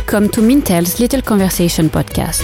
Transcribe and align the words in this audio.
Welcome 0.00 0.30
to 0.30 0.40
Mintel's 0.40 0.98
Little 0.98 1.20
Conversation 1.20 1.90
podcast. 1.90 2.40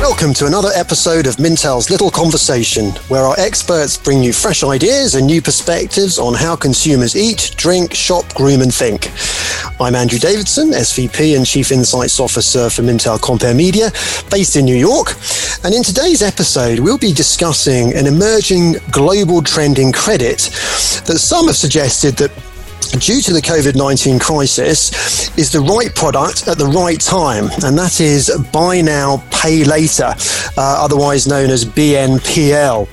Welcome 0.00 0.32
to 0.34 0.46
another 0.46 0.70
episode 0.74 1.26
of 1.26 1.36
Mintel's 1.36 1.90
Little 1.90 2.10
Conversation, 2.10 2.92
where 3.08 3.24
our 3.24 3.34
experts 3.38 3.96
bring 3.98 4.22
you 4.22 4.32
fresh 4.32 4.62
ideas 4.62 5.16
and 5.16 5.26
new 5.26 5.42
perspectives 5.42 6.18
on 6.18 6.34
how 6.34 6.54
consumers 6.54 7.16
eat, 7.16 7.52
drink, 7.56 7.92
shop, 7.92 8.32
groom, 8.34 8.62
and 8.62 8.72
think. 8.72 9.10
I'm 9.80 9.96
Andrew 9.96 10.20
Davidson, 10.20 10.70
SVP 10.70 11.36
and 11.36 11.44
Chief 11.44 11.72
Insights 11.72 12.20
Officer 12.20 12.70
for 12.70 12.82
Mintel 12.82 13.18
Comperemedia, 13.18 13.90
based 14.30 14.54
in 14.56 14.64
New 14.64 14.76
York. 14.76 15.14
And 15.64 15.74
in 15.74 15.82
today's 15.82 16.22
episode, 16.22 16.78
we'll 16.78 16.96
be 16.96 17.12
discussing 17.12 17.92
an 17.94 18.06
emerging 18.06 18.76
global 18.92 19.42
trend 19.42 19.78
in 19.80 19.92
credit 19.92 20.38
that 21.06 21.18
some 21.18 21.48
have 21.48 21.56
suggested 21.56 22.16
that 22.18 22.30
due 22.98 23.20
to 23.20 23.32
the 23.32 23.40
COVID 23.40 23.76
19 23.76 24.18
crisis, 24.18 25.36
is 25.38 25.52
the 25.52 25.60
right 25.60 25.94
product 25.94 26.48
at 26.48 26.58
the 26.58 26.66
right 26.66 27.00
time, 27.00 27.44
and 27.64 27.78
that 27.78 28.00
is 28.00 28.30
buy 28.52 28.80
now, 28.80 29.22
pay 29.30 29.64
later, 29.64 30.14
uh, 30.56 30.84
otherwise 30.84 31.26
known 31.26 31.50
as 31.50 31.64
BNPL. 31.64 32.88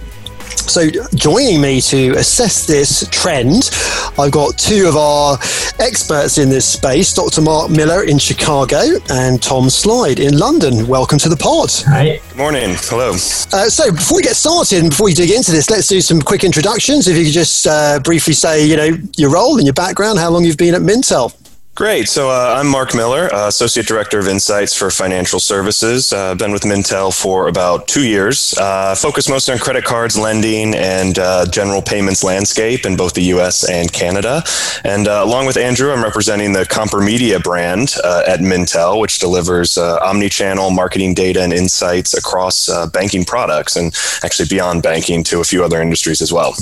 So, 0.58 0.90
joining 1.14 1.62
me 1.62 1.80
to 1.82 2.12
assess 2.12 2.66
this 2.66 3.08
trend, 3.12 3.70
I've 4.18 4.32
got 4.32 4.58
two 4.58 4.88
of 4.88 4.96
our 4.96 5.38
experts 5.80 6.38
in 6.38 6.50
this 6.50 6.68
space 6.68 7.14
Dr. 7.14 7.42
Mark 7.42 7.70
Miller 7.70 8.04
in 8.04 8.18
Chicago 8.18 8.82
and 9.10 9.42
Tom 9.42 9.70
Slide 9.70 10.20
in 10.20 10.38
London. 10.38 10.88
Welcome 10.88 11.20
to 11.20 11.30
the 11.30 11.38
pod. 11.38 11.72
Hi. 11.88 12.20
Good 12.30 12.38
morning. 12.38 12.76
Hello. 12.78 13.12
Uh, 13.12 13.70
so, 13.70 13.92
before 13.92 14.18
we 14.18 14.24
get 14.24 14.36
started 14.36 14.80
and 14.80 14.90
before 14.90 15.06
we 15.06 15.14
dig 15.14 15.32
into 15.32 15.52
this, 15.52 15.70
let's 15.70 15.88
do 15.88 16.02
some 16.02 16.22
quick 16.22 16.44
introductions. 16.44 17.08
If 17.08 17.18
you 17.18 17.26
could 17.26 17.34
just 17.34 17.68
uh, 17.68 18.00
briefly 18.00 18.34
say, 18.34 18.66
you 18.66 18.76
know, 18.76 18.98
your 19.18 19.32
role 19.32 19.58
and 19.58 19.66
your 19.66 19.74
background, 19.74 20.20
how 20.20 20.30
long 20.30 20.44
you've 20.44 20.58
been 20.58 20.74
at 20.76 20.82
Mintel. 20.82 21.34
Great. 21.76 22.08
So 22.08 22.30
uh, 22.30 22.56
I'm 22.58 22.68
Mark 22.68 22.96
Miller, 22.96 23.28
uh, 23.34 23.50
Associate 23.50 23.86
Director 23.86 24.18
of 24.18 24.30
Insights 24.30 24.74
for 24.74 24.90
Financial 24.90 25.42
Services. 25.42 26.14
Uh, 26.14 26.34
been 26.34 26.54
with 26.54 26.62
Mintel 26.62 27.12
for 27.12 27.50
about 27.50 27.90
two 27.90 28.08
years. 28.08 28.58
Uh, 28.58 28.96
focus 28.96 29.28
mostly 29.28 29.56
on 29.56 29.60
credit 29.60 29.84
cards, 29.84 30.18
lending, 30.18 30.74
and 30.74 31.20
uh, 31.20 31.46
general 31.48 31.82
payments 31.82 32.24
landscape 32.24 32.86
in 32.86 32.96
both 32.96 33.14
the 33.14 33.24
U.S. 33.24 33.70
and 33.70 33.92
Canada. 33.92 34.42
And 34.86 35.10
uh, 35.10 35.22
along 35.26 35.48
with 35.48 35.58
Andrew, 35.58 35.92
I'm 35.92 36.02
representing 36.02 36.54
the 36.54 36.64
Comperemedia 36.64 37.44
brand 37.44 37.96
at 38.06 38.40
Mintel, 38.40 39.02
which 39.02 39.20
delivers 39.20 39.78
omni-channel 39.78 40.72
marketing 40.72 41.14
data 41.14 41.42
and 41.42 41.52
insights 41.52 42.14
across 42.14 42.70
banking 42.92 43.26
products 43.26 43.76
and 43.76 43.94
actually 44.24 44.48
beyond 44.48 44.82
banking 44.82 45.26
to 45.26 45.42
a 45.42 45.44
few 45.44 45.62
other 45.62 45.82
industries 45.82 46.22
as 46.22 46.32
well. 46.32 46.56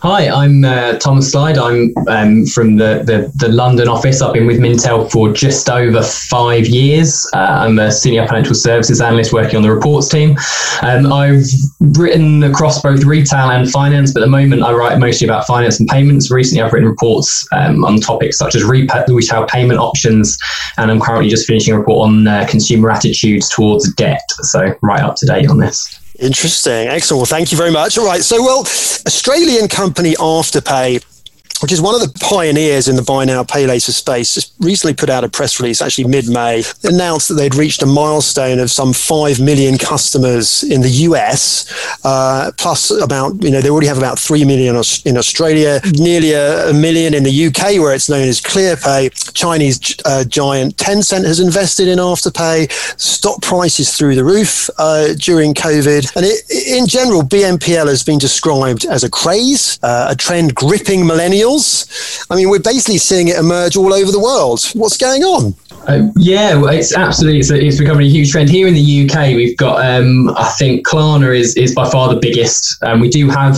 Hi, 0.00 0.28
I'm 0.28 0.64
uh, 0.64 0.96
Thomas 0.98 1.32
Slide. 1.32 1.58
I'm 1.58 1.92
um, 2.06 2.46
from 2.46 2.76
the, 2.76 3.02
the, 3.04 3.32
the, 3.34 3.52
London 3.52 3.88
office. 3.88 4.22
I've 4.22 4.32
been 4.32 4.46
with 4.46 4.60
Mintel 4.60 5.10
for 5.10 5.32
just 5.32 5.68
over 5.68 6.04
five 6.04 6.68
years. 6.68 7.28
Uh, 7.34 7.38
I'm 7.38 7.80
a 7.80 7.90
senior 7.90 8.24
financial 8.28 8.54
services 8.54 9.00
analyst 9.00 9.32
working 9.32 9.56
on 9.56 9.62
the 9.62 9.72
reports 9.72 10.08
team. 10.08 10.36
Um, 10.82 11.12
I've 11.12 11.42
written 11.80 12.44
across 12.44 12.80
both 12.80 13.02
retail 13.02 13.50
and 13.50 13.68
finance, 13.68 14.12
but 14.12 14.22
at 14.22 14.26
the 14.26 14.30
moment 14.30 14.62
I 14.62 14.72
write 14.72 14.96
mostly 15.00 15.26
about 15.26 15.48
finance 15.48 15.80
and 15.80 15.88
payments. 15.88 16.30
Recently, 16.30 16.62
I've 16.62 16.72
written 16.72 16.88
reports 16.88 17.44
um, 17.50 17.84
on 17.84 17.98
topics 17.98 18.38
such 18.38 18.54
as 18.54 18.62
retail 18.62 19.46
payment 19.46 19.80
options, 19.80 20.38
and 20.76 20.92
I'm 20.92 21.00
currently 21.00 21.28
just 21.28 21.44
finishing 21.44 21.74
a 21.74 21.78
report 21.78 22.08
on 22.08 22.28
uh, 22.28 22.46
consumer 22.48 22.92
attitudes 22.92 23.48
towards 23.48 23.92
debt. 23.94 24.22
So, 24.42 24.76
right 24.80 25.02
up 25.02 25.16
to 25.16 25.26
date 25.26 25.50
on 25.50 25.58
this. 25.58 25.98
Interesting. 26.18 26.88
Excellent. 26.88 27.18
Well, 27.18 27.26
thank 27.26 27.52
you 27.52 27.58
very 27.58 27.70
much. 27.70 27.96
All 27.96 28.04
right. 28.06 28.22
So, 28.22 28.42
well, 28.42 28.60
Australian 28.60 29.68
company 29.68 30.14
Afterpay 30.14 31.04
which 31.60 31.72
is 31.72 31.80
one 31.80 31.94
of 31.94 32.00
the 32.00 32.18
pioneers 32.20 32.88
in 32.88 32.96
the 32.96 33.02
buy 33.02 33.24
now, 33.24 33.42
pay 33.42 33.66
later 33.66 33.92
space, 33.92 34.34
just 34.34 34.52
recently 34.60 34.94
put 34.94 35.10
out 35.10 35.24
a 35.24 35.28
press 35.28 35.60
release, 35.60 35.82
actually 35.82 36.04
mid 36.04 36.28
May, 36.28 36.62
announced 36.84 37.28
that 37.28 37.34
they'd 37.34 37.54
reached 37.54 37.82
a 37.82 37.86
milestone 37.86 38.58
of 38.58 38.70
some 38.70 38.92
5 38.92 39.40
million 39.40 39.78
customers 39.78 40.62
in 40.62 40.82
the 40.82 40.88
US, 40.88 41.98
uh, 42.04 42.52
plus 42.56 42.90
about, 42.90 43.42
you 43.42 43.50
know, 43.50 43.60
they 43.60 43.70
already 43.70 43.86
have 43.86 43.98
about 43.98 44.18
3 44.18 44.44
million 44.44 44.76
in 45.04 45.16
Australia, 45.16 45.80
nearly 45.94 46.32
a, 46.32 46.70
a 46.70 46.72
million 46.72 47.14
in 47.14 47.24
the 47.24 47.46
UK, 47.46 47.80
where 47.80 47.94
it's 47.94 48.08
known 48.08 48.28
as 48.28 48.40
ClearPay. 48.40 49.34
Chinese 49.34 49.96
uh, 50.04 50.24
giant 50.24 50.76
Tencent 50.76 51.24
has 51.24 51.40
invested 51.40 51.88
in 51.88 51.98
Afterpay. 51.98 52.70
Stock 53.00 53.40
prices 53.42 53.96
through 53.96 54.14
the 54.14 54.24
roof 54.24 54.70
uh, 54.78 55.14
during 55.14 55.54
COVID. 55.54 56.16
And 56.16 56.24
it, 56.24 56.44
in 56.68 56.86
general, 56.86 57.22
BNPL 57.22 57.88
has 57.88 58.04
been 58.04 58.18
described 58.18 58.84
as 58.84 59.04
a 59.04 59.10
craze, 59.10 59.78
uh, 59.82 60.08
a 60.10 60.16
trend 60.16 60.54
gripping 60.54 61.00
millennials 61.00 61.47
I 62.30 62.36
mean, 62.36 62.50
we're 62.50 62.58
basically 62.60 62.98
seeing 62.98 63.28
it 63.28 63.36
emerge 63.36 63.76
all 63.76 63.92
over 63.92 64.10
the 64.12 64.20
world. 64.20 64.62
What's 64.74 64.96
going 64.96 65.22
on? 65.22 65.54
Uh, 65.88 66.06
yeah, 66.16 66.60
it's 66.66 66.94
absolutely 66.94 67.40
it's, 67.40 67.50
it's, 67.50 67.78
becoming 67.78 68.06
a 68.06 68.10
huge 68.10 68.30
trend 68.30 68.50
here 68.50 68.68
in 68.68 68.74
the 68.74 69.08
UK. 69.08 69.34
We've 69.34 69.56
got, 69.56 69.82
um, 69.82 70.28
I 70.36 70.50
think, 70.58 70.86
Klarna 70.86 71.34
is 71.34 71.56
is 71.56 71.74
by 71.74 71.88
far 71.88 72.12
the 72.12 72.20
biggest. 72.20 72.76
Um, 72.82 73.00
we 73.00 73.08
do 73.08 73.30
have 73.30 73.56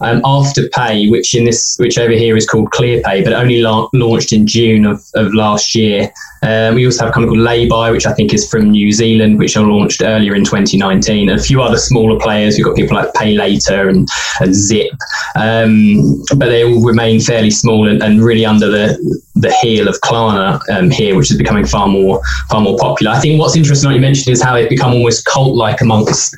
um, 0.00 0.22
Afterpay, 0.22 1.10
which 1.10 1.34
in 1.34 1.44
this, 1.44 1.76
which 1.78 1.98
over 1.98 2.12
here 2.12 2.38
is 2.38 2.48
called 2.48 2.70
ClearPay, 2.70 3.22
but 3.22 3.34
only 3.34 3.60
la- 3.60 3.90
launched 3.92 4.32
in 4.32 4.46
June 4.46 4.86
of, 4.86 5.04
of 5.14 5.34
last 5.34 5.74
year. 5.74 6.10
Um, 6.42 6.76
we 6.76 6.86
also 6.86 7.00
have 7.04 7.10
a 7.10 7.12
company 7.12 7.36
called 7.36 7.46
Laybuy, 7.46 7.92
which 7.92 8.06
I 8.06 8.14
think 8.14 8.32
is 8.32 8.48
from 8.48 8.70
New 8.70 8.90
Zealand, 8.92 9.38
which 9.38 9.56
are 9.56 9.64
launched 9.64 10.00
earlier 10.02 10.34
in 10.34 10.44
2019. 10.44 11.28
And 11.28 11.38
a 11.38 11.42
few 11.42 11.60
other 11.60 11.76
smaller 11.76 12.18
players. 12.18 12.56
We've 12.56 12.64
got 12.64 12.76
people 12.76 12.96
like 12.96 13.12
Pay 13.12 13.36
Later 13.36 13.88
and, 13.88 14.08
and 14.40 14.54
Zip, 14.54 14.90
um, 15.34 16.22
but 16.36 16.46
they 16.46 16.64
all 16.64 16.82
remain 16.82 17.20
fairly 17.20 17.50
small 17.50 17.88
and, 17.88 18.02
and 18.02 18.22
really 18.22 18.46
under 18.46 18.68
the 18.68 19.22
the 19.40 19.52
heel 19.52 19.88
of 19.88 20.00
Klarna 20.00 20.60
um, 20.70 20.90
here, 20.90 21.16
which 21.16 21.30
is 21.30 21.38
becoming 21.38 21.64
far 21.64 21.88
more 21.88 22.20
far 22.50 22.60
more 22.60 22.76
popular. 22.78 23.12
I 23.12 23.20
think 23.20 23.40
what's 23.40 23.56
interesting, 23.56 23.88
what 23.88 23.94
you 23.94 24.00
mentioned, 24.00 24.32
is 24.32 24.42
how 24.42 24.54
they've 24.54 24.68
become 24.68 24.92
almost 24.92 25.24
cult 25.24 25.54
like 25.54 25.80
amongst 25.80 26.34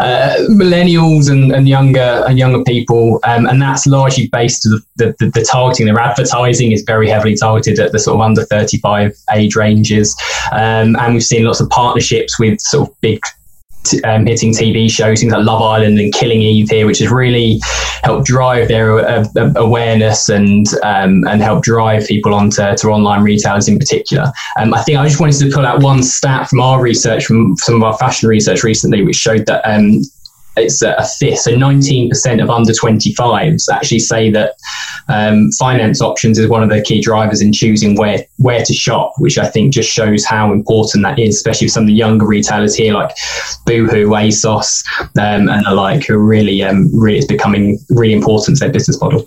uh, 0.00 0.36
millennials 0.50 1.30
and, 1.30 1.52
and 1.52 1.68
younger 1.68 2.24
and 2.26 2.38
younger 2.38 2.62
people, 2.64 3.20
um, 3.24 3.46
and 3.46 3.60
that's 3.62 3.86
largely 3.86 4.28
based 4.28 4.66
on 4.66 4.80
the, 4.96 5.14
the, 5.18 5.30
the, 5.30 5.42
targeting. 5.42 5.86
Their 5.86 5.98
advertising 5.98 6.72
is 6.72 6.82
very 6.82 7.08
heavily 7.08 7.36
targeted 7.36 7.78
at 7.78 7.92
the 7.92 7.98
sort 7.98 8.16
of 8.16 8.20
under 8.20 8.44
35 8.44 9.16
age 9.32 9.56
ranges, 9.56 10.16
um, 10.52 10.96
and 10.96 11.14
we've 11.14 11.24
seen 11.24 11.44
lots 11.44 11.60
of 11.60 11.68
partnerships 11.70 12.38
with 12.38 12.60
sort 12.60 12.88
of 12.88 13.00
big 13.00 13.20
um, 14.04 14.26
hitting 14.26 14.52
TV 14.52 14.90
shows, 14.90 15.20
things 15.20 15.32
like 15.32 15.44
Love 15.44 15.62
Island 15.62 15.98
and 15.98 16.12
Killing 16.12 16.42
Eve 16.42 16.68
here, 16.68 16.86
which 16.86 16.98
has 16.98 17.10
really 17.10 17.60
helped 18.02 18.26
drive 18.26 18.68
their 18.68 18.98
uh, 18.98 19.24
uh, 19.36 19.52
awareness 19.56 20.28
and 20.28 20.66
um, 20.82 21.26
and 21.28 21.42
help 21.42 21.62
drive 21.62 22.06
people 22.06 22.34
onto 22.34 22.62
to 22.76 22.88
online 22.88 23.22
retailers 23.22 23.68
in 23.68 23.78
particular. 23.78 24.32
Um, 24.58 24.74
I 24.74 24.82
think 24.82 24.98
I 24.98 25.06
just 25.06 25.20
wanted 25.20 25.38
to 25.40 25.50
pull 25.50 25.66
out 25.66 25.82
one 25.82 26.02
stat 26.02 26.48
from 26.48 26.60
our 26.60 26.80
research, 26.80 27.26
from 27.26 27.56
some 27.58 27.76
of 27.76 27.82
our 27.82 27.96
fashion 27.98 28.28
research 28.28 28.62
recently, 28.62 29.02
which 29.04 29.16
showed 29.16 29.46
that 29.46 29.62
um, 29.68 30.00
it's 30.60 30.82
a 30.82 31.04
fifth. 31.18 31.40
So 31.40 31.52
19% 31.52 32.42
of 32.42 32.50
under 32.50 32.72
25s 32.72 33.64
actually 33.72 33.98
say 33.98 34.30
that 34.30 34.56
um, 35.08 35.50
finance 35.52 36.00
options 36.00 36.38
is 36.38 36.48
one 36.48 36.62
of 36.62 36.68
the 36.68 36.82
key 36.82 37.00
drivers 37.00 37.40
in 37.40 37.52
choosing 37.52 37.96
where 37.96 38.24
where 38.38 38.64
to 38.64 38.72
shop, 38.72 39.12
which 39.18 39.38
I 39.38 39.48
think 39.48 39.72
just 39.72 39.90
shows 39.90 40.24
how 40.24 40.52
important 40.52 41.04
that 41.04 41.18
is, 41.18 41.36
especially 41.36 41.68
for 41.68 41.72
some 41.72 41.82
of 41.84 41.88
the 41.88 41.94
younger 41.94 42.26
retailers 42.26 42.74
here 42.74 42.94
like 42.94 43.10
Boohoo, 43.66 44.08
ASOS, 44.10 44.84
um, 45.00 45.48
and 45.48 45.66
the 45.66 45.74
like, 45.74 46.04
who 46.04 46.18
really, 46.18 46.62
um, 46.62 46.88
really 46.92 47.18
is 47.18 47.26
becoming 47.26 47.78
really 47.90 48.14
important 48.14 48.58
to 48.58 48.64
their 48.64 48.72
business 48.72 49.00
model. 49.00 49.26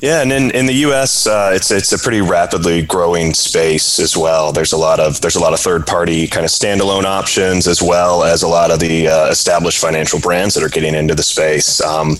Yeah, 0.00 0.22
and 0.22 0.32
in, 0.32 0.52
in 0.52 0.66
the 0.66 0.74
U.S., 0.74 1.26
uh, 1.26 1.50
it's 1.52 1.72
it's 1.72 1.92
a 1.92 1.98
pretty 1.98 2.20
rapidly 2.20 2.82
growing 2.82 3.34
space 3.34 3.98
as 3.98 4.16
well. 4.16 4.52
There's 4.52 4.72
a 4.72 4.76
lot 4.76 5.00
of 5.00 5.20
there's 5.20 5.34
a 5.34 5.40
lot 5.40 5.54
of 5.54 5.58
third 5.58 5.88
party 5.88 6.28
kind 6.28 6.44
of 6.44 6.52
standalone 6.52 7.02
options 7.02 7.66
as 7.66 7.82
well 7.82 8.22
as 8.22 8.44
a 8.44 8.48
lot 8.48 8.70
of 8.70 8.78
the 8.78 9.08
uh, 9.08 9.26
established 9.28 9.80
financial 9.80 10.20
brands 10.20 10.54
that 10.54 10.62
are 10.62 10.68
getting 10.68 10.94
into 10.94 11.16
the 11.16 11.24
space. 11.24 11.80
Um, 11.80 12.16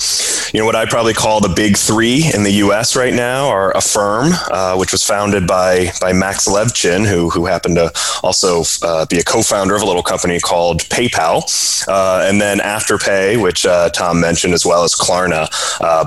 you 0.52 0.58
know 0.58 0.66
what 0.66 0.74
I 0.74 0.86
probably 0.86 1.14
call 1.14 1.40
the 1.40 1.50
big 1.50 1.76
three 1.76 2.28
in 2.34 2.42
the 2.42 2.50
U.S. 2.66 2.96
right 2.96 3.14
now 3.14 3.46
are 3.46 3.70
Affirm, 3.76 4.32
uh, 4.50 4.74
which 4.76 4.90
was 4.90 5.04
founded 5.04 5.46
by 5.46 5.92
by 6.00 6.12
Max 6.12 6.48
Levchin, 6.48 7.06
who 7.06 7.30
who 7.30 7.46
happened 7.46 7.76
to 7.76 7.92
also 8.24 8.64
uh, 8.82 9.06
be 9.06 9.18
a 9.18 9.22
co-founder 9.22 9.76
of 9.76 9.82
a 9.82 9.86
little 9.86 10.02
company 10.02 10.40
called 10.40 10.80
PayPal, 10.88 11.44
uh, 11.86 12.26
and 12.28 12.40
then 12.40 12.58
Afterpay, 12.58 13.40
which 13.40 13.64
uh, 13.64 13.88
Tom 13.90 14.20
mentioned, 14.20 14.52
as 14.52 14.66
well 14.66 14.82
as 14.82 14.96
Klarna, 14.96 15.48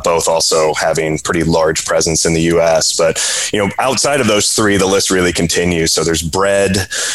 both 0.04 0.28
also 0.28 0.74
having 0.74 1.18
pretty 1.18 1.44
large 1.44 1.61
large 1.62 1.86
presence 1.86 2.25
in 2.25 2.34
the 2.34 2.46
US. 2.54 2.98
But, 2.98 3.13
you 3.54 3.60
know, 3.60 3.69
outside 3.78 4.19
of 4.19 4.28
those 4.28 4.54
three, 4.54 4.78
the 4.78 4.88
list 4.96 5.12
really 5.12 5.31
continues. 5.31 5.92
So 5.92 6.04
there's 6.04 6.24
Bread, 6.24 6.72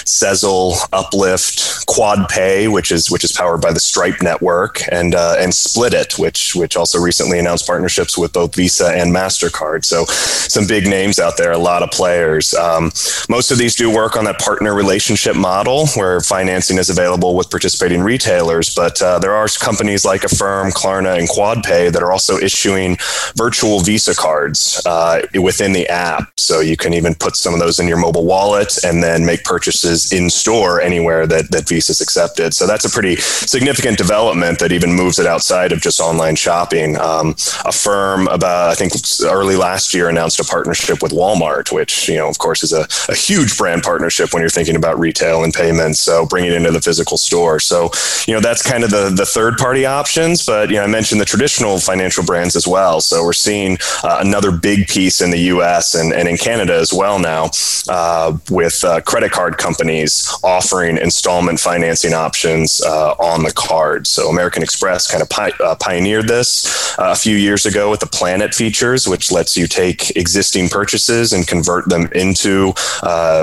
Sezzle, 0.07 0.77
Uplift, 0.93 1.87
QuadPay, 1.87 2.71
which 2.71 2.91
is 2.93 3.11
which 3.11 3.25
is 3.25 3.33
powered 3.33 3.61
by 3.61 3.73
the 3.73 3.81
Stripe 3.81 4.21
network, 4.23 4.81
and 4.93 5.15
uh, 5.15 5.37
and 5.39 5.53
Splitit, 5.53 6.19
which 6.19 6.55
which 6.55 6.77
also 6.77 6.99
recently 7.01 7.39
announced 7.39 7.67
partnerships 7.67 8.17
with 8.17 8.33
both 8.33 8.55
Visa 8.55 8.89
and 9.01 9.15
Mastercard. 9.15 9.85
So 9.85 10.05
some 10.05 10.67
big 10.67 10.87
names 10.87 11.19
out 11.19 11.37
there, 11.37 11.53
a 11.53 11.59
lot 11.59 11.83
of 11.83 11.91
players. 11.91 12.55
Um, 12.55 12.93
most 13.29 13.51
of 13.51 13.59
these 13.59 13.75
do 13.75 13.89
work 13.91 14.17
on 14.17 14.25
that 14.25 14.39
partner 14.39 14.75
relationship 14.75 15.37
model 15.37 15.87
where 15.99 16.21
financing 16.21 16.79
is 16.79 16.91
available 16.91 17.35
with 17.37 17.51
participating 17.51 18.01
retailers, 18.03 18.75
but 18.75 19.01
uh, 19.03 19.19
there 19.19 19.35
are 19.35 19.47
companies 19.61 20.05
like 20.05 20.25
Affirm, 20.25 20.71
Klarna, 20.71 21.19
and 21.19 21.29
QuadPay 21.29 21.93
that 21.93 22.03
are 22.03 22.13
also 22.13 22.37
issuing 22.37 22.97
virtual 23.37 23.81
Visa 23.81 24.15
cards 24.15 24.36
cards 24.37 24.83
uh, 24.87 25.23
within 25.43 25.73
the 25.73 25.89
app. 25.89 26.29
So 26.37 26.61
you 26.61 26.77
can 26.77 26.93
even 26.95 27.15
put 27.15 27.37
some 27.37 27.55
of 27.55 27.61
those 27.61 27.81
in 27.81 27.89
your 27.89 27.97
mobile 27.97 28.25
wallet 28.25 28.73
and 28.85 29.03
then 29.03 29.25
make 29.25 29.45
purchases 29.45 30.13
in 30.13 30.31
store 30.31 30.81
anywhere 30.81 31.27
that, 31.27 31.51
that 31.51 31.69
Visa 31.69 31.93
is 31.93 32.01
accepted. 32.01 32.55
So 32.55 32.67
that's 32.67 32.85
a 32.85 32.91
pretty 32.91 33.17
significant 33.17 33.99
development 33.99 34.59
that 34.59 34.73
even 34.73 34.93
moves 34.93 35.19
it 35.19 35.27
outside 35.27 35.73
of 35.73 35.81
just 35.81 36.01
online 36.01 36.37
shopping. 36.37 36.97
Um, 36.99 37.35
Affirm, 37.65 38.29
about, 38.29 38.71
I 38.71 38.75
think 38.75 38.93
early 39.25 39.57
last 39.57 39.95
year 39.95 40.09
announced 40.09 40.41
a 40.41 40.45
partnership 40.45 41.03
with 41.03 41.13
Walmart, 41.13 41.73
which, 41.73 42.09
you 42.09 42.17
know, 42.17 42.29
of 42.29 42.39
course 42.39 42.63
is 42.63 42.73
a, 42.73 42.87
a 43.09 43.15
huge 43.15 43.57
brand 43.57 43.83
partnership 43.83 44.33
when 44.33 44.41
you're 44.41 44.51
thinking 44.51 44.77
about 44.77 44.99
retail 44.99 45.45
and 45.45 45.53
payments. 45.53 46.01
So 46.01 46.27
bringing 46.27 46.53
it 46.53 46.57
into 46.57 46.71
the 46.71 46.81
physical 46.81 47.17
store. 47.17 47.59
So, 47.61 47.91
you 48.27 48.35
know, 48.35 48.41
that's 48.41 48.63
kind 48.63 48.85
of 48.85 48.91
the, 48.91 49.11
the 49.11 49.27
third 49.27 49.57
party 49.57 49.87
options, 49.87 50.45
but, 50.45 50.71
you 50.71 50.77
know, 50.77 50.85
I 50.85 50.87
mentioned 50.87 51.21
the 51.21 51.25
traditional 51.25 51.79
financial 51.79 52.25
brands 52.25 52.57
as 52.57 52.67
well. 52.67 53.01
So 53.01 53.23
we're 53.25 53.33
seeing 53.33 53.79
uh, 54.05 54.19
another 54.27 54.51
big 54.51 54.89
piece 54.89 55.21
in 55.21 55.31
the 55.31 55.39
US 55.55 55.95
and, 55.95 56.13
and 56.13 56.29
in 56.29 56.37
Canada 56.37 56.75
as 56.75 56.93
well 56.93 57.19
now 57.19 57.51
uh, 57.89 58.37
with 58.51 58.85
uh, 58.85 59.01
credit 59.03 59.31
card 59.31 59.59
companies 59.59 60.29
offering 60.43 60.99
installment 60.99 61.61
financing 61.61 62.13
options 62.13 62.83
uh, 62.83 63.13
on 63.13 63.45
the 63.45 63.53
card. 63.53 64.07
So 64.07 64.29
American 64.29 64.63
Express 64.63 65.11
kind 65.11 65.23
of 65.23 65.31
pi- 65.31 65.53
uh, 65.65 65.77
pioneered 65.77 66.29
this 66.29 66.99
uh, 66.99 67.13
a 67.13 67.17
few 67.17 67.37
years 67.37 67.67
ago 67.67 67.91
with 67.91 68.01
the 68.01 68.07
Plan 68.07 68.43
It 68.43 68.55
features, 68.55 69.07
which 69.07 69.31
lets 69.31 69.57
you 69.57 69.67
take 69.67 70.17
existing 70.17 70.69
purchases 70.69 71.33
and 71.33 71.47
convert 71.47 71.89
them 71.89 72.09
into 72.15 72.73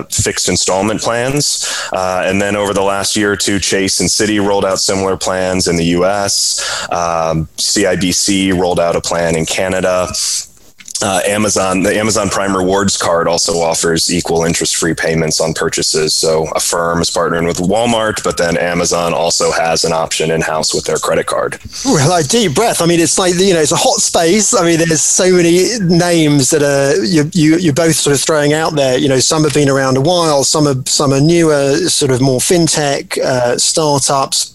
fixed 0.09 0.49
installment 0.49 1.01
plans. 1.01 1.65
and 1.93 2.41
then 2.41 2.55
over 2.55 2.73
the 2.73 2.81
last 2.81 3.15
year 3.15 3.31
or 3.31 3.37
two, 3.37 3.59
Chase 3.59 3.99
and 3.99 4.09
Citi 4.09 4.45
rolled 4.45 4.65
out 4.65 4.79
similar 4.79 5.17
plans 5.17 5.67
in 5.67 5.75
the 5.75 5.85
US. 5.97 6.59
Um, 6.91 7.47
CIBC 7.57 8.59
rolled 8.59 8.79
out 8.79 8.95
a 8.95 9.01
plan 9.01 9.35
in 9.35 9.45
Canada 9.45 10.07
uh, 11.03 11.19
Amazon, 11.25 11.83
the 11.83 11.93
Amazon 11.93 12.29
Prime 12.29 12.55
Rewards 12.55 12.95
card 12.95 13.27
also 13.27 13.59
offers 13.59 14.11
equal 14.11 14.45
interest 14.45 14.77
free 14.77 14.93
payments 14.93 15.41
on 15.41 15.53
purchases. 15.53 16.15
So 16.15 16.47
Affirm 16.55 17.01
is 17.01 17.11
partnering 17.11 17.45
with 17.45 17.57
Walmart, 17.57 18.23
but 18.23 18.37
then 18.37 18.55
Amazon 18.57 19.13
also 19.13 19.51
has 19.51 19.83
an 19.83 19.91
option 19.91 20.31
in 20.31 20.39
house 20.39 20.73
with 20.73 20.85
their 20.85 20.95
credit 20.95 21.25
card. 21.25 21.59
Well, 21.83 22.09
like 22.09 22.29
deep 22.29 22.55
breath. 22.55 22.81
I 22.81 22.85
mean, 22.85 23.01
it's 23.01 23.19
like, 23.19 23.35
you 23.35 23.53
know, 23.53 23.59
it's 23.59 23.73
a 23.73 23.75
hot 23.75 23.99
space. 23.99 24.53
I 24.53 24.63
mean, 24.63 24.77
there's 24.77 25.01
so 25.01 25.29
many 25.29 25.77
names 25.81 26.49
that 26.51 26.63
are, 26.63 27.03
you, 27.03 27.29
you, 27.33 27.57
you're 27.57 27.73
both 27.73 27.95
sort 27.95 28.15
of 28.15 28.21
throwing 28.21 28.53
out 28.53 28.73
there. 28.75 28.97
You 28.97 29.09
know, 29.09 29.19
some 29.19 29.43
have 29.43 29.53
been 29.53 29.67
around 29.67 29.97
a 29.97 30.01
while, 30.01 30.45
some 30.45 30.67
are, 30.67 30.81
some 30.85 31.11
are 31.11 31.19
newer, 31.19 31.75
sort 31.89 32.11
of 32.11 32.21
more 32.21 32.39
fintech, 32.39 33.17
uh, 33.17 33.57
startups 33.57 34.52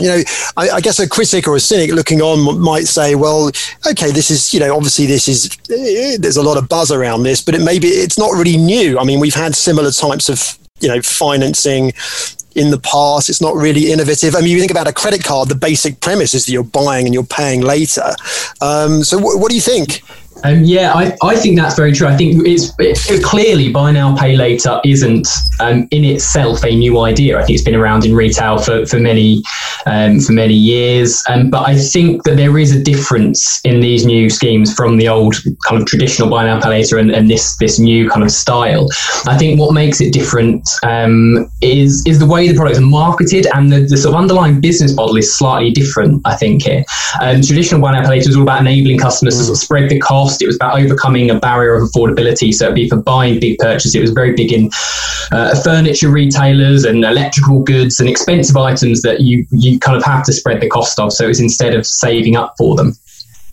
you 0.00 0.08
know, 0.08 0.22
I, 0.56 0.70
I, 0.70 0.80
guess 0.80 0.98
a 0.98 1.08
critic 1.08 1.46
or 1.46 1.56
a 1.56 1.60
cynic 1.60 1.92
looking 1.92 2.20
on 2.22 2.60
might 2.60 2.86
say, 2.86 3.14
well, 3.14 3.50
okay, 3.90 4.10
this 4.10 4.30
is, 4.30 4.52
you 4.54 4.60
know, 4.60 4.74
obviously 4.74 5.06
this 5.06 5.28
is, 5.28 5.50
eh, 5.70 6.16
there's 6.18 6.36
a 6.36 6.42
lot 6.42 6.56
of 6.56 6.68
buzz 6.68 6.90
around 6.90 7.22
this, 7.22 7.40
but 7.42 7.54
it 7.54 7.60
maybe 7.60 7.88
it's 7.88 8.18
not 8.18 8.32
really 8.32 8.56
new. 8.56 8.98
I 8.98 9.04
mean, 9.04 9.20
we've 9.20 9.34
had 9.34 9.54
similar 9.54 9.90
types 9.90 10.28
of, 10.28 10.58
you 10.80 10.88
know, 10.88 11.02
financing 11.02 11.92
in 12.54 12.70
the 12.70 12.78
past. 12.78 13.28
It's 13.28 13.40
not 13.40 13.54
really 13.54 13.92
innovative. 13.92 14.34
I 14.34 14.40
mean, 14.40 14.50
you 14.50 14.58
think 14.58 14.70
about 14.70 14.88
a 14.88 14.92
credit 14.92 15.22
card, 15.22 15.48
the 15.48 15.54
basic 15.54 16.00
premise 16.00 16.34
is 16.34 16.46
that 16.46 16.52
you're 16.52 16.64
buying 16.64 17.06
and 17.06 17.14
you're 17.14 17.22
paying 17.22 17.60
later. 17.60 18.14
Um, 18.60 19.04
so, 19.04 19.18
w- 19.18 19.38
what 19.38 19.50
do 19.50 19.54
you 19.54 19.60
think? 19.60 20.02
Um, 20.44 20.64
yeah, 20.64 20.92
I, 20.94 21.16
I 21.22 21.36
think 21.36 21.56
that's 21.56 21.76
very 21.76 21.92
true. 21.92 22.06
I 22.06 22.16
think 22.16 22.46
it's 22.46 22.72
it, 22.78 23.22
clearly 23.22 23.70
buy 23.70 23.90
now, 23.92 24.16
pay 24.16 24.36
later 24.36 24.80
isn't 24.84 25.28
um, 25.60 25.86
in 25.90 26.04
itself 26.04 26.64
a 26.64 26.74
new 26.74 27.00
idea. 27.00 27.38
I 27.38 27.44
think 27.44 27.56
it's 27.56 27.64
been 27.64 27.74
around 27.74 28.04
in 28.04 28.14
retail 28.14 28.58
for, 28.58 28.86
for 28.86 28.98
many 28.98 29.42
um, 29.86 30.20
for 30.20 30.32
many 30.32 30.54
years. 30.54 31.22
Um, 31.28 31.50
but 31.50 31.66
I 31.66 31.76
think 31.76 32.24
that 32.24 32.36
there 32.36 32.58
is 32.58 32.74
a 32.74 32.82
difference 32.82 33.60
in 33.64 33.80
these 33.80 34.04
new 34.04 34.30
schemes 34.30 34.74
from 34.74 34.98
the 34.98 35.08
old 35.08 35.36
kind 35.66 35.80
of 35.80 35.86
traditional 35.86 36.28
buy 36.28 36.44
now, 36.44 36.60
pay 36.60 36.68
later 36.68 36.98
and, 36.98 37.10
and 37.10 37.30
this 37.30 37.56
this 37.56 37.78
new 37.78 38.08
kind 38.08 38.22
of 38.22 38.30
style. 38.30 38.86
I 39.26 39.36
think 39.36 39.58
what 39.58 39.72
makes 39.72 40.00
it 40.00 40.12
different 40.12 40.68
um, 40.82 41.50
is 41.62 42.04
is 42.06 42.18
the 42.18 42.26
way 42.26 42.48
the 42.48 42.54
products 42.54 42.78
are 42.78 42.82
marketed 42.82 43.46
and 43.54 43.72
the, 43.72 43.80
the 43.80 43.96
sort 43.96 44.14
of 44.14 44.20
underlying 44.20 44.60
business 44.60 44.94
model 44.94 45.16
is 45.16 45.36
slightly 45.36 45.70
different. 45.70 46.22
I 46.24 46.36
think 46.36 46.62
here, 46.62 46.84
um, 47.20 47.42
traditional 47.42 47.80
buy 47.80 47.92
now, 47.92 48.02
pay 48.02 48.10
later 48.10 48.30
is 48.30 48.36
all 48.36 48.42
about 48.42 48.60
enabling 48.60 48.98
customers 48.98 49.36
to 49.38 49.44
sort 49.44 49.56
of 49.56 49.62
spread 49.62 49.90
the 49.90 49.98
cost 49.98 50.29
cost. 50.30 50.42
It 50.42 50.46
was 50.46 50.56
about 50.56 50.80
overcoming 50.80 51.30
a 51.30 51.38
barrier 51.38 51.74
of 51.74 51.88
affordability. 51.88 52.52
So 52.52 52.66
it'd 52.66 52.74
be 52.74 52.88
for 52.88 52.96
buying 52.96 53.40
big 53.40 53.58
purchases. 53.58 53.94
It 53.94 54.00
was 54.00 54.10
very 54.10 54.34
big 54.34 54.52
in 54.52 54.70
uh, 55.32 55.60
furniture 55.62 56.10
retailers 56.10 56.84
and 56.84 57.04
electrical 57.04 57.62
goods 57.62 58.00
and 58.00 58.08
expensive 58.08 58.56
items 58.56 59.02
that 59.02 59.20
you 59.20 59.46
you 59.50 59.78
kind 59.78 59.96
of 59.96 60.04
have 60.04 60.24
to 60.24 60.32
spread 60.32 60.60
the 60.60 60.68
cost 60.68 60.98
of. 60.98 61.12
So 61.12 61.24
it 61.24 61.28
was 61.28 61.40
instead 61.40 61.74
of 61.74 61.86
saving 61.86 62.36
up 62.36 62.54
for 62.58 62.76
them. 62.76 62.96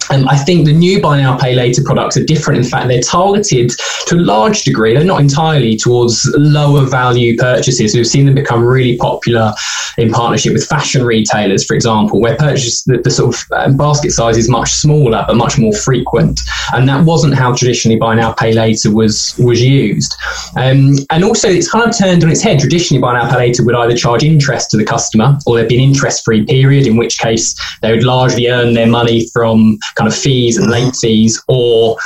Um, 0.10 0.28
I 0.28 0.38
think 0.38 0.66
the 0.66 0.74
new 0.74 1.02
buy 1.02 1.22
now, 1.22 1.38
pay 1.38 1.56
later 1.56 1.82
products 1.84 2.18
are 2.18 2.24
different. 2.24 2.64
In 2.64 2.70
fact, 2.70 2.88
they're 2.88 3.02
targeted 3.02 3.72
to 4.08 4.16
a 4.16 4.22
large 4.22 4.64
degree, 4.64 4.94
they're 4.94 5.04
not 5.04 5.20
entirely 5.20 5.76
towards 5.76 6.30
lower 6.38 6.86
value 6.86 7.38
purchases. 7.38 7.96
We've 7.96 8.08
seen 8.08 8.26
them 8.26 8.36
become 8.36 8.64
really 8.64 8.98
popular 8.98 9.54
in 9.98 10.12
partnership 10.12 10.54
with 10.54 10.66
fashion 10.66 11.04
retailers, 11.04 11.66
for 11.66 11.74
example, 11.74 12.22
where 12.22 12.36
purchase 12.38 12.84
the, 12.84 12.98
the 12.98 13.10
sort 13.10 13.36
of 13.36 13.44
um, 13.52 13.78
basket 13.78 14.12
size 14.12 14.38
is 14.38 14.50
much 14.50 14.72
smaller 14.72 15.24
but 15.28 15.36
much 15.36 15.58
more 15.58 15.74
frequent. 15.74 16.40
And 16.74 16.88
that 16.88 17.06
wasn't 17.06 17.36
how 17.36 17.54
traditionally 17.56 17.98
buy 17.98 18.16
now, 18.16 18.34
pay 18.34 18.54
later 18.54 18.94
was 18.94 19.36
was 19.38 19.62
used. 19.62 20.16
Um, 20.56 20.96
and 21.10 21.24
also, 21.24 21.50
it's 21.50 21.70
kind 21.72 21.90
of 21.90 21.98
turned 21.98 22.24
on 22.24 22.30
its 22.30 22.42
head. 22.42 22.60
Traditionally, 22.60 23.02
buy 23.02 23.14
now, 23.14 23.30
pay 23.30 23.38
later 23.38 23.64
would 23.66 23.76
either 23.76 23.96
charge 23.96 24.24
interest 24.24 24.72
to 24.72 24.78
the 24.78 24.86
customer 24.86 25.38
or 25.46 25.56
there'd 25.56 25.70
be 25.70 25.76
an 25.76 25.84
interest 25.84 26.24
free 26.24 26.46
period, 26.46 26.88
in 26.88 26.98
which 26.98 27.18
case 27.18 27.56
they 27.82 27.92
would 27.92 28.04
largely 28.04 28.48
earn 28.50 28.74
their 28.74 28.88
money 28.88 29.28
from 29.34 29.78
kind 29.98 30.08
of 30.08 30.16
fees 30.16 30.58
and 30.58 30.70
late 30.70 30.84
mm-hmm. 30.84 31.08
fees 31.08 31.44
or 31.48 31.98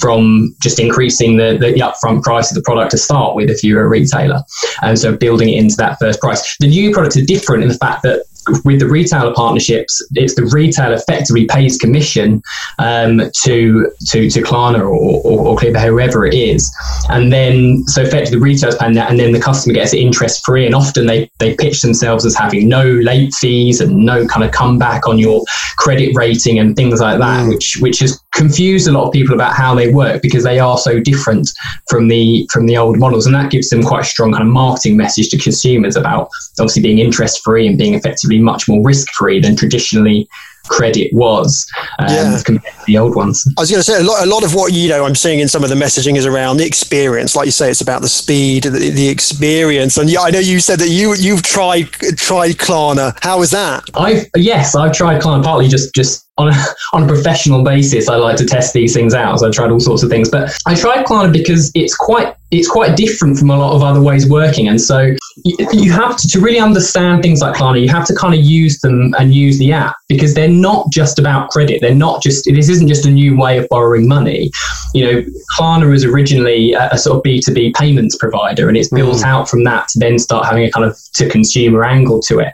from 0.00 0.54
just 0.62 0.78
increasing 0.78 1.36
the, 1.36 1.58
the, 1.60 1.72
the, 1.72 1.80
upfront 1.80 2.22
price 2.22 2.50
of 2.50 2.54
the 2.54 2.62
product 2.62 2.92
to 2.92 2.96
start 2.96 3.34
with 3.34 3.50
if 3.50 3.62
you're 3.62 3.84
a 3.84 3.88
retailer. 3.88 4.40
And 4.82 4.98
so 4.98 5.16
building 5.16 5.50
it 5.50 5.58
into 5.58 5.76
that 5.76 5.98
first 5.98 6.20
price. 6.20 6.56
The 6.58 6.68
new 6.68 6.92
products 6.92 7.16
are 7.16 7.24
different 7.24 7.64
in 7.64 7.68
the 7.68 7.74
fact 7.74 8.02
that 8.04 8.24
with 8.64 8.80
the 8.80 8.88
retailer 8.88 9.32
partnerships, 9.34 10.02
it's 10.14 10.34
the 10.34 10.46
retailer 10.46 10.94
effectively 10.94 11.46
pays 11.46 11.76
commission 11.76 12.42
um, 12.78 13.22
to 13.42 13.90
to 14.08 14.30
to 14.30 14.42
Klarna 14.42 14.80
or, 14.80 15.20
or, 15.24 15.48
or 15.48 15.56
Clearpay, 15.56 15.86
whoever 15.86 16.26
it 16.26 16.34
is, 16.34 16.70
and 17.08 17.32
then 17.32 17.84
so 17.86 18.02
effectively 18.02 18.38
the 18.38 18.44
retailer's 18.44 18.76
paying 18.76 18.94
that, 18.94 19.10
and 19.10 19.18
then 19.18 19.32
the 19.32 19.40
customer 19.40 19.74
gets 19.74 19.92
it 19.92 19.98
interest 19.98 20.44
free. 20.44 20.66
And 20.66 20.74
often 20.74 21.06
they 21.06 21.30
they 21.38 21.54
pitch 21.54 21.82
themselves 21.82 22.24
as 22.24 22.34
having 22.34 22.68
no 22.68 22.84
late 22.84 23.32
fees 23.34 23.80
and 23.80 24.04
no 24.04 24.26
kind 24.26 24.44
of 24.44 24.52
comeback 24.52 25.06
on 25.06 25.18
your 25.18 25.42
credit 25.76 26.14
rating 26.14 26.58
and 26.58 26.76
things 26.76 27.00
like 27.00 27.18
that, 27.18 27.46
mm. 27.46 27.48
which 27.48 27.78
which 27.80 27.98
has 28.00 28.20
confused 28.32 28.88
a 28.88 28.92
lot 28.92 29.06
of 29.06 29.12
people 29.12 29.34
about 29.34 29.54
how 29.54 29.74
they 29.74 29.92
work 29.92 30.22
because 30.22 30.44
they 30.44 30.58
are 30.58 30.78
so 30.78 31.00
different 31.00 31.50
from 31.88 32.08
the 32.08 32.48
from 32.52 32.66
the 32.66 32.76
old 32.76 32.98
models, 32.98 33.26
and 33.26 33.34
that 33.34 33.50
gives 33.50 33.68
them 33.70 33.82
quite 33.82 34.02
a 34.02 34.04
strong 34.04 34.32
kind 34.32 34.42
of 34.42 34.48
marketing 34.48 34.96
message 34.96 35.28
to 35.28 35.38
consumers 35.38 35.96
about 35.96 36.28
obviously 36.58 36.82
being 36.82 36.98
interest 36.98 37.42
free 37.42 37.66
and 37.66 37.78
being 37.78 37.94
effectively 38.30 38.42
much 38.42 38.68
more 38.68 38.84
risk 38.84 39.08
free 39.12 39.40
than 39.40 39.56
traditionally 39.56 40.28
credit 40.64 41.10
was 41.12 41.66
um, 41.98 42.06
yeah. 42.08 42.38
compared 42.44 42.74
to 42.74 42.84
the 42.86 42.96
old 42.96 43.16
ones. 43.16 43.44
I 43.58 43.62
was 43.62 43.70
going 43.70 43.80
to 43.80 43.84
say 43.84 43.98
a 43.98 44.04
lot, 44.04 44.24
a 44.24 44.26
lot 44.26 44.44
of 44.44 44.54
what 44.54 44.72
you 44.72 44.88
know 44.88 45.04
I'm 45.04 45.16
seeing 45.16 45.40
in 45.40 45.48
some 45.48 45.64
of 45.64 45.70
the 45.70 45.74
messaging 45.74 46.16
is 46.16 46.26
around 46.26 46.58
the 46.58 46.66
experience. 46.66 47.34
Like 47.34 47.46
you 47.46 47.52
say, 47.52 47.70
it's 47.70 47.80
about 47.80 48.02
the 48.02 48.08
speed, 48.08 48.64
the, 48.64 48.90
the 48.90 49.08
experience. 49.08 49.96
And 49.96 50.08
yeah, 50.08 50.20
I 50.20 50.30
know 50.30 50.38
you 50.38 50.60
said 50.60 50.78
that 50.78 50.88
you 50.88 51.14
you've 51.14 51.42
tried 51.42 51.90
tried 51.90 52.56
Klarna. 52.56 53.18
How 53.20 53.38
was 53.38 53.50
that? 53.50 53.84
I've 53.94 54.26
yes, 54.36 54.76
I've 54.76 54.92
tried 54.92 55.20
Klarna 55.20 55.42
partly 55.42 55.66
just 55.66 55.94
just 55.94 56.30
on 56.40 56.48
a, 56.48 56.64
on 56.92 57.02
a 57.04 57.06
professional 57.06 57.62
basis, 57.62 58.08
I 58.08 58.16
like 58.16 58.36
to 58.36 58.46
test 58.46 58.72
these 58.72 58.94
things 58.94 59.14
out. 59.14 59.40
So 59.40 59.48
I 59.48 59.50
tried 59.50 59.70
all 59.70 59.80
sorts 59.80 60.02
of 60.02 60.10
things, 60.10 60.30
but 60.30 60.52
I 60.66 60.74
tried 60.74 61.04
Klarna 61.04 61.32
because 61.32 61.70
it's 61.74 61.96
quite 61.96 62.34
it's 62.50 62.68
quite 62.68 62.96
different 62.96 63.38
from 63.38 63.50
a 63.50 63.56
lot 63.56 63.74
of 63.74 63.82
other 63.82 64.00
ways 64.00 64.28
working. 64.28 64.68
And 64.68 64.80
so 64.80 65.14
you, 65.44 65.56
you 65.72 65.92
have 65.92 66.16
to, 66.16 66.28
to 66.28 66.40
really 66.40 66.58
understand 66.58 67.22
things 67.22 67.40
like 67.40 67.54
Klarna, 67.54 67.80
you 67.80 67.88
have 67.88 68.06
to 68.06 68.14
kind 68.14 68.34
of 68.34 68.40
use 68.40 68.78
them 68.80 69.14
and 69.18 69.34
use 69.34 69.58
the 69.58 69.72
app 69.72 69.96
because 70.08 70.34
they're 70.34 70.48
not 70.48 70.90
just 70.90 71.18
about 71.18 71.50
credit. 71.50 71.80
They're 71.80 71.94
not 71.94 72.22
just, 72.22 72.44
this 72.46 72.68
isn't 72.68 72.88
just 72.88 73.06
a 73.06 73.10
new 73.10 73.36
way 73.36 73.58
of 73.58 73.68
borrowing 73.68 74.08
money. 74.08 74.50
You 74.94 75.04
know, 75.04 75.24
Klarna 75.58 75.88
was 75.88 76.04
originally 76.04 76.72
a, 76.72 76.90
a 76.92 76.98
sort 76.98 77.16
of 77.16 77.22
B2B 77.22 77.74
payments 77.74 78.16
provider 78.16 78.68
and 78.68 78.76
it's 78.76 78.88
built 78.88 79.18
mm. 79.18 79.24
out 79.24 79.48
from 79.48 79.64
that 79.64 79.88
to 79.88 79.98
then 79.98 80.18
start 80.18 80.46
having 80.46 80.64
a 80.64 80.70
kind 80.70 80.84
of 80.86 80.96
to 81.14 81.28
consumer 81.28 81.84
angle 81.84 82.20
to 82.22 82.40
it. 82.40 82.52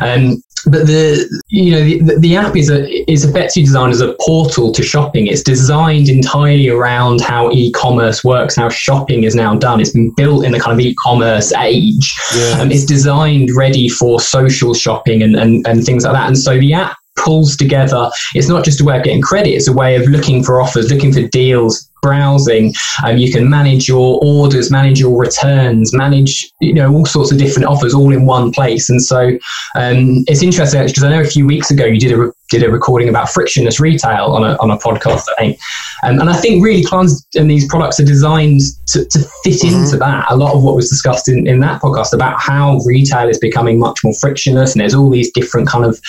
Um, 0.00 0.42
but 0.66 0.86
the 0.86 1.42
you 1.48 1.72
know 1.72 1.82
the, 2.06 2.18
the 2.20 2.36
app 2.36 2.56
is 2.56 2.70
a 2.70 2.88
is 3.10 3.24
effectively 3.24 3.62
designed 3.62 3.92
as 3.92 4.00
a 4.00 4.14
portal 4.20 4.72
to 4.72 4.82
shopping. 4.82 5.26
It's 5.26 5.42
designed 5.42 6.08
entirely 6.08 6.68
around 6.68 7.20
how 7.20 7.50
e-commerce 7.50 8.22
works, 8.22 8.56
how 8.56 8.68
shopping 8.68 9.24
is 9.24 9.34
now 9.34 9.54
done. 9.56 9.80
It's 9.80 9.92
been 9.92 10.12
built 10.14 10.44
in 10.44 10.52
the 10.52 10.60
kind 10.60 10.72
of 10.72 10.84
e-commerce 10.84 11.52
age. 11.54 12.16
Yeah. 12.36 12.60
Um, 12.60 12.70
it's 12.70 12.84
designed 12.84 13.50
ready 13.56 13.88
for 13.88 14.20
social 14.20 14.74
shopping 14.74 15.22
and, 15.22 15.36
and 15.36 15.66
and 15.66 15.84
things 15.84 16.04
like 16.04 16.14
that. 16.14 16.26
And 16.26 16.38
so 16.38 16.58
the 16.58 16.74
app 16.74 16.96
pulls 17.16 17.56
together. 17.56 18.10
It's 18.34 18.48
not 18.48 18.64
just 18.64 18.80
a 18.80 18.84
way 18.84 18.98
of 18.98 19.04
getting 19.04 19.22
credit; 19.22 19.50
it's 19.50 19.68
a 19.68 19.72
way 19.72 19.96
of 19.96 20.06
looking 20.08 20.42
for 20.44 20.60
offers, 20.60 20.90
looking 20.92 21.12
for 21.12 21.22
deals, 21.28 21.88
browsing. 22.02 22.74
Um, 23.04 23.16
you 23.16 23.32
can 23.32 23.48
manage 23.48 23.88
your 23.88 24.20
orders, 24.22 24.70
manage 24.70 25.00
your 25.00 25.16
returns, 25.16 25.94
manage 25.94 26.52
you 26.60 26.74
know 26.74 26.92
all 26.92 27.06
sorts 27.06 27.32
of 27.32 27.38
different 27.38 27.66
offers 27.66 27.94
all 27.94 28.12
in 28.12 28.26
one 28.26 28.52
place. 28.52 28.90
And 28.90 29.02
so 29.02 29.28
um, 29.76 30.24
it's 30.26 30.42
interesting 30.42 30.84
because 30.84 31.02
I 31.02 31.10
know 31.10 31.20
a 31.20 31.24
few 31.24 31.46
weeks 31.46 31.70
ago 31.70 31.86
you 31.86 31.98
did 31.98 32.12
a 32.12 32.32
did 32.50 32.62
a 32.62 32.70
recording 32.70 33.08
about 33.08 33.30
frictionless 33.30 33.80
retail 33.80 34.26
on 34.26 34.44
a 34.44 34.56
on 34.60 34.70
a 34.70 34.76
podcast. 34.76 35.24
I 35.30 35.34
think, 35.38 35.58
um, 36.02 36.20
and 36.20 36.28
I 36.28 36.36
think 36.36 36.62
really 36.62 36.84
plans 36.84 37.26
and 37.34 37.50
these 37.50 37.66
products 37.68 37.98
are 38.00 38.04
designed 38.04 38.60
to, 38.88 39.04
to 39.04 39.18
fit 39.44 39.54
mm-hmm. 39.54 39.84
into 39.84 39.96
that. 39.98 40.26
A 40.28 40.36
lot 40.36 40.54
of 40.54 40.62
what 40.62 40.74
was 40.74 40.90
discussed 40.90 41.28
in, 41.28 41.46
in 41.46 41.60
that 41.60 41.80
podcast 41.80 42.12
about 42.12 42.40
how 42.40 42.78
retail 42.84 43.28
is 43.28 43.38
becoming 43.38 43.78
much 43.78 44.00
more 44.04 44.14
frictionless, 44.20 44.72
and 44.72 44.80
there's 44.80 44.94
all 44.94 45.08
these 45.08 45.30
different 45.32 45.68
kind 45.68 45.84
of 45.84 46.00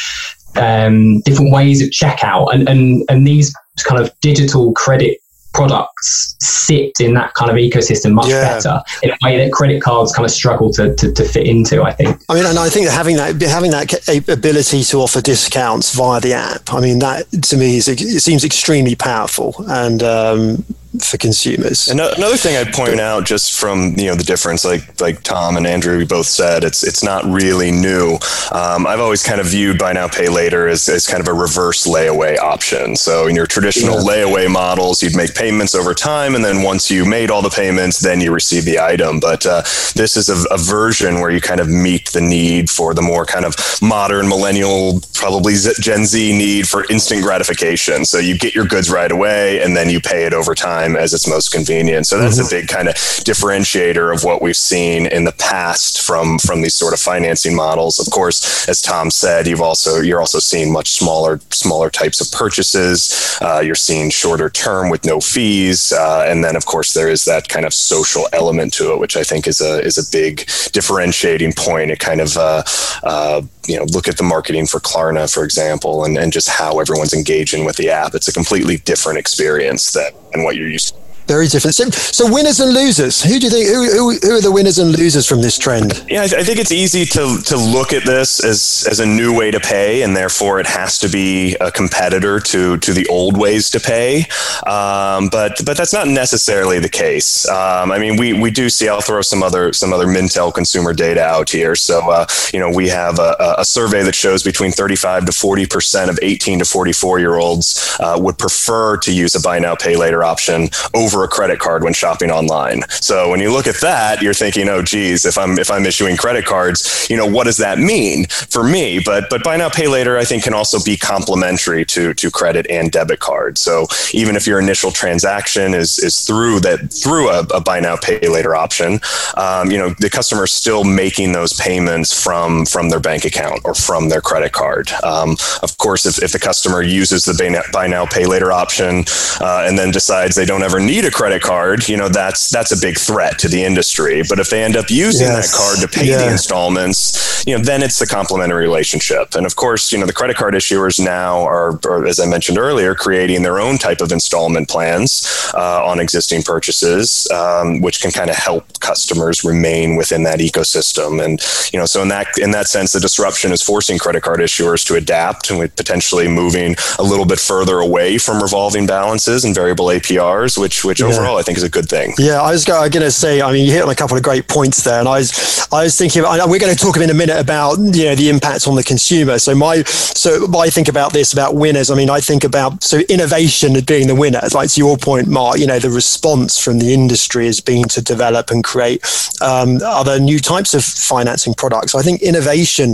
um, 0.55 1.21
different 1.21 1.51
ways 1.51 1.81
of 1.81 1.89
checkout, 1.89 2.53
and, 2.53 2.67
and 2.67 3.03
and 3.09 3.25
these 3.25 3.53
kind 3.85 4.01
of 4.01 4.11
digital 4.21 4.71
credit 4.73 5.17
products 5.53 6.35
sit 6.39 6.91
in 6.99 7.13
that 7.13 7.33
kind 7.35 7.51
of 7.51 7.57
ecosystem 7.57 8.13
much 8.13 8.27
yeah. 8.27 8.55
better 8.55 8.81
in 9.03 9.11
a 9.11 9.17
way 9.23 9.37
that 9.37 9.51
credit 9.51 9.81
cards 9.81 10.11
kind 10.13 10.25
of 10.25 10.31
struggle 10.31 10.71
to, 10.71 10.95
to, 10.95 11.11
to, 11.11 11.23
fit 11.23 11.47
into 11.47 11.83
i 11.83 11.91
think 11.91 12.21
i 12.29 12.33
mean 12.33 12.45
and 12.45 12.59
i 12.59 12.69
think 12.69 12.85
that 12.85 12.93
having 12.93 13.15
that 13.15 13.39
having 13.41 13.71
that 13.71 14.09
ability 14.27 14.83
to 14.83 14.97
offer 14.97 15.21
discounts 15.21 15.95
via 15.95 16.19
the 16.19 16.33
app 16.33 16.73
i 16.73 16.79
mean 16.79 16.99
that 16.99 17.29
to 17.43 17.55
me 17.55 17.77
is 17.77 17.87
it 17.87 17.99
seems 18.21 18.43
extremely 18.43 18.95
powerful 18.95 19.55
and 19.67 20.03
um, 20.03 20.63
for 20.99 21.17
consumers. 21.17 21.87
And 21.87 21.99
Another 21.99 22.37
thing 22.37 22.55
I'd 22.55 22.73
point 22.73 22.99
out, 22.99 23.25
just 23.25 23.59
from 23.59 23.95
you 23.97 24.05
know 24.05 24.15
the 24.15 24.23
difference, 24.23 24.63
like 24.63 25.01
like 25.01 25.23
Tom 25.23 25.57
and 25.57 25.65
Andrew, 25.65 25.97
we 25.97 26.05
both 26.05 26.27
said, 26.27 26.63
it's 26.63 26.83
it's 26.83 27.03
not 27.03 27.25
really 27.25 27.71
new. 27.71 28.17
Um, 28.51 28.85
I've 28.85 28.99
always 28.99 29.23
kind 29.23 29.41
of 29.41 29.47
viewed 29.47 29.79
buy 29.79 29.93
now 29.93 30.07
pay 30.07 30.29
later 30.29 30.67
as, 30.67 30.87
as 30.89 31.07
kind 31.07 31.21
of 31.21 31.27
a 31.27 31.33
reverse 31.33 31.87
layaway 31.87 32.37
option. 32.37 32.95
So 32.95 33.27
in 33.27 33.35
your 33.35 33.47
traditional 33.47 34.03
yeah. 34.03 34.23
layaway 34.23 34.51
models, 34.51 35.01
you'd 35.01 35.15
make 35.15 35.33
payments 35.33 35.73
over 35.73 35.93
time, 35.93 36.35
and 36.35 36.45
then 36.45 36.61
once 36.61 36.91
you 36.91 37.05
made 37.05 37.31
all 37.31 37.41
the 37.41 37.49
payments, 37.49 37.99
then 37.99 38.21
you 38.21 38.31
receive 38.31 38.65
the 38.65 38.79
item. 38.79 39.19
But 39.19 39.45
uh, 39.45 39.61
this 39.95 40.15
is 40.15 40.29
a, 40.29 40.53
a 40.53 40.57
version 40.57 41.21
where 41.21 41.31
you 41.31 41.41
kind 41.41 41.59
of 41.59 41.69
meet 41.69 42.11
the 42.11 42.21
need 42.21 42.69
for 42.69 42.93
the 42.93 43.01
more 43.01 43.25
kind 43.25 43.45
of 43.45 43.55
modern 43.81 44.29
millennial, 44.29 45.01
probably 45.13 45.55
Gen 45.79 46.05
Z 46.05 46.37
need 46.37 46.67
for 46.67 46.85
instant 46.91 47.23
gratification. 47.23 48.05
So 48.05 48.19
you 48.19 48.37
get 48.37 48.53
your 48.53 48.65
goods 48.65 48.91
right 48.91 49.11
away, 49.11 49.61
and 49.63 49.75
then 49.75 49.89
you 49.89 49.99
pay 49.99 50.25
it 50.25 50.33
over 50.33 50.53
time 50.53 50.82
time 50.83 50.95
as 50.95 51.13
it's 51.13 51.27
most 51.27 51.51
convenient. 51.51 52.07
So 52.07 52.19
that's 52.19 52.39
mm-hmm. 52.39 52.55
a 52.55 52.61
big 52.61 52.67
kind 52.67 52.87
of 52.87 52.95
differentiator 52.95 54.13
of 54.13 54.23
what 54.23 54.41
we've 54.41 54.55
seen 54.55 55.07
in 55.07 55.23
the 55.23 55.31
past 55.33 56.01
from 56.01 56.39
from 56.39 56.61
these 56.61 56.73
sort 56.73 56.93
of 56.93 56.99
financing 56.99 57.55
models. 57.55 57.99
Of 57.99 58.11
course, 58.11 58.67
as 58.67 58.81
Tom 58.81 59.09
said, 59.11 59.47
you've 59.47 59.61
also 59.61 60.01
you're 60.01 60.19
also 60.19 60.39
seeing 60.39 60.71
much 60.71 60.91
smaller 60.91 61.39
smaller 61.51 61.89
types 61.89 62.21
of 62.21 62.31
purchases. 62.31 63.37
Uh, 63.41 63.61
you're 63.63 63.75
seeing 63.75 64.09
shorter 64.09 64.49
term 64.49 64.89
with 64.89 65.05
no 65.05 65.19
fees, 65.19 65.91
uh, 65.93 66.25
and 66.27 66.43
then 66.43 66.55
of 66.55 66.65
course 66.65 66.93
there 66.93 67.09
is 67.09 67.25
that 67.25 67.49
kind 67.49 67.65
of 67.65 67.73
social 67.73 68.27
element 68.33 68.73
to 68.73 68.93
it, 68.93 68.99
which 68.99 69.17
I 69.17 69.23
think 69.23 69.47
is 69.47 69.61
a 69.61 69.81
is 69.81 69.97
a 69.97 70.11
big 70.11 70.45
differentiating 70.71 71.53
point. 71.53 71.91
It 71.91 71.99
kind 71.99 72.21
of 72.21 72.37
uh, 72.37 72.63
uh 73.03 73.41
you 73.67 73.77
know 73.77 73.85
look 73.85 74.07
at 74.07 74.17
the 74.17 74.23
marketing 74.23 74.67
for 74.67 74.79
Klarna, 74.79 75.31
for 75.33 75.43
example, 75.43 76.03
and, 76.03 76.17
and 76.17 76.33
just 76.33 76.49
how 76.49 76.79
everyone's 76.79 77.13
engaging 77.13 77.65
with 77.65 77.77
the 77.77 77.89
app. 77.89 78.13
It's 78.13 78.27
a 78.27 78.33
completely 78.33 78.77
different 78.77 79.19
experience 79.19 79.91
that 79.93 80.13
and 80.33 80.43
what 80.43 80.55
you're 80.55 80.69
used 80.69 80.95
very 81.27 81.47
different. 81.47 81.75
So, 81.75 81.89
so, 81.89 82.31
winners 82.31 82.59
and 82.59 82.73
losers. 82.73 83.21
Who 83.23 83.39
do 83.39 83.45
you 83.45 83.49
think? 83.49 83.67
Who, 83.67 83.85
who, 83.85 84.17
who, 84.21 84.37
are 84.37 84.41
the 84.41 84.51
winners 84.51 84.77
and 84.77 84.91
losers 84.91 85.27
from 85.27 85.41
this 85.41 85.57
trend? 85.57 86.03
Yeah, 86.09 86.23
I, 86.23 86.27
th- 86.27 86.41
I, 86.41 86.43
think 86.43 86.59
it's 86.59 86.71
easy 86.71 87.05
to 87.05 87.39
to 87.45 87.57
look 87.57 87.93
at 87.93 88.03
this 88.03 88.43
as 88.43 88.87
as 88.89 88.99
a 88.99 89.05
new 89.05 89.37
way 89.37 89.51
to 89.51 89.59
pay, 89.59 90.03
and 90.03 90.15
therefore 90.15 90.59
it 90.59 90.67
has 90.67 90.99
to 90.99 91.09
be 91.09 91.55
a 91.61 91.71
competitor 91.71 92.39
to 92.39 92.77
to 92.77 92.93
the 92.93 93.07
old 93.07 93.37
ways 93.37 93.69
to 93.71 93.79
pay. 93.79 94.25
Um, 94.65 95.29
but 95.29 95.61
but 95.65 95.77
that's 95.77 95.93
not 95.93 96.07
necessarily 96.07 96.79
the 96.79 96.89
case. 96.89 97.47
Um, 97.47 97.91
I 97.91 97.99
mean, 97.99 98.17
we 98.17 98.33
we 98.33 98.51
do 98.51 98.69
see. 98.69 98.89
I'll 98.89 99.01
throw 99.01 99.21
some 99.21 99.43
other 99.43 99.73
some 99.73 99.93
other 99.93 100.07
Mintel 100.07 100.53
consumer 100.53 100.93
data 100.93 101.23
out 101.23 101.49
here. 101.49 101.75
So 101.75 102.09
uh, 102.11 102.25
you 102.53 102.59
know, 102.59 102.69
we 102.69 102.89
have 102.89 103.19
a, 103.19 103.55
a, 103.59 103.65
survey 103.65 104.03
that 104.03 104.15
shows 104.15 104.43
between 104.43 104.71
35 104.71 105.25
to 105.25 105.31
40 105.31 105.65
percent 105.67 106.09
of 106.09 106.19
18 106.21 106.59
to 106.59 106.65
44 106.65 107.19
year 107.19 107.35
olds 107.35 107.97
uh, 107.99 108.17
would 108.19 108.37
prefer 108.37 108.97
to 108.97 109.13
use 109.13 109.35
a 109.35 109.41
buy 109.41 109.59
now 109.59 109.75
pay 109.75 109.95
later 109.95 110.23
option 110.23 110.69
over 110.93 111.12
over 111.13 111.23
a 111.23 111.27
credit 111.27 111.59
card 111.59 111.83
when 111.83 111.93
shopping 111.93 112.31
online. 112.31 112.81
So 112.89 113.29
when 113.29 113.39
you 113.39 113.51
look 113.51 113.67
at 113.67 113.79
that, 113.81 114.21
you're 114.21 114.33
thinking, 114.33 114.67
oh, 114.69 114.81
geez, 114.81 115.25
if 115.25 115.37
I'm 115.37 115.59
if 115.59 115.69
I'm 115.69 115.85
issuing 115.85 116.17
credit 116.17 116.45
cards, 116.45 117.07
you 117.09 117.17
know, 117.17 117.25
what 117.25 117.45
does 117.45 117.57
that 117.57 117.77
mean 117.77 118.25
for 118.27 118.63
me? 118.63 118.99
But 118.99 119.29
but 119.29 119.43
buy 119.43 119.57
now 119.57 119.69
pay 119.69 119.87
later, 119.87 120.17
I 120.17 120.25
think, 120.25 120.43
can 120.43 120.53
also 120.53 120.79
be 120.83 120.97
complementary 120.97 121.85
to 121.85 122.13
to 122.13 122.31
credit 122.31 122.65
and 122.69 122.91
debit 122.91 123.19
cards. 123.19 123.61
So 123.61 123.87
even 124.13 124.35
if 124.35 124.47
your 124.47 124.59
initial 124.59 124.91
transaction 124.91 125.73
is 125.73 125.99
is 125.99 126.21
through 126.21 126.61
that 126.61 126.91
through 126.91 127.29
a, 127.29 127.39
a 127.53 127.61
buy 127.61 127.79
now 127.79 127.95
pay 127.97 128.27
later 128.27 128.55
option, 128.55 128.99
um, 129.37 129.69
you 129.69 129.77
know, 129.77 129.89
the 129.99 130.09
customer 130.09 130.45
is 130.45 130.51
still 130.51 130.83
making 130.83 131.33
those 131.33 131.53
payments 131.53 132.11
from 132.23 132.65
from 132.65 132.89
their 132.89 132.99
bank 132.99 133.25
account 133.25 133.61
or 133.65 133.73
from 133.75 134.09
their 134.09 134.21
credit 134.21 134.51
card. 134.51 134.89
Um, 135.03 135.37
of 135.61 135.77
course, 135.77 136.05
if, 136.05 136.23
if 136.23 136.31
the 136.31 136.39
customer 136.39 136.81
uses 136.81 137.25
the 137.25 137.33
buy 137.71 137.87
now 137.87 138.05
pay 138.05 138.25
later 138.25 138.51
option 138.51 139.03
uh, 139.41 139.65
and 139.67 139.77
then 139.77 139.91
decides 139.91 140.35
they 140.35 140.45
don't 140.45 140.63
ever 140.63 140.79
need 140.79 141.02
need 141.03 141.09
a 141.09 141.11
credit 141.11 141.41
card, 141.41 141.87
you 141.87 141.97
know, 141.97 142.09
that's 142.09 142.49
that's 142.49 142.71
a 142.71 142.79
big 142.79 142.97
threat 142.97 143.37
to 143.39 143.47
the 143.47 143.63
industry. 143.63 144.23
But 144.27 144.39
if 144.39 144.49
they 144.49 144.63
end 144.63 144.75
up 144.75 144.89
using 144.89 145.27
yes. 145.27 145.51
that 145.51 145.57
card 145.57 145.79
to 145.81 145.99
pay 145.99 146.09
yeah. 146.09 146.17
the 146.17 146.31
installments, 146.31 147.45
you 147.45 147.57
know, 147.57 147.63
then 147.63 147.83
it's 147.83 147.99
the 147.99 148.07
complementary 148.07 148.63
relationship. 148.63 149.35
And 149.35 149.45
of 149.45 149.55
course, 149.55 149.91
you 149.91 149.97
know, 149.97 150.05
the 150.05 150.13
credit 150.13 150.37
card 150.37 150.53
issuers 150.53 151.03
now 151.03 151.41
are, 151.41 151.79
are 151.85 152.05
as 152.05 152.19
I 152.19 152.25
mentioned 152.25 152.57
earlier, 152.57 152.95
creating 152.95 153.43
their 153.43 153.59
own 153.59 153.77
type 153.77 154.01
of 154.01 154.11
installment 154.11 154.69
plans 154.69 155.51
uh, 155.53 155.85
on 155.85 155.99
existing 155.99 156.43
purchases, 156.43 157.29
um, 157.31 157.81
which 157.81 158.01
can 158.01 158.11
kind 158.11 158.29
of 158.29 158.35
help 158.35 158.79
customers 158.79 159.43
remain 159.43 159.95
within 159.95 160.23
that 160.23 160.39
ecosystem. 160.39 161.23
And 161.23 161.41
you 161.73 161.79
know, 161.79 161.85
so 161.85 162.01
in 162.01 162.07
that 162.09 162.27
in 162.37 162.51
that 162.51 162.67
sense, 162.67 162.93
the 162.93 162.99
disruption 162.99 163.51
is 163.51 163.61
forcing 163.61 163.97
credit 163.97 164.23
card 164.23 164.39
issuers 164.39 164.85
to 164.87 164.95
adapt 164.95 165.49
and 165.49 165.75
potentially 165.75 166.27
moving 166.27 166.75
a 166.99 167.03
little 167.03 167.25
bit 167.25 167.39
further 167.39 167.79
away 167.79 168.17
from 168.17 168.41
revolving 168.41 168.85
balances 168.85 169.43
and 169.43 169.53
variable 169.53 169.87
APRs, 169.87 170.57
which 170.57 170.85
which 170.93 171.01
yeah. 171.01 171.07
overall 171.07 171.39
I 171.39 171.41
think 171.41 171.57
is 171.57 171.63
a 171.63 171.69
good 171.69 171.89
thing. 171.89 172.13
Yeah, 172.19 172.39
I 172.39 172.51
was 172.51 172.65
going 172.65 172.91
to 172.91 173.09
say, 173.09 173.41
I 173.41 173.51
mean, 173.51 173.65
you 173.65 173.71
hit 173.71 173.81
on 173.81 173.89
a 173.89 173.95
couple 173.95 174.15
of 174.15 174.21
great 174.21 174.47
points 174.47 174.83
there, 174.83 174.99
and 174.99 175.09
I 175.09 175.17
was, 175.17 175.67
I 175.71 175.83
was 175.83 175.97
thinking, 175.97 176.21
we're 176.21 176.59
going 176.59 176.75
to 176.75 176.77
talk 176.77 176.97
in 176.97 177.09
a 177.09 177.15
minute 177.15 177.39
about 177.39 177.79
you 177.79 178.05
know 178.05 178.15
the 178.15 178.29
impact 178.29 178.67
on 178.67 178.75
the 178.75 178.83
consumer. 178.83 179.39
So 179.39 179.55
my, 179.55 179.81
so 179.83 180.45
I 180.55 180.69
think 180.69 180.87
about 180.87 181.11
this 181.11 181.33
about 181.33 181.55
winners. 181.55 181.89
I 181.89 181.95
mean, 181.95 182.11
I 182.11 182.19
think 182.19 182.43
about 182.43 182.83
so 182.83 182.99
innovation 183.09 183.75
as 183.75 183.83
being 183.83 184.07
the 184.07 184.13
winner. 184.13 184.41
Like 184.53 184.69
to 184.69 184.79
your 184.79 184.97
point, 184.97 185.27
Mark, 185.27 185.57
you 185.57 185.65
know, 185.65 185.79
the 185.79 185.89
response 185.89 186.59
from 186.59 186.77
the 186.77 186.93
industry 186.93 187.47
has 187.47 187.59
been 187.59 187.85
to 187.89 188.01
develop 188.01 188.51
and 188.51 188.63
create 188.63 189.01
um, 189.43 189.79
other 189.83 190.19
new 190.19 190.39
types 190.39 190.73
of 190.73 190.83
financing 190.83 191.53
products. 191.53 191.93
I 191.95 192.01
think 192.01 192.21
innovation 192.21 192.93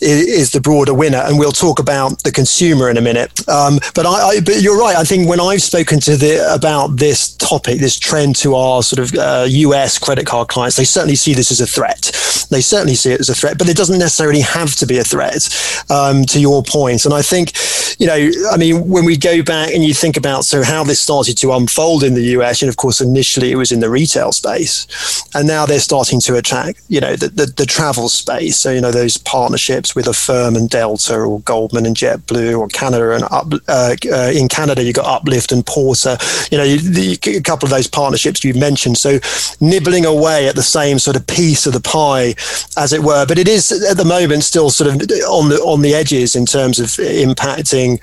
is, 0.00 0.26
is, 0.26 0.52
the 0.52 0.60
broader 0.60 0.94
winner, 0.94 1.18
and 1.18 1.38
we'll 1.38 1.52
talk 1.52 1.78
about 1.78 2.22
the 2.22 2.30
consumer 2.30 2.90
in 2.90 2.96
a 2.96 3.00
minute. 3.00 3.48
Um, 3.48 3.78
but 3.94 4.06
I, 4.06 4.28
I, 4.28 4.40
but 4.40 4.60
you're 4.60 4.78
right. 4.78 4.96
I 4.96 5.04
think 5.04 5.28
when 5.28 5.40
I've 5.40 5.62
spoken 5.62 6.00
to 6.00 6.16
the 6.16 6.54
about 6.54 6.96
this 6.96 7.34
topic, 7.36 7.80
this 7.80 7.98
trend 7.98 8.36
to 8.36 8.54
our 8.54 8.82
sort 8.82 9.00
of 9.00 9.18
uh, 9.18 9.46
US 9.48 9.98
credit 9.98 10.26
card 10.26 10.48
clients, 10.48 10.76
they 10.76 10.84
certainly 10.84 11.16
see 11.16 11.34
this 11.34 11.50
as 11.50 11.60
a 11.60 11.66
threat. 11.66 12.12
They 12.50 12.60
certainly 12.60 12.94
see 12.94 13.12
it 13.12 13.20
as 13.20 13.28
a 13.28 13.34
threat, 13.34 13.58
but 13.58 13.68
it 13.68 13.76
doesn't 13.76 13.98
necessarily 13.98 14.40
have 14.40 14.74
to 14.76 14.86
be 14.86 14.98
a 14.98 15.04
threat. 15.04 15.48
Um, 15.88 16.24
to 16.26 16.40
your 16.40 16.62
point, 16.62 17.04
and 17.04 17.14
I 17.14 17.22
think, 17.22 17.52
you 18.00 18.06
know, 18.06 18.30
I 18.50 18.56
mean, 18.56 18.88
when 18.88 19.04
we 19.04 19.16
go 19.16 19.42
back 19.42 19.72
and 19.72 19.84
you 19.84 19.94
think 19.94 20.16
about 20.16 20.44
so 20.44 20.62
how 20.62 20.82
this 20.84 21.00
started 21.00 21.38
to 21.38 21.52
unfold 21.52 22.02
in 22.02 22.14
the 22.14 22.24
US, 22.38 22.62
and 22.62 22.68
of 22.68 22.76
course 22.76 23.00
initially 23.00 23.52
it 23.52 23.56
was 23.56 23.72
in 23.72 23.80
the 23.80 23.90
retail 23.90 24.32
space, 24.32 24.86
and 25.34 25.46
now 25.46 25.64
they're 25.64 25.78
starting 25.86 26.20
to 26.20 26.34
attack, 26.34 26.76
you 26.88 27.00
know, 27.00 27.14
the, 27.14 27.28
the, 27.28 27.46
the 27.46 27.64
travel 27.64 28.08
space. 28.08 28.56
So 28.58 28.72
you 28.72 28.80
know 28.80 28.90
those 28.90 29.16
partnerships 29.16 29.94
with 29.94 30.08
Affirm 30.08 30.56
and 30.56 30.68
Delta, 30.68 31.16
or 31.16 31.40
Goldman 31.40 31.86
and 31.86 31.96
JetBlue, 31.96 32.58
or 32.58 32.66
Canada 32.68 33.12
and 33.12 33.24
Up, 33.30 33.52
uh, 33.68 33.94
uh, 34.12 34.32
in 34.34 34.48
Canada 34.48 34.82
you've 34.82 34.96
got 34.96 35.06
Uplift 35.06 35.52
and 35.52 35.64
Porter. 35.64 36.18
You 36.50 36.58
know, 36.58 36.64
you, 36.64 36.78
the, 36.78 37.18
a 37.36 37.40
couple 37.40 37.66
of 37.66 37.70
those 37.70 37.86
partnerships 37.86 38.42
you've 38.42 38.56
mentioned. 38.56 38.98
So 38.98 39.20
nibbling 39.60 40.04
away 40.04 40.48
at 40.48 40.56
the 40.56 40.62
same 40.62 40.98
sort 40.98 41.16
of 41.16 41.26
piece 41.26 41.66
of 41.66 41.72
the 41.72 41.80
pie, 41.80 42.34
as 42.76 42.92
it 42.92 43.02
were. 43.02 43.24
But 43.24 43.38
it 43.38 43.46
is 43.46 43.70
at 43.70 43.96
the 43.96 44.04
moment 44.04 44.42
still 44.42 44.70
sort 44.70 44.88
of 44.90 44.94
on 45.30 45.48
the 45.48 45.60
on 45.62 45.82
the 45.82 45.94
edges 45.94 46.34
in 46.34 46.46
terms 46.46 46.80
of 46.80 46.88
impacting. 46.88 48.00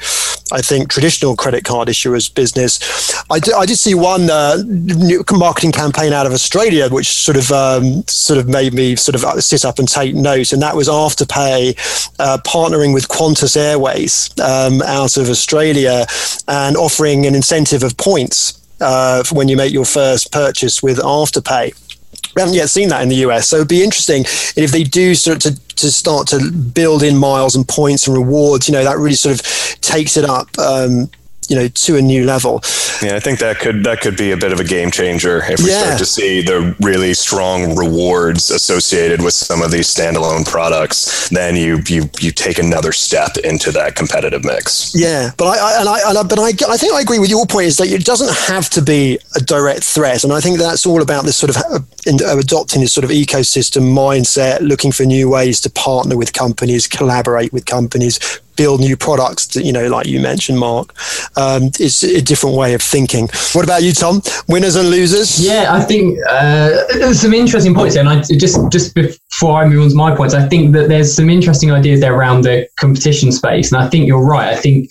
I 0.52 0.62
think 0.62 0.90
traditional 0.90 1.36
credit 1.36 1.63
card 1.63 1.88
issuers 1.88 2.34
business. 2.34 2.80
I 3.30 3.40
did, 3.40 3.78
see 3.78 3.96
one 3.96 4.30
uh, 4.30 4.58
marketing 5.32 5.72
campaign 5.72 6.13
out 6.13 6.28
of 6.28 6.32
Australia, 6.32 6.90
which 6.90 7.08
sort 7.08 7.38
of 7.38 7.52
um, 7.77 8.03
sort 8.08 8.39
of 8.39 8.48
made 8.48 8.74
me 8.74 8.96
sort 8.96 9.15
of 9.15 9.44
sit 9.44 9.65
up 9.65 9.80
and 9.80 9.88
take 9.88 10.15
note, 10.15 10.53
and 10.53 10.62
that 10.62 10.75
was 10.75 10.88
Afterpay 10.88 11.75
uh, 12.20 12.38
partnering 12.46 12.94
with 12.94 13.08
Qantas 13.08 13.58
Airways 13.58 14.30
um, 14.39 14.82
out 14.82 15.18
of 15.18 15.30
Australia 15.30 16.06
and 16.48 16.77
offering 16.77 17.25
an 17.25 17.36
incentive 17.36 17.84
of 17.84 17.98
points 17.98 18.60
uh, 18.82 19.24
when 19.32 19.48
you 19.48 19.58
make 19.58 19.74
your 19.74 19.86
first 19.86 20.32
purchase 20.32 20.84
with 20.84 20.98
Afterpay. 21.00 21.74
We 22.36 22.42
haven't 22.42 22.56
yet 22.56 22.70
seen 22.70 22.89
that 22.89 23.01
in 23.01 23.10
the 23.10 23.18
US, 23.27 23.50
so 23.50 23.58
it'd 23.58 23.68
be 23.68 23.84
interesting 23.84 24.24
if 24.56 24.72
they 24.72 24.84
do 24.84 25.13
sort 25.13 25.46
of 25.46 25.53
to, 25.53 25.75
to 25.75 25.92
start 25.92 26.27
to 26.30 26.51
build 26.51 27.03
in 27.03 27.15
miles 27.15 27.56
and 27.56 27.68
points 27.68 28.08
and 28.08 28.15
rewards. 28.15 28.68
You 28.68 28.74
know, 28.74 28.84
that 28.84 28.98
really 28.98 29.15
sort 29.15 29.39
of 29.39 29.82
takes 29.82 30.18
it 30.18 30.25
up. 30.25 30.48
Um, 30.58 31.10
you 31.50 31.56
know 31.56 31.68
to 31.68 31.98
a 31.98 32.02
new 32.02 32.26
level. 32.26 32.62
Yeah, 33.02 33.16
I 33.16 33.20
think 33.20 33.40
that 33.40 33.60
could 33.60 33.84
that 33.84 34.02
could 34.02 34.18
be 34.18 34.32
a 34.32 34.38
bit 34.38 34.52
of 34.52 34.60
a 34.60 34.64
game 34.64 34.92
changer 34.92 35.44
if 35.50 35.60
we 35.60 35.70
yeah. 35.70 35.82
start 35.82 36.00
to 36.00 36.06
see 36.06 36.42
the 36.42 36.76
really 36.80 37.14
strong 37.14 37.76
rewards 37.76 38.50
associated 38.50 39.22
with 39.22 39.34
some 39.34 39.62
of 39.62 39.72
these 39.72 39.94
standalone 39.94 40.46
products. 40.46 41.30
Then 41.30 41.56
you 41.56 41.80
you 41.88 42.10
you 42.20 42.32
take 42.32 42.60
another 42.60 42.92
step 42.92 43.38
into 43.38 43.72
that 43.72 43.96
competitive 43.96 44.46
mix. 44.46 44.94
Yeah, 44.96 45.32
but 45.38 45.46
I, 45.46 45.58
I 45.58 45.80
and 45.80 45.90
I, 45.90 46.10
and 46.10 46.18
I 46.18 46.24
but 46.24 46.40
I, 46.40 46.50
I 46.72 46.78
think 46.78 46.94
I 46.94 47.02
agree 47.02 47.20
with 47.20 47.30
your 47.30 47.46
point 47.46 47.68
is 47.68 47.78
that 47.78 47.88
it 47.88 48.06
doesn't 48.06 48.34
have 48.48 48.70
to 48.72 48.82
be 48.82 49.20
a 49.36 49.40
direct 49.40 49.84
threat, 49.84 50.24
and 50.24 50.32
I 50.32 50.40
think 50.40 50.60
that's 50.60 50.86
all 50.86 51.02
about 51.02 51.26
this 51.26 51.38
sort 51.38 51.50
of 51.50 51.58
uh, 51.58 52.38
adopting 52.38 52.82
this 52.82 52.94
sort 52.94 53.04
of 53.04 53.10
ecosystem 53.10 53.94
mindset, 53.94 54.62
looking 54.62 54.92
for 54.92 55.04
new 55.04 55.30
ways 55.30 55.60
to 55.62 55.70
partner 55.70 56.18
with 56.18 56.34
companies, 56.34 56.88
collaborate 56.88 57.52
with 57.52 57.66
companies, 57.66 58.42
build 58.56 58.80
new 58.80 58.98
products 58.98 59.48
that, 59.48 59.64
you 59.64 59.72
know, 59.72 59.88
like 59.88 60.08
you 60.08 60.20
mentioned, 60.20 60.60
Mark. 60.60 60.94
Um, 61.38 61.72
it's 61.80 62.04
a 62.04 62.22
different 62.22 62.56
way 62.56 62.74
of 62.74 62.82
thinking. 62.82 63.30
What 63.54 63.64
about 63.64 63.84
you, 63.84 63.94
Tom? 63.94 64.22
Winners 64.48 64.76
and 64.76 64.90
losers? 64.90 65.44
Yeah, 65.44 65.68
I 65.70 65.82
think 65.82 66.18
uh, 66.30 66.70
there's 66.94 67.22
some 67.22 67.34
interesting 67.34 67.74
points 67.74 67.96
there. 67.96 68.06
And 68.06 68.10
I 68.10 68.22
just, 68.22 68.60
just 68.72 68.96
before 68.96 69.62
I 69.62 69.68
move 69.68 69.84
on 69.84 69.90
to 69.90 69.96
my 69.96 70.16
points, 70.16 70.34
I 70.34 70.48
think 70.48 70.74
that 70.74 70.90
there's 70.90 71.14
some 71.14 71.30
interesting 71.30 71.72
ideas 71.72 72.00
there 72.00 72.14
around 72.14 72.42
the 72.44 72.68
competition 72.80 73.32
space. 73.32 73.72
And 73.72 73.82
I 73.82 73.90
think 73.90 74.08
you're 74.08 74.26
right. 74.26 74.50
I 74.50 74.56
think 74.56 74.90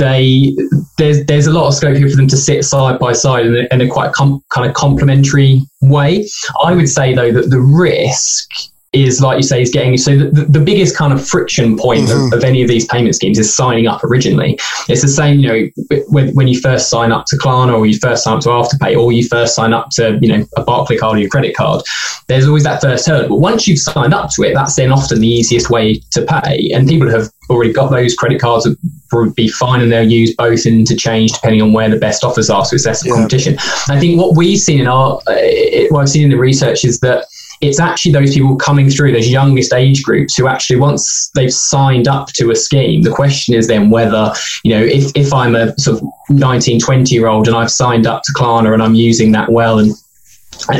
they 0.00 0.56
there's 0.98 1.24
there's 1.26 1.46
a 1.46 1.52
lot 1.52 1.68
of 1.68 1.74
scope 1.74 1.96
here 1.96 2.08
for 2.08 2.16
them 2.16 2.26
to 2.28 2.36
sit 2.36 2.64
side 2.64 2.98
by 2.98 3.12
side 3.12 3.46
in 3.46 3.54
a, 3.54 3.74
in 3.74 3.80
a 3.82 3.88
quite 3.88 4.12
com, 4.12 4.42
kind 4.50 4.66
of 4.66 4.74
complementary 4.74 5.62
way. 5.82 6.26
I 6.62 6.74
would 6.74 6.88
say 6.88 7.14
though 7.14 7.30
that 7.30 7.50
the 7.50 7.60
risk 7.60 8.48
is 8.92 9.20
like 9.20 9.36
you 9.36 9.42
say 9.42 9.62
is 9.62 9.70
getting 9.70 9.96
so 9.96 10.16
the, 10.16 10.44
the 10.46 10.58
biggest 10.58 10.96
kind 10.96 11.12
of 11.12 11.24
friction 11.24 11.78
point 11.78 12.08
mm-hmm. 12.08 12.26
of, 12.26 12.32
of, 12.32 12.44
any 12.44 12.60
of 12.60 12.68
these 12.68 12.84
payment 12.86 13.14
schemes 13.14 13.38
is 13.38 13.54
signing 13.54 13.86
up 13.86 14.02
originally. 14.02 14.58
It's 14.88 15.02
the 15.02 15.08
same 15.08 15.38
you 15.38 15.48
know 15.48 16.00
when, 16.08 16.34
when 16.34 16.48
you 16.48 16.60
first 16.60 16.90
sign 16.90 17.12
up 17.12 17.26
to 17.26 17.36
Klarna 17.36 17.78
or 17.78 17.86
you 17.86 17.96
first 17.98 18.24
sign 18.24 18.38
up 18.38 18.40
to 18.42 18.48
afterpay 18.48 18.96
or 18.96 19.12
you 19.12 19.28
first 19.28 19.54
sign 19.54 19.72
up 19.72 19.90
to 19.92 20.18
you 20.20 20.28
know 20.28 20.44
a 20.56 20.64
Barclaycard 20.64 21.12
or 21.12 21.18
your 21.18 21.30
credit 21.30 21.56
card 21.56 21.82
there's 22.26 22.48
always 22.48 22.64
that 22.64 22.80
first 22.80 23.06
hurdle. 23.06 23.28
But 23.28 23.36
once 23.36 23.68
you've 23.68 23.78
signed 23.78 24.12
up 24.12 24.30
to 24.32 24.42
it 24.42 24.54
that's 24.54 24.74
then 24.74 24.90
often 24.90 25.20
the 25.20 25.28
easiest 25.28 25.70
way 25.70 26.00
to 26.10 26.22
pay. 26.22 26.70
And 26.74 26.88
people 26.88 27.08
have 27.10 27.28
already 27.48 27.72
got 27.72 27.90
those 27.90 28.14
credit 28.14 28.40
cards 28.40 28.68
would 29.12 29.34
be 29.36 29.48
fine 29.48 29.80
and 29.80 29.92
they'll 29.92 30.08
use 30.08 30.34
both 30.34 30.66
interchange 30.66 31.32
depending 31.32 31.62
on 31.62 31.72
where 31.72 31.88
the 31.88 31.96
best 31.96 32.24
offers 32.24 32.50
are. 32.50 32.64
So 32.64 32.74
it's 32.74 32.86
less 32.86 33.06
yeah. 33.06 33.14
competition. 33.14 33.56
I 33.88 34.00
think 34.00 34.20
what 34.20 34.36
we've 34.36 34.58
seen 34.58 34.80
in 34.80 34.88
our 34.88 35.20
uh, 35.28 35.86
what 35.90 36.00
I've 36.00 36.08
seen 36.08 36.24
in 36.24 36.30
the 36.30 36.38
research 36.38 36.84
is 36.84 36.98
that 37.00 37.26
it's 37.60 37.78
actually 37.78 38.12
those 38.12 38.32
people 38.34 38.56
coming 38.56 38.88
through 38.88 39.12
those 39.12 39.28
youngest 39.28 39.72
age 39.72 40.02
groups 40.02 40.36
who 40.36 40.48
actually 40.48 40.78
once 40.78 41.30
they've 41.34 41.52
signed 41.52 42.08
up 42.08 42.28
to 42.28 42.50
a 42.50 42.56
scheme 42.56 43.02
the 43.02 43.12
question 43.12 43.54
is 43.54 43.68
then 43.68 43.90
whether 43.90 44.32
you 44.64 44.74
know 44.74 44.82
if, 44.82 45.12
if 45.14 45.32
i'm 45.32 45.54
a 45.54 45.76
sort 45.78 46.00
of 46.00 46.08
19 46.30 46.80
20 46.80 47.14
year 47.14 47.26
old 47.26 47.46
and 47.46 47.56
i've 47.56 47.70
signed 47.70 48.06
up 48.06 48.22
to 48.22 48.32
klarna 48.32 48.72
and 48.72 48.82
i'm 48.82 48.94
using 48.94 49.32
that 49.32 49.50
well 49.50 49.78
and 49.78 49.92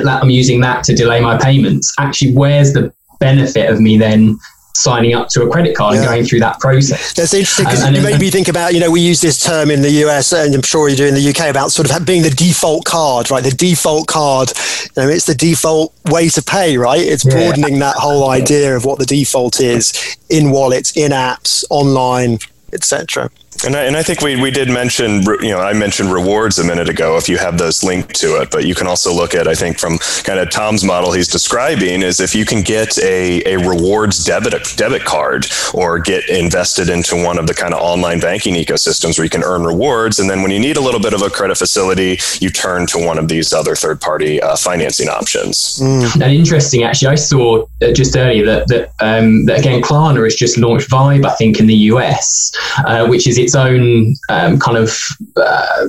i'm 0.08 0.30
using 0.30 0.60
that 0.60 0.82
to 0.84 0.94
delay 0.94 1.20
my 1.20 1.36
payments 1.38 1.94
actually 1.98 2.34
where's 2.34 2.72
the 2.72 2.92
benefit 3.18 3.70
of 3.70 3.80
me 3.80 3.98
then 3.98 4.38
signing 4.74 5.14
up 5.14 5.28
to 5.28 5.42
a 5.42 5.50
credit 5.50 5.76
card 5.76 5.94
yeah. 5.94 6.00
and 6.00 6.08
going 6.08 6.24
through 6.24 6.40
that 6.40 6.58
process. 6.60 7.12
That's 7.12 7.34
interesting 7.34 7.66
because 7.66 7.84
um, 7.84 7.94
you 7.94 8.02
made 8.02 8.20
me 8.20 8.30
think 8.30 8.48
about, 8.48 8.72
you 8.74 8.80
know, 8.80 8.90
we 8.90 9.00
use 9.00 9.20
this 9.20 9.42
term 9.42 9.70
in 9.70 9.82
the 9.82 9.90
US 10.06 10.32
and 10.32 10.54
I'm 10.54 10.62
sure 10.62 10.88
you 10.88 10.96
do 10.96 11.06
in 11.06 11.14
the 11.14 11.28
UK 11.28 11.50
about 11.50 11.72
sort 11.72 11.90
of 11.90 12.06
being 12.06 12.22
the 12.22 12.30
default 12.30 12.84
card, 12.84 13.30
right? 13.30 13.42
The 13.42 13.50
default 13.50 14.06
card, 14.06 14.52
you 14.96 15.02
know, 15.02 15.08
it's 15.08 15.26
the 15.26 15.34
default 15.34 15.94
way 16.06 16.28
to 16.30 16.42
pay, 16.42 16.78
right? 16.78 17.00
It's 17.00 17.24
yeah. 17.24 17.32
broadening 17.32 17.78
that 17.80 17.96
whole 17.96 18.30
idea 18.30 18.76
of 18.76 18.84
what 18.84 18.98
the 18.98 19.06
default 19.06 19.60
is 19.60 20.16
in 20.28 20.50
wallets, 20.50 20.96
in 20.96 21.12
apps, 21.12 21.64
online, 21.70 22.38
etc. 22.72 23.30
And 23.66 23.76
I, 23.76 23.82
and 23.82 23.96
I 23.96 24.02
think 24.02 24.22
we, 24.22 24.40
we 24.40 24.50
did 24.50 24.70
mention, 24.70 25.22
you 25.42 25.50
know, 25.50 25.60
I 25.60 25.72
mentioned 25.72 26.12
rewards 26.12 26.58
a 26.58 26.64
minute 26.64 26.88
ago 26.88 27.16
if 27.16 27.28
you 27.28 27.36
have 27.36 27.58
those 27.58 27.82
linked 27.82 28.14
to 28.16 28.40
it, 28.40 28.50
but 28.50 28.64
you 28.64 28.74
can 28.74 28.86
also 28.86 29.12
look 29.12 29.34
at, 29.34 29.46
I 29.48 29.54
think 29.54 29.78
from 29.78 29.98
kind 30.22 30.38
of 30.38 30.50
Tom's 30.50 30.84
model 30.84 31.12
he's 31.12 31.28
describing 31.28 32.02
is 32.02 32.20
if 32.20 32.34
you 32.34 32.46
can 32.46 32.62
get 32.62 32.96
a, 32.98 33.42
a 33.44 33.58
rewards 33.58 34.24
debit, 34.24 34.54
debit 34.76 35.04
card 35.04 35.46
or 35.74 35.98
get 35.98 36.28
invested 36.28 36.88
into 36.88 37.22
one 37.22 37.38
of 37.38 37.46
the 37.46 37.54
kind 37.54 37.74
of 37.74 37.80
online 37.80 38.20
banking 38.20 38.54
ecosystems 38.54 39.18
where 39.18 39.24
you 39.24 39.30
can 39.30 39.42
earn 39.42 39.64
rewards. 39.64 40.20
And 40.20 40.30
then 40.30 40.42
when 40.42 40.52
you 40.52 40.60
need 40.60 40.76
a 40.76 40.80
little 40.80 41.00
bit 41.00 41.12
of 41.12 41.20
a 41.20 41.28
credit 41.28 41.58
facility, 41.58 42.18
you 42.40 42.50
turn 42.50 42.86
to 42.88 43.04
one 43.04 43.18
of 43.18 43.28
these 43.28 43.52
other 43.52 43.74
third 43.74 44.00
party 44.00 44.40
uh, 44.40 44.56
financing 44.56 45.08
options. 45.08 45.80
Mm. 45.80 46.22
And 46.22 46.32
interesting, 46.32 46.84
actually, 46.84 47.08
I 47.08 47.16
saw 47.16 47.66
uh, 47.82 47.92
just 47.92 48.16
earlier 48.16 48.46
that, 48.46 48.68
that, 48.68 48.92
um, 49.00 49.44
that 49.46 49.58
again, 49.58 49.82
Klarna 49.82 50.24
has 50.24 50.34
just 50.34 50.56
launched 50.56 50.88
Vibe, 50.88 51.26
I 51.26 51.34
think, 51.34 51.58
in 51.58 51.66
the 51.66 51.74
US, 51.74 52.52
uh, 52.86 53.06
which 53.06 53.26
is 53.26 53.39
its 53.40 53.54
own 53.54 54.14
um, 54.28 54.58
kind 54.58 54.76
of 54.76 54.98
uh, 55.36 55.86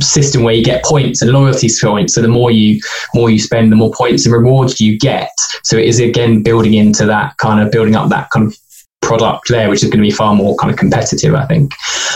system 0.00 0.42
where 0.42 0.54
you 0.54 0.64
get 0.64 0.84
points 0.84 1.22
and 1.22 1.30
loyalty 1.32 1.68
points. 1.80 2.14
So 2.14 2.22
the 2.22 2.28
more 2.28 2.50
you 2.50 2.80
more 3.14 3.30
you 3.30 3.38
spend, 3.38 3.70
the 3.70 3.76
more 3.76 3.92
points 3.92 4.24
and 4.26 4.34
rewards 4.34 4.80
you 4.80 4.98
get. 4.98 5.30
So 5.64 5.76
it 5.76 5.86
is 5.86 6.00
again 6.00 6.42
building 6.42 6.74
into 6.74 7.06
that 7.06 7.36
kind 7.38 7.64
of 7.64 7.72
building 7.72 7.96
up 7.96 8.08
that 8.10 8.30
kind 8.30 8.46
of 8.46 8.56
product 9.02 9.48
there, 9.48 9.68
which 9.68 9.82
is 9.82 9.90
going 9.90 9.98
to 9.98 10.08
be 10.08 10.10
far 10.10 10.34
more 10.34 10.56
kind 10.56 10.72
of 10.72 10.78
competitive, 10.78 11.34
I 11.34 11.46
think. 11.46 11.74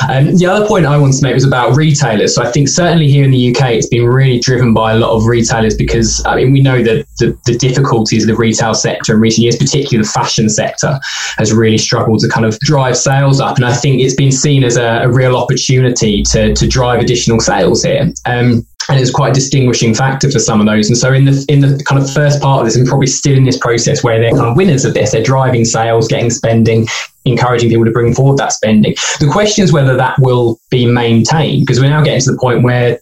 Um, 0.09 0.37
the 0.37 0.47
other 0.47 0.67
point 0.67 0.87
I 0.87 0.97
wanted 0.97 1.17
to 1.19 1.23
make 1.23 1.35
was 1.35 1.45
about 1.45 1.77
retailers. 1.77 2.35
So 2.35 2.43
I 2.43 2.51
think 2.51 2.69
certainly 2.69 3.09
here 3.09 3.25
in 3.25 3.31
the 3.31 3.55
UK, 3.55 3.73
it's 3.73 3.89
been 3.89 4.07
really 4.07 4.39
driven 4.39 4.73
by 4.73 4.93
a 4.93 4.97
lot 4.97 5.11
of 5.11 5.27
retailers 5.27 5.77
because 5.77 6.25
I 6.27 6.37
mean 6.37 6.53
we 6.53 6.63
know 6.63 6.83
that 6.83 7.07
the, 7.19 7.37
the 7.47 7.57
difficulties 7.59 8.23
of 8.25 8.29
the 8.29 8.37
retail 8.37 8.75
sector 8.75 9.15
in 9.15 9.21
recent 9.21 9.43
years, 9.43 9.57
particularly 9.57 10.05
the 10.05 10.11
fashion 10.11 10.49
sector, 10.49 10.99
has 11.37 11.53
really 11.53 11.79
struggled 11.79 12.21
to 12.21 12.29
kind 12.29 12.47
of 12.47 12.59
drive 12.61 12.97
sales 12.97 13.41
up, 13.41 13.57
and 13.57 13.65
I 13.65 13.75
think 13.75 14.01
it's 14.01 14.15
been 14.15 14.33
seen 14.33 14.65
as 14.65 14.77
a, 14.77 15.03
a 15.03 15.11
real 15.11 15.37
opportunity 15.37 16.23
to 16.23 16.55
to 16.55 16.69
drive 16.69 17.01
additional 17.01 17.41
sales 17.41 17.83
here. 17.83 18.13
Um, 18.25 18.67
and 18.89 19.01
it's 19.01 19.11
quite 19.11 19.31
a 19.31 19.35
distinguishing 19.35 19.95
factor 19.95 20.31
for 20.31 20.39
some 20.39 20.61
of 20.61 20.67
those. 20.67 20.89
And 20.89 20.97
so 20.97 21.13
in 21.13 21.25
the 21.25 21.45
in 21.49 21.61
the 21.61 21.83
kind 21.85 22.01
of 22.01 22.11
first 22.13 22.41
part 22.41 22.61
of 22.61 22.67
this, 22.67 22.77
and 22.77 22.87
probably 22.87 23.09
still 23.09 23.37
in 23.37 23.45
this 23.45 23.59
process 23.59 24.05
where 24.05 24.21
they're 24.21 24.31
kind 24.31 24.47
of 24.47 24.57
winners 24.57 24.85
of 24.85 24.95
this, 24.95 25.13
they're 25.13 25.23
driving 25.23 25.65
sales, 25.65 26.09
getting 26.09 26.31
spending, 26.31 26.76
encouraging 27.25 27.69
people 27.69 27.85
to 27.85 27.91
bring 27.91 28.15
forward 28.15 28.39
that 28.39 28.53
spending. 28.53 28.95
The 29.21 29.29
question 29.31 29.65
is 29.65 29.73
whether 29.73 29.97
that 29.97 30.19
will 30.19 30.61
be 30.71 30.87
maintained 30.87 31.63
because 31.63 31.81
we're 31.81 31.91
now 31.91 32.03
getting 32.03 32.21
to 32.21 32.33
the 32.33 32.39
point 32.39 32.63
where 32.63 33.01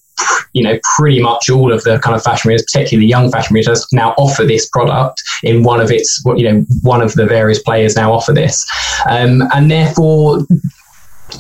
you 0.53 0.63
know 0.63 0.79
pretty 0.97 1.21
much 1.21 1.51
all 1.51 1.73
of 1.73 1.83
the 1.83 1.99
kind 1.99 2.17
of 2.17 2.23
fashion 2.23 2.49
retailers, 2.49 2.67
particularly 2.73 3.05
the 3.05 3.09
young 3.09 3.31
fashion 3.31 3.55
retailers, 3.55 3.87
now 3.93 4.15
offer 4.17 4.45
this 4.45 4.69
product 4.69 5.23
in 5.43 5.63
one 5.63 5.81
of 5.81 5.91
its 5.91 6.23
you 6.37 6.51
know 6.51 6.65
one 6.83 7.03
of 7.03 7.15
the 7.15 7.27
various 7.27 7.63
players 7.63 7.97
now 7.97 8.13
offer 8.13 8.33
this, 8.33 8.65
um, 9.09 9.43
and 9.55 9.71
therefore 9.71 10.47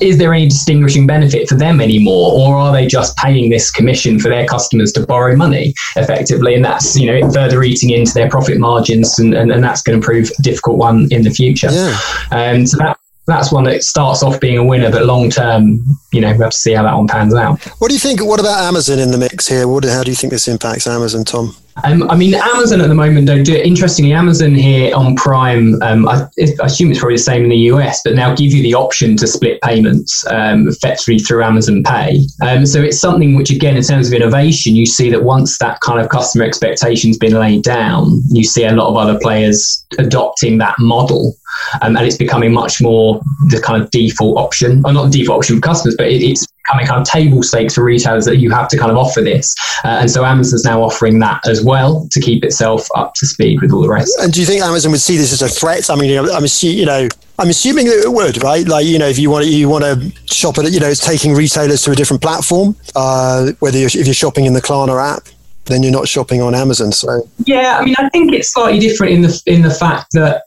is 0.00 0.18
there 0.18 0.32
any 0.32 0.48
distinguishing 0.48 1.06
benefit 1.06 1.48
for 1.48 1.54
them 1.54 1.80
anymore 1.80 2.32
or 2.32 2.56
are 2.56 2.72
they 2.72 2.86
just 2.86 3.16
paying 3.16 3.50
this 3.50 3.70
commission 3.70 4.18
for 4.18 4.28
their 4.28 4.46
customers 4.46 4.92
to 4.92 5.06
borrow 5.06 5.36
money 5.36 5.74
effectively 5.96 6.54
and 6.54 6.64
that's 6.64 6.96
you 6.96 7.06
know 7.06 7.30
further 7.32 7.62
eating 7.62 7.90
into 7.90 8.12
their 8.14 8.28
profit 8.28 8.58
margins 8.58 9.18
and, 9.18 9.34
and, 9.34 9.50
and 9.50 9.62
that's 9.62 9.82
going 9.82 10.00
to 10.00 10.04
prove 10.04 10.30
a 10.38 10.42
difficult 10.42 10.76
one 10.76 11.08
in 11.10 11.22
the 11.22 11.30
future 11.30 11.68
yeah. 11.70 11.98
um, 12.30 12.66
so 12.66 12.76
that 12.78 12.98
that's 13.26 13.50
one 13.50 13.64
that 13.64 13.82
starts 13.82 14.22
off 14.22 14.38
being 14.38 14.58
a 14.58 14.64
winner, 14.64 14.90
but 14.90 15.06
long 15.06 15.30
term, 15.30 15.82
you 16.12 16.20
know, 16.20 16.30
we 16.32 16.38
have 16.42 16.50
to 16.50 16.56
see 16.56 16.74
how 16.74 16.82
that 16.82 16.94
one 16.94 17.06
pans 17.06 17.34
out. 17.34 17.62
What 17.78 17.88
do 17.88 17.94
you 17.94 18.00
think? 18.00 18.22
What 18.22 18.38
about 18.38 18.62
Amazon 18.64 18.98
in 18.98 19.12
the 19.12 19.18
mix 19.18 19.48
here? 19.48 19.66
What, 19.66 19.84
how 19.84 20.02
do 20.02 20.10
you 20.10 20.14
think 20.14 20.30
this 20.30 20.46
impacts 20.46 20.86
Amazon, 20.86 21.24
Tom? 21.24 21.56
Um, 21.82 22.08
I 22.08 22.16
mean, 22.16 22.34
Amazon 22.34 22.80
at 22.80 22.88
the 22.88 22.94
moment 22.94 23.26
don't 23.26 23.42
do 23.42 23.54
it. 23.54 23.66
Interestingly, 23.66 24.12
Amazon 24.12 24.54
here 24.54 24.94
on 24.94 25.16
Prime, 25.16 25.80
um, 25.82 26.06
I, 26.08 26.28
I, 26.38 26.66
assume 26.66 26.90
it's 26.90 27.00
probably 27.00 27.16
the 27.16 27.22
same 27.22 27.42
in 27.42 27.48
the 27.48 27.56
US, 27.72 28.00
but 28.04 28.14
now 28.14 28.34
give 28.34 28.52
you 28.52 28.62
the 28.62 28.74
option 28.74 29.16
to 29.16 29.26
split 29.26 29.60
payments 29.60 30.24
um, 30.28 30.68
effectively 30.68 31.18
through 31.18 31.42
Amazon 31.42 31.82
Pay. 31.82 32.26
Um, 32.46 32.64
so 32.64 32.80
it's 32.80 33.00
something 33.00 33.34
which, 33.34 33.50
again, 33.50 33.76
in 33.76 33.82
terms 33.82 34.06
of 34.06 34.14
innovation, 34.14 34.76
you 34.76 34.86
see 34.86 35.10
that 35.10 35.24
once 35.24 35.58
that 35.58 35.80
kind 35.80 36.00
of 36.00 36.08
customer 36.08 36.44
expectation's 36.44 37.18
been 37.18 37.34
laid 37.34 37.64
down, 37.64 38.22
you 38.30 38.44
see 38.44 38.64
a 38.64 38.72
lot 38.72 38.88
of 38.88 38.96
other 38.96 39.18
players 39.18 39.84
adopting 39.98 40.58
that 40.58 40.76
model. 40.78 41.34
Um, 41.82 41.96
and 41.96 42.06
it's 42.06 42.16
becoming 42.16 42.52
much 42.52 42.80
more 42.80 43.20
the 43.48 43.60
kind 43.60 43.82
of 43.82 43.90
default 43.90 44.38
option, 44.38 44.82
or 44.84 44.92
not 44.92 45.10
the 45.10 45.18
default 45.18 45.38
option 45.38 45.56
for 45.56 45.62
customers, 45.62 45.96
but 45.96 46.06
it, 46.06 46.22
it's 46.22 46.46
becoming 46.64 46.86
kind 46.86 47.00
of 47.00 47.06
table 47.06 47.42
stakes 47.42 47.74
for 47.74 47.84
retailers 47.84 48.24
that 48.24 48.38
you 48.38 48.50
have 48.50 48.68
to 48.68 48.78
kind 48.78 48.90
of 48.90 48.96
offer 48.96 49.20
this. 49.20 49.54
Uh, 49.84 49.98
and 50.00 50.10
so 50.10 50.24
Amazon's 50.24 50.64
now 50.64 50.82
offering 50.82 51.18
that 51.20 51.46
as 51.46 51.62
well 51.62 52.08
to 52.10 52.20
keep 52.20 52.44
itself 52.44 52.88
up 52.94 53.14
to 53.14 53.26
speed 53.26 53.60
with 53.60 53.72
all 53.72 53.82
the 53.82 53.88
rest. 53.88 54.16
And 54.20 54.32
do 54.32 54.40
you 54.40 54.46
think 54.46 54.62
Amazon 54.62 54.92
would 54.92 55.00
see 55.00 55.16
this 55.16 55.32
as 55.32 55.42
a 55.42 55.48
threat? 55.48 55.90
I 55.90 55.96
mean, 55.96 56.10
you 56.10 56.22
know, 56.22 56.32
I'm 56.32 56.44
assuming, 56.44 56.78
you 56.78 56.86
know, 56.86 57.08
I'm 57.38 57.48
assuming 57.48 57.86
that 57.86 58.04
it 58.04 58.12
would, 58.12 58.42
right? 58.42 58.66
Like, 58.66 58.86
you 58.86 58.98
know, 58.98 59.08
if 59.08 59.18
you 59.18 59.30
want 59.30 59.44
to, 59.44 59.50
you 59.50 59.68
want 59.68 59.84
to 59.84 60.12
shop 60.32 60.58
at, 60.58 60.70
you 60.70 60.80
know, 60.80 60.88
it's 60.88 61.04
taking 61.04 61.34
retailers 61.34 61.82
to 61.82 61.90
a 61.90 61.94
different 61.94 62.22
platform, 62.22 62.76
uh, 62.94 63.52
whether 63.58 63.78
you're, 63.78 63.88
if 63.88 64.06
you're 64.06 64.14
shopping 64.14 64.46
in 64.46 64.52
the 64.52 64.62
Klarna 64.62 65.16
app, 65.16 65.28
then 65.66 65.82
you're 65.82 65.92
not 65.92 66.06
shopping 66.06 66.42
on 66.42 66.54
Amazon. 66.54 66.92
So 66.92 67.28
yeah, 67.46 67.78
I 67.78 67.84
mean, 67.84 67.94
I 67.98 68.08
think 68.10 68.32
it's 68.32 68.52
slightly 68.52 68.78
different 68.78 69.14
in 69.14 69.22
the 69.22 69.42
in 69.46 69.62
the 69.62 69.70
fact 69.70 70.12
that 70.12 70.44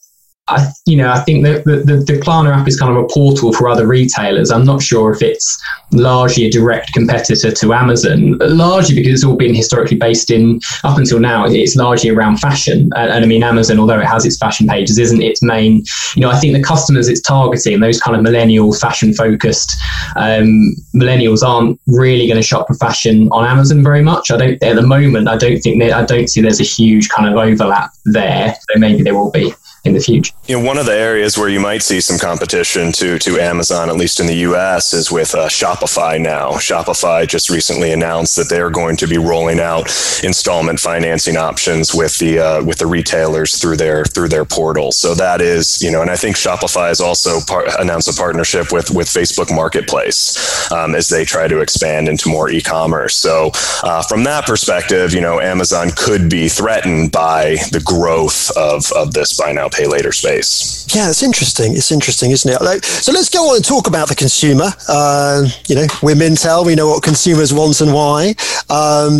I, 0.50 0.72
you 0.86 0.96
know, 0.96 1.12
I 1.12 1.20
think 1.20 1.44
the, 1.44 1.62
the, 1.66 1.98
the 1.98 2.20
Klarna 2.20 2.56
app 2.56 2.68
is 2.68 2.80
kind 2.80 2.96
of 2.96 3.04
a 3.04 3.08
portal 3.08 3.52
for 3.52 3.68
other 3.68 3.86
retailers. 3.86 4.50
I'm 4.50 4.66
not 4.66 4.82
sure 4.82 5.12
if 5.12 5.22
it's 5.22 5.62
largely 5.92 6.46
a 6.46 6.50
direct 6.50 6.94
competitor 6.94 7.52
to 7.52 7.74
Amazon, 7.74 8.38
largely 8.40 8.96
because 8.96 9.14
it's 9.14 9.24
all 9.26 9.36
been 9.36 9.54
historically 9.54 9.98
based 9.98 10.32
in, 10.32 10.62
up 10.84 10.98
until 10.98 11.20
now, 11.20 11.46
it's 11.46 11.76
largely 11.76 12.10
around 12.10 12.38
fashion. 12.38 12.90
And, 12.96 13.12
and 13.12 13.26
I 13.26 13.28
mean, 13.28 13.44
Amazon, 13.44 13.80
although 13.80 14.00
it 14.00 14.08
has 14.08 14.26
its 14.26 14.38
fashion 14.38 14.68
pages, 14.68 14.98
isn't 14.98 15.22
its 15.22 15.42
main, 15.42 15.84
you 16.16 16.22
know, 16.22 16.30
I 16.30 16.40
think 16.40 16.54
the 16.54 16.64
customers 16.64 17.10
it's 17.10 17.22
targeting, 17.22 17.80
those 17.80 18.00
kind 18.00 18.16
of 18.16 18.24
millennial 18.24 18.74
fashion 18.74 19.14
focused 19.14 19.76
um, 20.16 20.76
millennials 20.96 21.44
aren't 21.44 21.80
really 21.88 22.26
going 22.26 22.38
to 22.38 22.44
shop 22.44 22.68
for 22.68 22.74
fashion 22.76 23.28
on 23.32 23.46
Amazon 23.46 23.84
very 23.84 24.02
much. 24.02 24.32
I 24.32 24.38
don't, 24.38 24.64
at 24.64 24.76
the 24.76 24.82
moment, 24.82 25.28
I 25.28 25.36
don't 25.36 25.60
think 25.60 25.84
I 25.84 26.06
don't 26.06 26.28
see 26.30 26.42
there's 26.42 26.62
a 26.62 26.64
huge 26.64 27.10
kind 27.10 27.30
of 27.30 27.38
overlap 27.38 27.92
there. 28.06 28.56
So 28.70 28.80
maybe 28.80 29.04
there 29.04 29.16
will 29.16 29.32
be 29.32 29.54
in 29.88 29.94
the 29.94 30.00
future. 30.00 30.34
You 30.48 30.60
know, 30.60 30.66
one 30.66 30.78
of 30.78 30.86
the 30.86 30.94
areas 30.94 31.38
where 31.38 31.50
you 31.50 31.60
might 31.60 31.82
see 31.82 32.00
some 32.00 32.20
competition 32.20 32.92
to 32.94 33.18
to 33.20 33.40
Amazon, 33.40 33.90
at 33.90 33.96
least 33.96 34.20
in 34.20 34.28
the 34.28 34.36
U.S., 34.50 34.94
is 34.94 35.12
with 35.12 35.34
uh, 35.34 35.48
Shopify. 35.48 36.22
Now, 36.22 36.52
Shopify 36.54 37.28
just 37.28 37.50
recently 37.50 37.92
announced 37.92 38.36
that 38.36 38.50
they 38.50 38.60
are 38.60 38.70
going 38.70 38.98
to 38.98 39.08
be 39.08 39.18
rolling 39.18 39.60
out 39.60 39.88
installment 40.24 40.80
financing 40.80 41.38
options 41.38 41.94
with 41.94 42.18
the 42.20 42.40
uh, 42.40 42.64
with 42.64 42.78
the 42.78 42.86
retailers 42.86 43.58
through 43.60 43.78
their 43.78 44.06
through 44.06 44.30
their 44.30 44.46
portal. 44.46 44.92
So 44.92 45.16
that 45.16 45.42
is, 45.42 45.82
you 45.82 45.92
know, 45.92 46.02
and 46.02 46.12
I 46.12 46.16
think 46.16 46.36
Shopify 46.36 46.90
has 46.90 47.02
also 47.02 47.40
par- 47.42 47.66
announced 47.80 48.08
a 48.08 48.14
partnership 48.14 48.72
with 48.72 48.92
with 48.92 49.08
Facebook 49.08 49.54
Marketplace 49.54 50.72
um, 50.72 50.96
as 50.96 51.10
they 51.10 51.26
try 51.26 51.48
to 51.48 51.60
expand 51.60 52.08
into 52.08 52.30
more 52.30 52.50
e-commerce. 52.50 53.16
So 53.16 53.52
uh, 53.84 54.04
from 54.04 54.24
that 54.26 54.46
perspective, 54.46 55.14
you 55.14 55.22
know, 55.22 55.40
Amazon 55.40 55.92
could 55.96 56.30
be 56.30 56.50
threatened 56.50 57.12
by 57.12 57.58
the 57.72 57.82
growth 57.84 58.52
of 58.58 58.92
of 58.94 59.14
this 59.14 59.38
buy 59.38 59.52
now 59.52 59.70
pay 59.78 59.88
later 59.88 60.12
space. 60.12 60.88
Yeah, 60.94 61.10
it's 61.10 61.24
interesting. 61.24 61.74
It's 61.74 61.92
interesting, 61.92 62.32
isn't 62.32 62.52
it? 62.52 62.84
So 62.84 63.12
let's 63.12 63.30
go 63.30 63.50
on 63.50 63.58
and 63.58 63.66
talk 63.66 63.88
about 63.88 64.10
the 64.10 64.16
consumer. 64.16 64.70
Uh, 64.90 65.48
you 65.68 65.76
know, 65.76 65.88
we're 66.02 66.16
Mintel. 66.16 66.66
We 66.66 66.76
know 66.76 66.88
what 66.88 67.04
consumers 67.04 67.54
want 67.54 67.80
and 67.82 67.94
why. 67.94 68.34
Um, 68.70 69.20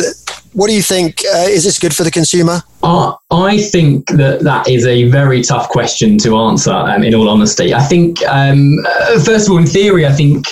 what 0.54 0.68
do 0.68 0.74
you 0.74 0.82
think? 0.82 1.22
Uh, 1.36 1.46
is 1.48 1.64
this 1.64 1.78
good 1.78 1.96
for 1.96 2.04
the 2.04 2.10
consumer? 2.10 2.64
Uh, 2.82 3.14
I 3.30 3.62
think 3.62 4.08
that 4.10 4.40
that 4.42 4.68
is 4.68 4.88
a 4.88 5.10
very 5.10 5.44
tough 5.44 5.70
question 5.70 6.18
to 6.20 6.36
answer. 6.38 6.72
Um, 6.72 7.04
in 7.04 7.14
all 7.14 7.30
honesty, 7.30 7.76
I 7.76 7.84
think 7.84 8.26
um, 8.28 8.78
uh, 8.88 9.20
first 9.20 9.48
of 9.48 9.52
all, 9.52 9.60
in 9.60 9.68
theory, 9.68 10.06
I 10.08 10.12
think 10.12 10.48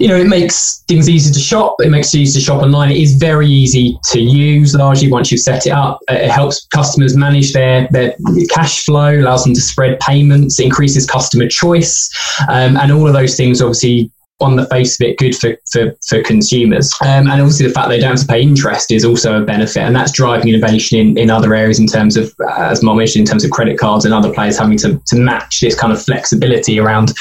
you 0.00 0.08
know 0.08 0.16
it 0.16 0.26
makes 0.26 0.82
things 0.88 1.08
easy 1.08 1.30
to 1.30 1.38
shop. 1.38 1.76
It 1.80 1.90
makes 1.90 2.14
it 2.14 2.18
easy 2.18 2.40
to 2.40 2.44
shop 2.44 2.62
online. 2.62 2.90
It 2.90 2.96
is 2.96 3.16
very 3.16 3.46
easy 3.46 3.98
to 4.06 4.20
use. 4.20 4.74
Largely, 4.74 5.12
once 5.12 5.30
you've 5.30 5.42
set 5.42 5.66
it 5.66 5.70
up, 5.70 6.00
it 6.08 6.30
helps 6.30 6.66
customers 6.68 7.14
manage 7.14 7.52
their 7.52 7.86
their 7.90 8.16
cash 8.48 8.84
flow, 8.84 9.20
allows 9.20 9.44
them 9.44 9.52
to 9.52 9.60
spread 9.60 10.00
payments, 10.00 10.58
increases 10.58 11.06
customer 11.06 11.48
choice, 11.48 12.10
um, 12.48 12.78
and 12.78 12.90
all 12.90 13.06
of 13.06 13.12
those 13.12 13.36
things 13.36 13.60
obviously 13.60 14.10
on 14.40 14.56
the 14.56 14.66
face 14.66 14.98
of 14.98 15.06
it 15.06 15.18
good 15.18 15.36
for, 15.36 15.54
for, 15.70 15.94
for 16.08 16.22
consumers. 16.22 16.90
Um, 17.02 17.28
and 17.28 17.42
obviously, 17.42 17.66
the 17.66 17.74
fact 17.74 17.90
they 17.90 18.00
don't 18.00 18.12
have 18.16 18.20
to 18.20 18.26
pay 18.26 18.40
interest 18.40 18.90
is 18.90 19.04
also 19.04 19.42
a 19.42 19.44
benefit. 19.44 19.82
And 19.82 19.94
that's 19.94 20.12
driving 20.12 20.48
innovation 20.48 20.98
in, 20.98 21.18
in 21.18 21.30
other 21.30 21.54
areas 21.54 21.78
in 21.78 21.86
terms 21.86 22.16
of, 22.16 22.32
uh, 22.40 22.68
as 22.70 22.82
Mom 22.82 22.96
mentioned, 22.96 23.20
in 23.20 23.30
terms 23.30 23.44
of 23.44 23.50
credit 23.50 23.78
cards 23.78 24.06
and 24.06 24.14
other 24.14 24.32
players 24.32 24.58
having 24.58 24.78
to, 24.78 24.98
to 25.08 25.16
match 25.16 25.60
this 25.60 25.78
kind 25.78 25.92
of 25.92 26.02
flexibility 26.02 26.80
around 26.80 27.12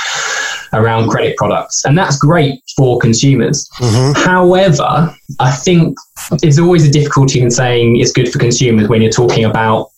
around 0.74 1.10
credit 1.10 1.38
products. 1.38 1.86
And 1.86 1.98
that's 1.98 2.18
great 2.18 2.62
for 2.76 3.00
consumers. 3.00 3.70
Mm-hmm. 3.78 4.22
However, 4.22 5.16
I 5.40 5.52
think 5.52 5.98
there's 6.42 6.60
always 6.60 6.88
a 6.88 6.92
difficulty 6.92 7.42
in 7.42 7.52
saying 7.52 7.98
it's 8.00 8.12
good 8.12 8.32
for 8.32 8.40
consumers 8.40 8.88
when 8.88 9.02
you're 9.02 9.12
talking 9.12 9.46
about 9.46 9.90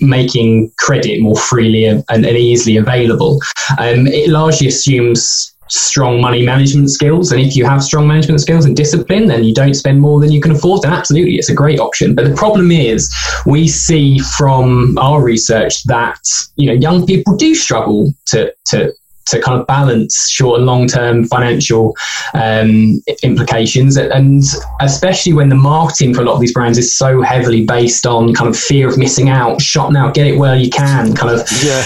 making 0.00 0.72
credit 0.78 1.20
more 1.20 1.36
freely 1.36 1.84
and, 1.84 2.04
and 2.08 2.24
easily 2.24 2.76
available. 2.76 3.40
Um, 3.78 4.06
it 4.06 4.30
largely 4.30 4.68
assumes 4.68 5.54
strong 5.70 6.20
money 6.20 6.44
management 6.44 6.90
skills. 6.90 7.32
And 7.32 7.40
if 7.40 7.56
you 7.56 7.64
have 7.64 7.82
strong 7.82 8.06
management 8.06 8.40
skills 8.40 8.64
and 8.64 8.76
discipline 8.76 9.30
and 9.30 9.46
you 9.46 9.54
don't 9.54 9.74
spend 9.74 10.00
more 10.00 10.20
than 10.20 10.32
you 10.32 10.40
can 10.40 10.50
afford, 10.50 10.82
then 10.82 10.92
absolutely 10.92 11.36
it's 11.36 11.48
a 11.48 11.54
great 11.54 11.78
option. 11.78 12.14
But 12.14 12.28
the 12.28 12.34
problem 12.34 12.70
is 12.72 13.12
we 13.46 13.68
see 13.68 14.18
from 14.18 14.98
our 14.98 15.22
research 15.22 15.84
that, 15.84 16.18
you 16.56 16.66
know, 16.66 16.72
young 16.72 17.06
people 17.06 17.36
do 17.36 17.54
struggle 17.54 18.12
to, 18.26 18.52
to, 18.66 18.92
to 19.30 19.40
kind 19.40 19.60
of 19.60 19.66
balance 19.66 20.28
short 20.28 20.58
and 20.58 20.66
long 20.66 20.86
term 20.86 21.24
financial 21.24 21.96
um, 22.34 23.02
implications. 23.22 23.96
And 23.96 24.42
especially 24.80 25.32
when 25.32 25.48
the 25.48 25.54
marketing 25.54 26.14
for 26.14 26.22
a 26.22 26.24
lot 26.24 26.34
of 26.34 26.40
these 26.40 26.52
brands 26.52 26.78
is 26.78 26.96
so 26.96 27.22
heavily 27.22 27.64
based 27.64 28.06
on 28.06 28.34
kind 28.34 28.48
of 28.48 28.56
fear 28.58 28.88
of 28.88 28.98
missing 28.98 29.28
out, 29.28 29.60
shop 29.60 29.92
now, 29.92 30.10
get 30.10 30.26
it 30.26 30.38
where 30.38 30.56
you 30.56 30.70
can, 30.70 31.14
kind 31.14 31.32
of. 31.32 31.46
Yeah, 31.62 31.84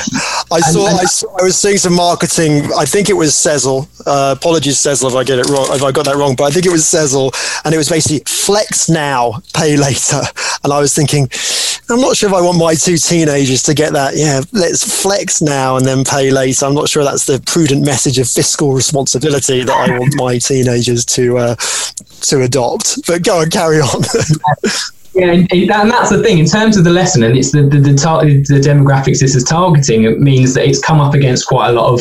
I 0.50 0.56
and, 0.56 0.64
saw, 0.64 0.88
and, 0.88 0.98
I 0.98 1.04
saw, 1.04 1.28
I 1.40 1.44
was 1.44 1.56
seeing 1.56 1.78
some 1.78 1.94
marketing. 1.94 2.70
I 2.76 2.84
think 2.84 3.08
it 3.08 3.14
was 3.14 3.32
Sezzle. 3.32 3.88
Uh, 4.06 4.34
apologies, 4.36 4.76
Sezzle, 4.76 5.10
if 5.10 5.16
I 5.16 5.24
get 5.24 5.38
it 5.38 5.48
wrong, 5.48 5.66
if 5.70 5.82
I 5.82 5.92
got 5.92 6.04
that 6.06 6.16
wrong, 6.16 6.34
but 6.36 6.44
I 6.44 6.50
think 6.50 6.66
it 6.66 6.72
was 6.72 6.82
Sezzle, 6.82 7.32
and 7.64 7.74
it 7.74 7.78
was 7.78 7.88
basically 7.88 8.22
flex 8.26 8.88
now, 8.88 9.40
pay 9.54 9.76
later. 9.76 10.20
And 10.62 10.72
I 10.72 10.80
was 10.80 10.94
thinking, 10.94 11.28
I'm 11.90 12.00
not 12.00 12.16
sure 12.16 12.30
if 12.30 12.34
I 12.34 12.40
want 12.40 12.58
my 12.58 12.74
two 12.74 12.96
teenagers 12.96 13.62
to 13.64 13.74
get 13.74 13.92
that. 13.92 14.16
Yeah, 14.16 14.40
let's 14.52 15.02
flex 15.02 15.42
now 15.42 15.76
and 15.76 15.84
then 15.84 16.02
pay 16.04 16.30
later. 16.30 16.64
I'm 16.64 16.74
not 16.74 16.88
sure 16.88 17.04
that's 17.04 17.26
the 17.26 17.33
prudent 17.40 17.84
message 17.84 18.18
of 18.18 18.28
fiscal 18.28 18.72
responsibility 18.72 19.62
that 19.62 19.72
I 19.72 19.98
want 19.98 20.14
my 20.16 20.38
teenagers 20.38 21.04
to 21.06 21.38
uh, 21.38 21.54
to 22.22 22.42
adopt. 22.42 23.06
But 23.06 23.22
go 23.22 23.40
and 23.40 23.52
carry 23.52 23.80
on. 23.80 24.02
Yeah, 25.14 25.30
and, 25.30 25.70
that's 25.70 26.10
the 26.10 26.22
thing 26.24 26.38
in 26.38 26.46
terms 26.46 26.76
of 26.76 26.82
the 26.82 26.90
lesson, 26.90 27.22
and 27.22 27.36
it's 27.36 27.52
the 27.52 27.62
the, 27.62 27.78
the, 27.78 27.94
tar- 27.94 28.24
the, 28.24 28.60
demographics 28.60 29.20
this 29.20 29.36
is 29.36 29.44
targeting. 29.44 30.02
It 30.04 30.18
means 30.18 30.54
that 30.54 30.66
it's 30.66 30.80
come 30.80 31.00
up 31.00 31.14
against 31.14 31.46
quite 31.46 31.68
a 31.68 31.72
lot 31.72 31.92
of 31.92 32.00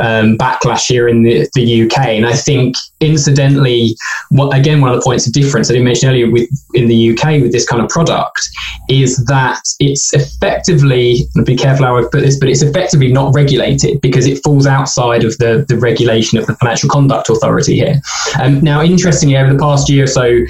um, 0.00 0.36
backlash 0.36 0.88
here 0.88 1.06
in 1.06 1.22
the, 1.22 1.48
the 1.54 1.84
UK, 1.84 1.98
and 2.08 2.26
I 2.26 2.32
think 2.32 2.74
incidentally, 2.98 3.96
what 4.30 4.56
again 4.56 4.80
one 4.80 4.90
of 4.90 4.96
the 4.96 5.02
points 5.02 5.28
of 5.28 5.32
difference 5.32 5.70
I 5.70 5.74
didn't 5.74 5.84
mention 5.84 6.08
earlier 6.08 6.28
with 6.28 6.50
in 6.74 6.88
the 6.88 7.12
UK 7.12 7.40
with 7.40 7.52
this 7.52 7.68
kind 7.68 7.82
of 7.82 7.88
product 7.88 8.40
is 8.88 9.24
that 9.26 9.62
it's 9.78 10.12
effectively 10.12 11.28
be 11.44 11.54
careful 11.54 11.86
how 11.86 11.98
I 11.98 12.02
put 12.02 12.22
this, 12.22 12.36
but 12.36 12.48
it's 12.48 12.62
effectively 12.62 13.12
not 13.12 13.32
regulated 13.32 14.00
because 14.00 14.26
it 14.26 14.42
falls 14.42 14.66
outside 14.66 15.22
of 15.22 15.38
the 15.38 15.64
the 15.68 15.76
regulation 15.76 16.36
of 16.36 16.46
the 16.48 16.56
Financial 16.56 16.88
Conduct 16.88 17.28
Authority 17.28 17.76
here. 17.76 18.00
Um, 18.40 18.60
now, 18.60 18.82
interestingly, 18.82 19.36
over 19.36 19.52
the 19.52 19.58
past 19.58 19.88
year 19.88 20.04
or 20.04 20.08
so 20.08 20.40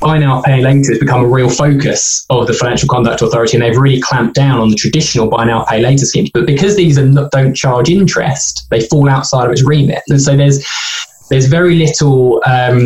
buy 0.00 0.18
now, 0.18 0.42
pay 0.42 0.62
later 0.62 0.92
has 0.92 0.98
become 0.98 1.24
a 1.24 1.28
real 1.28 1.50
focus 1.50 2.24
of 2.30 2.46
the 2.46 2.54
Financial 2.54 2.88
Conduct 2.88 3.22
Authority, 3.22 3.56
and 3.56 3.62
they've 3.62 3.76
really 3.76 4.00
clamped 4.00 4.34
down 4.34 4.60
on 4.60 4.68
the 4.70 4.76
traditional 4.76 5.28
buy 5.28 5.44
now, 5.44 5.64
pay 5.64 5.80
later 5.80 6.06
schemes. 6.06 6.30
But 6.32 6.46
because 6.46 6.76
these 6.76 6.98
not, 6.98 7.30
don't 7.30 7.54
charge 7.54 7.88
interest, 7.88 8.66
they 8.70 8.80
fall 8.80 9.08
outside 9.08 9.46
of 9.46 9.52
its 9.52 9.64
remit, 9.64 10.02
and 10.08 10.20
so 10.20 10.36
there's 10.36 10.64
there's 11.30 11.46
very 11.46 11.76
little, 11.76 12.42
um, 12.46 12.78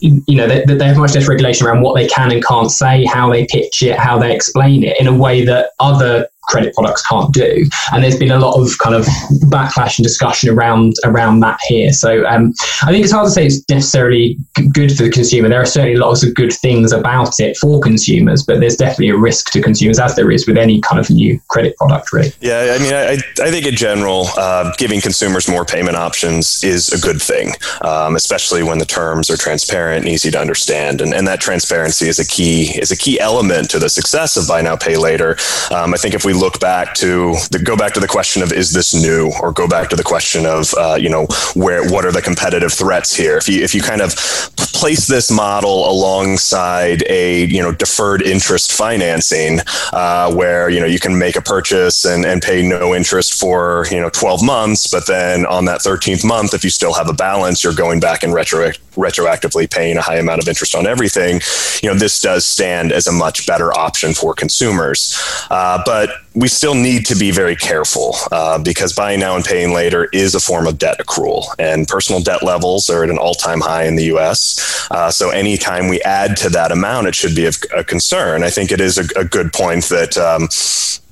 you 0.00 0.34
know, 0.34 0.48
they, 0.48 0.64
they 0.64 0.86
have 0.86 0.96
much 0.96 1.14
less 1.14 1.28
regulation 1.28 1.66
around 1.66 1.82
what 1.82 1.94
they 1.94 2.06
can 2.06 2.32
and 2.32 2.42
can't 2.42 2.70
say, 2.70 3.04
how 3.04 3.30
they 3.30 3.46
pitch 3.46 3.82
it, 3.82 3.98
how 3.98 4.18
they 4.18 4.34
explain 4.34 4.82
it 4.82 4.98
in 4.98 5.06
a 5.06 5.14
way 5.14 5.44
that 5.44 5.72
other 5.78 6.26
credit 6.50 6.74
products 6.74 7.06
can't 7.06 7.32
do. 7.32 7.64
And 7.92 8.02
there's 8.02 8.18
been 8.18 8.32
a 8.32 8.38
lot 8.38 8.60
of 8.60 8.76
kind 8.78 8.94
of 8.94 9.06
backlash 9.54 9.98
and 9.98 10.04
discussion 10.04 10.50
around 10.50 10.94
around 11.04 11.40
that 11.40 11.58
here. 11.68 11.92
So 11.92 12.26
um, 12.26 12.52
I 12.82 12.90
think 12.90 13.04
it's 13.04 13.12
hard 13.12 13.26
to 13.26 13.30
say 13.30 13.46
it's 13.46 13.62
necessarily 13.70 14.36
good 14.72 14.94
for 14.96 15.04
the 15.04 15.10
consumer. 15.10 15.48
There 15.48 15.62
are 15.62 15.66
certainly 15.66 15.96
lots 15.96 16.22
of 16.24 16.34
good 16.34 16.52
things 16.52 16.92
about 16.92 17.38
it 17.38 17.56
for 17.56 17.80
consumers, 17.80 18.42
but 18.42 18.60
there's 18.60 18.76
definitely 18.76 19.10
a 19.10 19.16
risk 19.16 19.52
to 19.52 19.62
consumers, 19.62 19.98
as 19.98 20.16
there 20.16 20.30
is 20.30 20.46
with 20.46 20.58
any 20.58 20.80
kind 20.80 20.98
of 20.98 21.08
new 21.10 21.40
credit 21.48 21.76
product, 21.76 22.12
really. 22.12 22.32
Yeah, 22.40 22.76
I 22.76 22.82
mean, 22.82 22.94
I, 22.94 23.12
I 23.42 23.50
think 23.50 23.66
in 23.66 23.76
general, 23.76 24.26
uh, 24.36 24.72
giving 24.76 25.00
consumers 25.00 25.48
more 25.48 25.64
payment 25.64 25.96
options 25.96 26.64
is 26.64 26.92
a 26.92 27.00
good 27.00 27.22
thing, 27.22 27.52
um, 27.82 28.16
especially 28.16 28.62
when 28.62 28.78
the 28.78 28.84
terms 28.84 29.30
are 29.30 29.36
transparent 29.36 30.04
and 30.04 30.12
easy 30.12 30.30
to 30.30 30.40
understand. 30.40 31.00
And, 31.00 31.14
and 31.14 31.26
that 31.28 31.40
transparency 31.40 32.08
is 32.08 32.18
a 32.18 32.26
key 32.26 32.78
is 32.78 32.90
a 32.90 32.96
key 32.96 33.20
element 33.20 33.70
to 33.70 33.78
the 33.78 33.88
success 33.88 34.36
of 34.36 34.48
buy 34.48 34.62
now, 34.62 34.76
pay 34.76 34.96
later. 34.96 35.36
Um, 35.70 35.94
I 35.94 35.96
think 35.96 36.14
if 36.14 36.24
we 36.24 36.32
look 36.40 36.58
back 36.58 36.94
to 36.94 37.34
the, 37.50 37.60
go 37.62 37.76
back 37.76 37.92
to 37.94 38.00
the 38.00 38.08
question 38.08 38.42
of 38.42 38.52
is 38.52 38.72
this 38.72 38.94
new, 38.94 39.30
or 39.40 39.52
go 39.52 39.68
back 39.68 39.88
to 39.90 39.96
the 39.96 40.02
question 40.02 40.46
of 40.46 40.74
uh, 40.74 40.96
you 40.98 41.08
know 41.08 41.26
where 41.54 41.88
what 41.90 42.04
are 42.04 42.12
the 42.12 42.22
competitive 42.22 42.72
threats 42.72 43.14
here? 43.14 43.36
If 43.36 43.48
you 43.48 43.62
if 43.62 43.74
you 43.74 43.82
kind 43.82 44.00
of 44.00 44.14
place 44.56 45.06
this 45.06 45.30
model 45.30 45.90
alongside 45.90 47.02
a 47.08 47.44
you 47.44 47.62
know 47.62 47.72
deferred 47.72 48.22
interest 48.22 48.72
financing, 48.72 49.60
uh, 49.92 50.32
where 50.34 50.70
you 50.70 50.80
know 50.80 50.86
you 50.86 50.98
can 50.98 51.16
make 51.18 51.36
a 51.36 51.42
purchase 51.42 52.04
and, 52.04 52.24
and 52.24 52.42
pay 52.42 52.66
no 52.66 52.94
interest 52.94 53.34
for 53.34 53.86
you 53.90 54.00
know 54.00 54.10
12 54.10 54.42
months, 54.42 54.90
but 54.90 55.06
then 55.06 55.46
on 55.46 55.66
that 55.66 55.80
13th 55.80 56.24
month, 56.24 56.54
if 56.54 56.64
you 56.64 56.70
still 56.70 56.94
have 56.94 57.08
a 57.08 57.12
balance, 57.12 57.62
you're 57.62 57.74
going 57.74 58.00
back 58.00 58.22
and 58.22 58.32
retro 58.32 58.70
retroactively 59.00 59.70
paying 59.70 59.96
a 59.96 60.02
high 60.02 60.18
amount 60.18 60.42
of 60.42 60.48
interest 60.48 60.74
on 60.74 60.86
everything. 60.86 61.40
You 61.82 61.90
know 61.90 61.98
this 61.98 62.20
does 62.20 62.44
stand 62.44 62.92
as 62.92 63.06
a 63.06 63.12
much 63.12 63.46
better 63.46 63.72
option 63.76 64.14
for 64.14 64.34
consumers, 64.34 65.18
uh, 65.50 65.82
but 65.84 66.10
we 66.34 66.48
still 66.48 66.74
need 66.74 67.06
to 67.06 67.16
be 67.16 67.30
very 67.30 67.56
careful 67.56 68.14
uh, 68.30 68.58
because 68.62 68.92
buying 68.92 69.20
now 69.20 69.34
and 69.34 69.44
paying 69.44 69.72
later 69.72 70.08
is 70.12 70.34
a 70.34 70.40
form 70.40 70.66
of 70.66 70.78
debt 70.78 70.98
accrual, 70.98 71.44
and 71.58 71.88
personal 71.88 72.20
debt 72.20 72.42
levels 72.42 72.88
are 72.88 73.02
at 73.02 73.10
an 73.10 73.18
all-time 73.18 73.60
high 73.60 73.84
in 73.84 73.96
the 73.96 74.04
U.S. 74.04 74.88
Uh, 74.90 75.10
so 75.10 75.30
anytime 75.30 75.88
we 75.88 76.00
add 76.02 76.36
to 76.38 76.48
that 76.50 76.70
amount, 76.70 77.06
it 77.06 77.14
should 77.14 77.34
be 77.34 77.46
of 77.46 77.56
a 77.74 77.82
concern. 77.82 78.44
I 78.44 78.50
think 78.50 78.70
it 78.70 78.80
is 78.80 78.98
a, 78.98 79.04
a 79.18 79.24
good 79.24 79.52
point 79.52 79.84
that. 79.84 80.16
Um, 80.16 80.48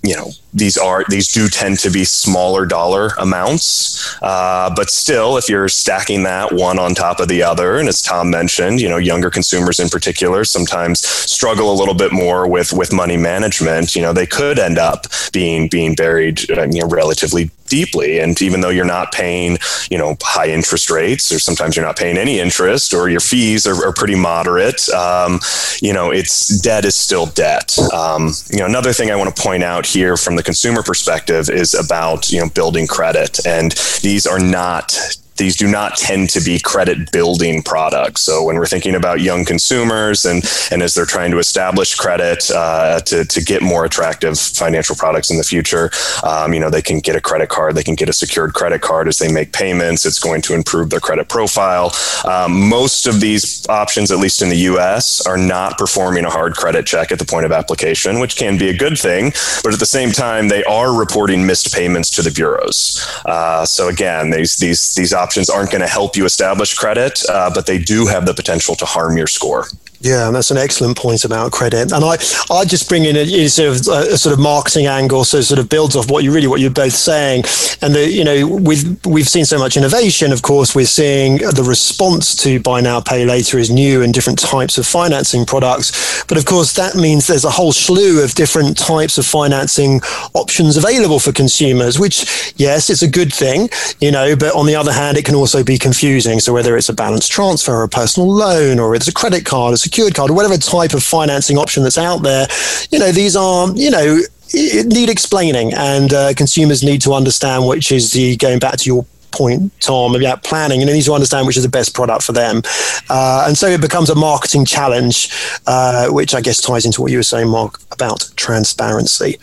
you 0.02 0.16
know 0.16 0.30
these 0.54 0.76
are 0.76 1.04
these 1.08 1.28
do 1.28 1.48
tend 1.48 1.78
to 1.78 1.90
be 1.90 2.04
smaller 2.04 2.64
dollar 2.64 3.08
amounts. 3.18 4.16
Uh, 4.22 4.72
but 4.74 4.90
still 4.90 5.36
if 5.36 5.48
you're 5.48 5.68
stacking 5.68 6.22
that 6.22 6.52
one 6.52 6.78
on 6.78 6.94
top 6.94 7.20
of 7.20 7.28
the 7.28 7.42
other 7.42 7.78
and 7.78 7.88
as 7.88 8.02
tom 8.02 8.30
mentioned 8.30 8.80
you 8.80 8.88
know 8.88 8.96
younger 8.96 9.30
consumers 9.30 9.80
in 9.80 9.88
particular 9.88 10.44
sometimes 10.44 11.00
struggle 11.00 11.72
a 11.72 11.76
little 11.76 11.94
bit 11.94 12.12
more 12.12 12.48
with 12.48 12.72
with 12.72 12.92
money 12.92 13.16
management 13.16 13.94
you 13.94 14.02
know 14.02 14.12
they 14.12 14.26
could 14.26 14.58
end 14.58 14.78
up 14.78 15.06
being 15.32 15.68
being 15.68 15.94
buried 15.94 16.50
uh, 16.50 16.66
you 16.70 16.80
know 16.80 16.88
relatively 16.88 17.50
deeply. 17.68 18.18
And 18.18 18.40
even 18.42 18.60
though 18.60 18.68
you're 18.70 18.84
not 18.84 19.12
paying, 19.12 19.58
you 19.90 19.98
know, 19.98 20.16
high 20.22 20.48
interest 20.48 20.90
rates, 20.90 21.32
or 21.32 21.38
sometimes 21.38 21.76
you're 21.76 21.84
not 21.84 21.96
paying 21.96 22.18
any 22.18 22.38
interest, 22.40 22.94
or 22.94 23.08
your 23.08 23.20
fees 23.20 23.66
are, 23.66 23.86
are 23.86 23.92
pretty 23.92 24.14
moderate, 24.14 24.88
um, 24.90 25.40
you 25.80 25.92
know, 25.92 26.10
it's 26.10 26.48
debt 26.60 26.84
is 26.84 26.94
still 26.94 27.26
debt. 27.26 27.76
Um, 27.92 28.32
you 28.50 28.58
know, 28.58 28.66
another 28.66 28.92
thing 28.92 29.10
I 29.10 29.16
want 29.16 29.34
to 29.34 29.42
point 29.42 29.62
out 29.62 29.86
here 29.86 30.16
from 30.16 30.36
the 30.36 30.42
consumer 30.42 30.82
perspective 30.82 31.48
is 31.50 31.74
about 31.74 32.30
you 32.30 32.40
know 32.40 32.48
building 32.48 32.86
credit, 32.86 33.44
and 33.46 33.72
these 34.02 34.26
are 34.26 34.38
not 34.38 34.96
these 35.38 35.56
do 35.56 35.66
not 35.66 35.96
tend 35.96 36.30
to 36.30 36.40
be 36.40 36.58
credit 36.58 37.10
building 37.10 37.62
products. 37.62 38.22
So 38.22 38.44
when 38.44 38.56
we're 38.56 38.66
thinking 38.66 38.94
about 38.94 39.20
young 39.20 39.44
consumers 39.44 40.24
and 40.24 40.44
and 40.70 40.82
as 40.82 40.94
they're 40.94 41.06
trying 41.06 41.30
to 41.30 41.38
establish 41.38 41.94
credit 41.94 42.50
uh, 42.50 43.00
to 43.00 43.24
to 43.24 43.42
get 43.42 43.62
more 43.62 43.84
attractive 43.84 44.38
financial 44.38 44.96
products 44.96 45.30
in 45.30 45.38
the 45.38 45.44
future, 45.44 45.90
um, 46.24 46.52
you 46.52 46.60
know 46.60 46.70
they 46.70 46.82
can 46.82 46.98
get 47.00 47.16
a 47.16 47.20
credit 47.20 47.48
card, 47.48 47.74
they 47.74 47.82
can 47.82 47.94
get 47.94 48.08
a 48.08 48.12
secured 48.12 48.52
credit 48.52 48.82
card 48.82 49.08
as 49.08 49.18
they 49.18 49.32
make 49.32 49.52
payments. 49.52 50.04
It's 50.04 50.18
going 50.18 50.42
to 50.42 50.54
improve 50.54 50.90
their 50.90 51.00
credit 51.00 51.28
profile. 51.28 51.92
Um, 52.24 52.68
most 52.68 53.06
of 53.06 53.20
these 53.20 53.66
options, 53.68 54.10
at 54.10 54.18
least 54.18 54.42
in 54.42 54.48
the 54.48 54.62
U.S., 54.72 55.26
are 55.26 55.38
not 55.38 55.78
performing 55.78 56.24
a 56.24 56.30
hard 56.30 56.54
credit 56.54 56.86
check 56.86 57.12
at 57.12 57.18
the 57.18 57.24
point 57.24 57.46
of 57.46 57.52
application, 57.52 58.18
which 58.18 58.36
can 58.36 58.58
be 58.58 58.68
a 58.68 58.76
good 58.76 58.98
thing. 58.98 59.32
But 59.62 59.72
at 59.72 59.78
the 59.78 59.86
same 59.86 60.10
time, 60.10 60.48
they 60.48 60.64
are 60.64 60.92
reporting 60.98 61.46
missed 61.46 61.72
payments 61.72 62.10
to 62.12 62.22
the 62.22 62.30
bureaus. 62.30 63.06
Uh, 63.24 63.64
so 63.64 63.88
again, 63.88 64.30
these 64.30 64.56
these 64.56 64.94
these 64.94 65.14
options 65.14 65.27
options 65.28 65.50
aren't 65.50 65.70
going 65.70 65.82
to 65.82 65.86
help 65.86 66.16
you 66.16 66.24
establish 66.24 66.72
credit, 66.72 67.20
uh, 67.28 67.50
but 67.54 67.66
they 67.66 67.78
do 67.78 68.06
have 68.06 68.24
the 68.24 68.32
potential 68.32 68.74
to 68.74 68.86
harm 68.86 69.18
your 69.18 69.26
score. 69.26 69.66
Yeah, 70.00 70.28
and 70.28 70.36
that's 70.36 70.52
an 70.52 70.58
excellent 70.58 70.96
point 70.96 71.24
about 71.24 71.50
credit, 71.50 71.90
and 71.90 72.04
I 72.04 72.18
I 72.52 72.64
just 72.64 72.88
bring 72.88 73.04
in 73.04 73.16
a, 73.16 73.48
sort 73.48 73.68
of 73.68 74.12
a 74.12 74.16
sort 74.16 74.32
of 74.32 74.38
marketing 74.38 74.86
angle, 74.86 75.24
so 75.24 75.40
sort 75.40 75.58
of 75.58 75.68
builds 75.68 75.96
off 75.96 76.08
what 76.08 76.22
you 76.22 76.32
really 76.32 76.46
what 76.46 76.60
you're 76.60 76.70
both 76.70 76.92
saying, 76.92 77.42
and 77.82 77.96
the 77.96 78.08
you 78.08 78.22
know 78.22 78.46
we've 78.46 79.04
we've 79.04 79.28
seen 79.28 79.44
so 79.44 79.58
much 79.58 79.76
innovation. 79.76 80.30
Of 80.30 80.42
course, 80.42 80.72
we're 80.72 80.86
seeing 80.86 81.38
the 81.38 81.64
response 81.66 82.36
to 82.44 82.60
buy 82.60 82.80
now 82.80 83.00
pay 83.00 83.24
later 83.24 83.58
is 83.58 83.70
new 83.70 84.02
and 84.02 84.14
different 84.14 84.38
types 84.38 84.78
of 84.78 84.86
financing 84.86 85.44
products, 85.44 86.24
but 86.28 86.38
of 86.38 86.44
course 86.44 86.74
that 86.74 86.94
means 86.94 87.26
there's 87.26 87.44
a 87.44 87.50
whole 87.50 87.72
slew 87.72 88.22
of 88.22 88.34
different 88.34 88.78
types 88.78 89.18
of 89.18 89.26
financing 89.26 90.00
options 90.34 90.76
available 90.76 91.18
for 91.18 91.32
consumers. 91.32 91.98
Which 91.98 92.52
yes, 92.54 92.88
it's 92.88 93.02
a 93.02 93.08
good 93.08 93.32
thing, 93.32 93.68
you 93.98 94.12
know, 94.12 94.36
but 94.36 94.54
on 94.54 94.66
the 94.66 94.76
other 94.76 94.92
hand, 94.92 95.16
it 95.16 95.24
can 95.24 95.34
also 95.34 95.64
be 95.64 95.76
confusing. 95.76 96.38
So 96.38 96.52
whether 96.52 96.76
it's 96.76 96.88
a 96.88 96.94
balance 96.94 97.26
transfer, 97.26 97.74
or 97.74 97.82
a 97.82 97.88
personal 97.88 98.32
loan, 98.32 98.78
or 98.78 98.94
it's 98.94 99.08
a 99.08 99.12
credit 99.12 99.44
card, 99.44 99.74
a 99.74 99.87
secured 99.88 100.14
card 100.14 100.30
or 100.30 100.34
whatever 100.34 100.56
type 100.56 100.94
of 100.94 101.02
financing 101.02 101.58
option 101.58 101.82
that's 101.82 101.98
out 101.98 102.22
there, 102.22 102.46
you 102.90 102.98
know, 102.98 103.10
these 103.10 103.36
are, 103.36 103.70
you 103.74 103.90
know, 103.90 104.20
need 104.52 105.08
explaining 105.10 105.72
and 105.74 106.12
uh, 106.12 106.32
consumers 106.34 106.82
need 106.82 107.00
to 107.02 107.12
understand 107.12 107.66
which 107.66 107.92
is 107.92 108.12
the, 108.12 108.36
going 108.36 108.58
back 108.58 108.76
to 108.76 108.86
your 108.86 109.06
point, 109.30 109.72
Tom, 109.80 110.14
about 110.14 110.42
planning, 110.42 110.80
and 110.80 110.88
they 110.88 110.94
need 110.94 111.04
to 111.04 111.12
understand 111.12 111.46
which 111.46 111.56
is 111.56 111.62
the 111.62 111.68
best 111.68 111.94
product 111.94 112.22
for 112.22 112.32
them. 112.32 112.62
Uh, 113.10 113.44
and 113.46 113.56
so 113.56 113.66
it 113.68 113.80
becomes 113.80 114.10
a 114.10 114.14
marketing 114.14 114.64
challenge, 114.64 115.30
uh, 115.66 116.08
which 116.08 116.34
I 116.34 116.40
guess 116.40 116.60
ties 116.60 116.84
into 116.86 117.02
what 117.02 117.10
you 117.10 117.18
were 117.18 117.22
saying, 117.22 117.48
Mark, 117.48 117.80
about 117.92 118.30
transparency. 118.36 119.38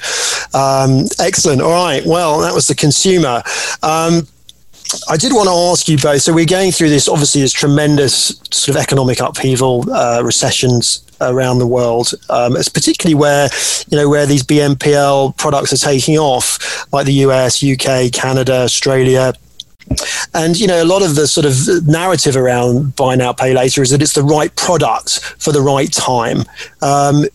Um, 0.54 1.06
excellent. 1.20 1.62
All 1.62 1.72
right. 1.72 2.04
Well, 2.06 2.40
that 2.40 2.54
was 2.54 2.68
the 2.68 2.76
consumer. 2.76 3.44
Um, 3.84 4.28
I 5.10 5.18
did 5.18 5.34
want 5.34 5.48
to 5.48 5.54
ask 5.54 5.88
you 5.88 5.98
both. 5.98 6.22
So 6.22 6.34
we're 6.34 6.46
going 6.46 6.72
through 6.72 6.90
this, 6.90 7.08
obviously, 7.08 7.42
this 7.42 7.54
tremendous 7.54 8.40
sort 8.52 8.76
of 8.76 8.82
economic 8.82 9.20
upheaval, 9.20 9.92
uh, 9.92 10.22
recessions 10.24 11.04
around 11.22 11.60
the 11.60 11.68
world. 11.68 12.14
Um, 12.30 12.56
it's 12.56 12.70
particularly 12.70 13.16
where 13.16 13.50
you 13.88 13.98
know 13.98 14.10
where 14.10 14.26
these 14.26 14.44
BNPL 14.44 15.38
products 15.38 15.74
are 15.74 15.78
taking 15.78 16.18
off, 16.18 16.92
like 16.94 17.06
the 17.06 17.14
US, 17.14 17.64
UK, 17.64 18.12
Canada, 18.12 18.64
Australia. 18.64 19.34
And 20.34 20.60
you 20.60 20.68
know, 20.68 20.82
a 20.82 20.86
lot 20.86 21.04
of 21.04 21.16
the 21.16 21.28
sort 21.28 21.46
of 21.46 21.88
narrative 21.88 22.36
around 22.36 22.96
buy 22.96 23.16
now, 23.16 23.34
pay 23.34 23.54
later 23.54 23.82
is 23.82 23.92
that 23.92 24.02
it's 24.02 24.14
the 24.14 24.24
right 24.24 24.54
product 24.56 25.20
for 25.40 25.52
the 25.52 25.62
right 25.62 25.92
time. 25.92 26.44
Um, 26.82 27.26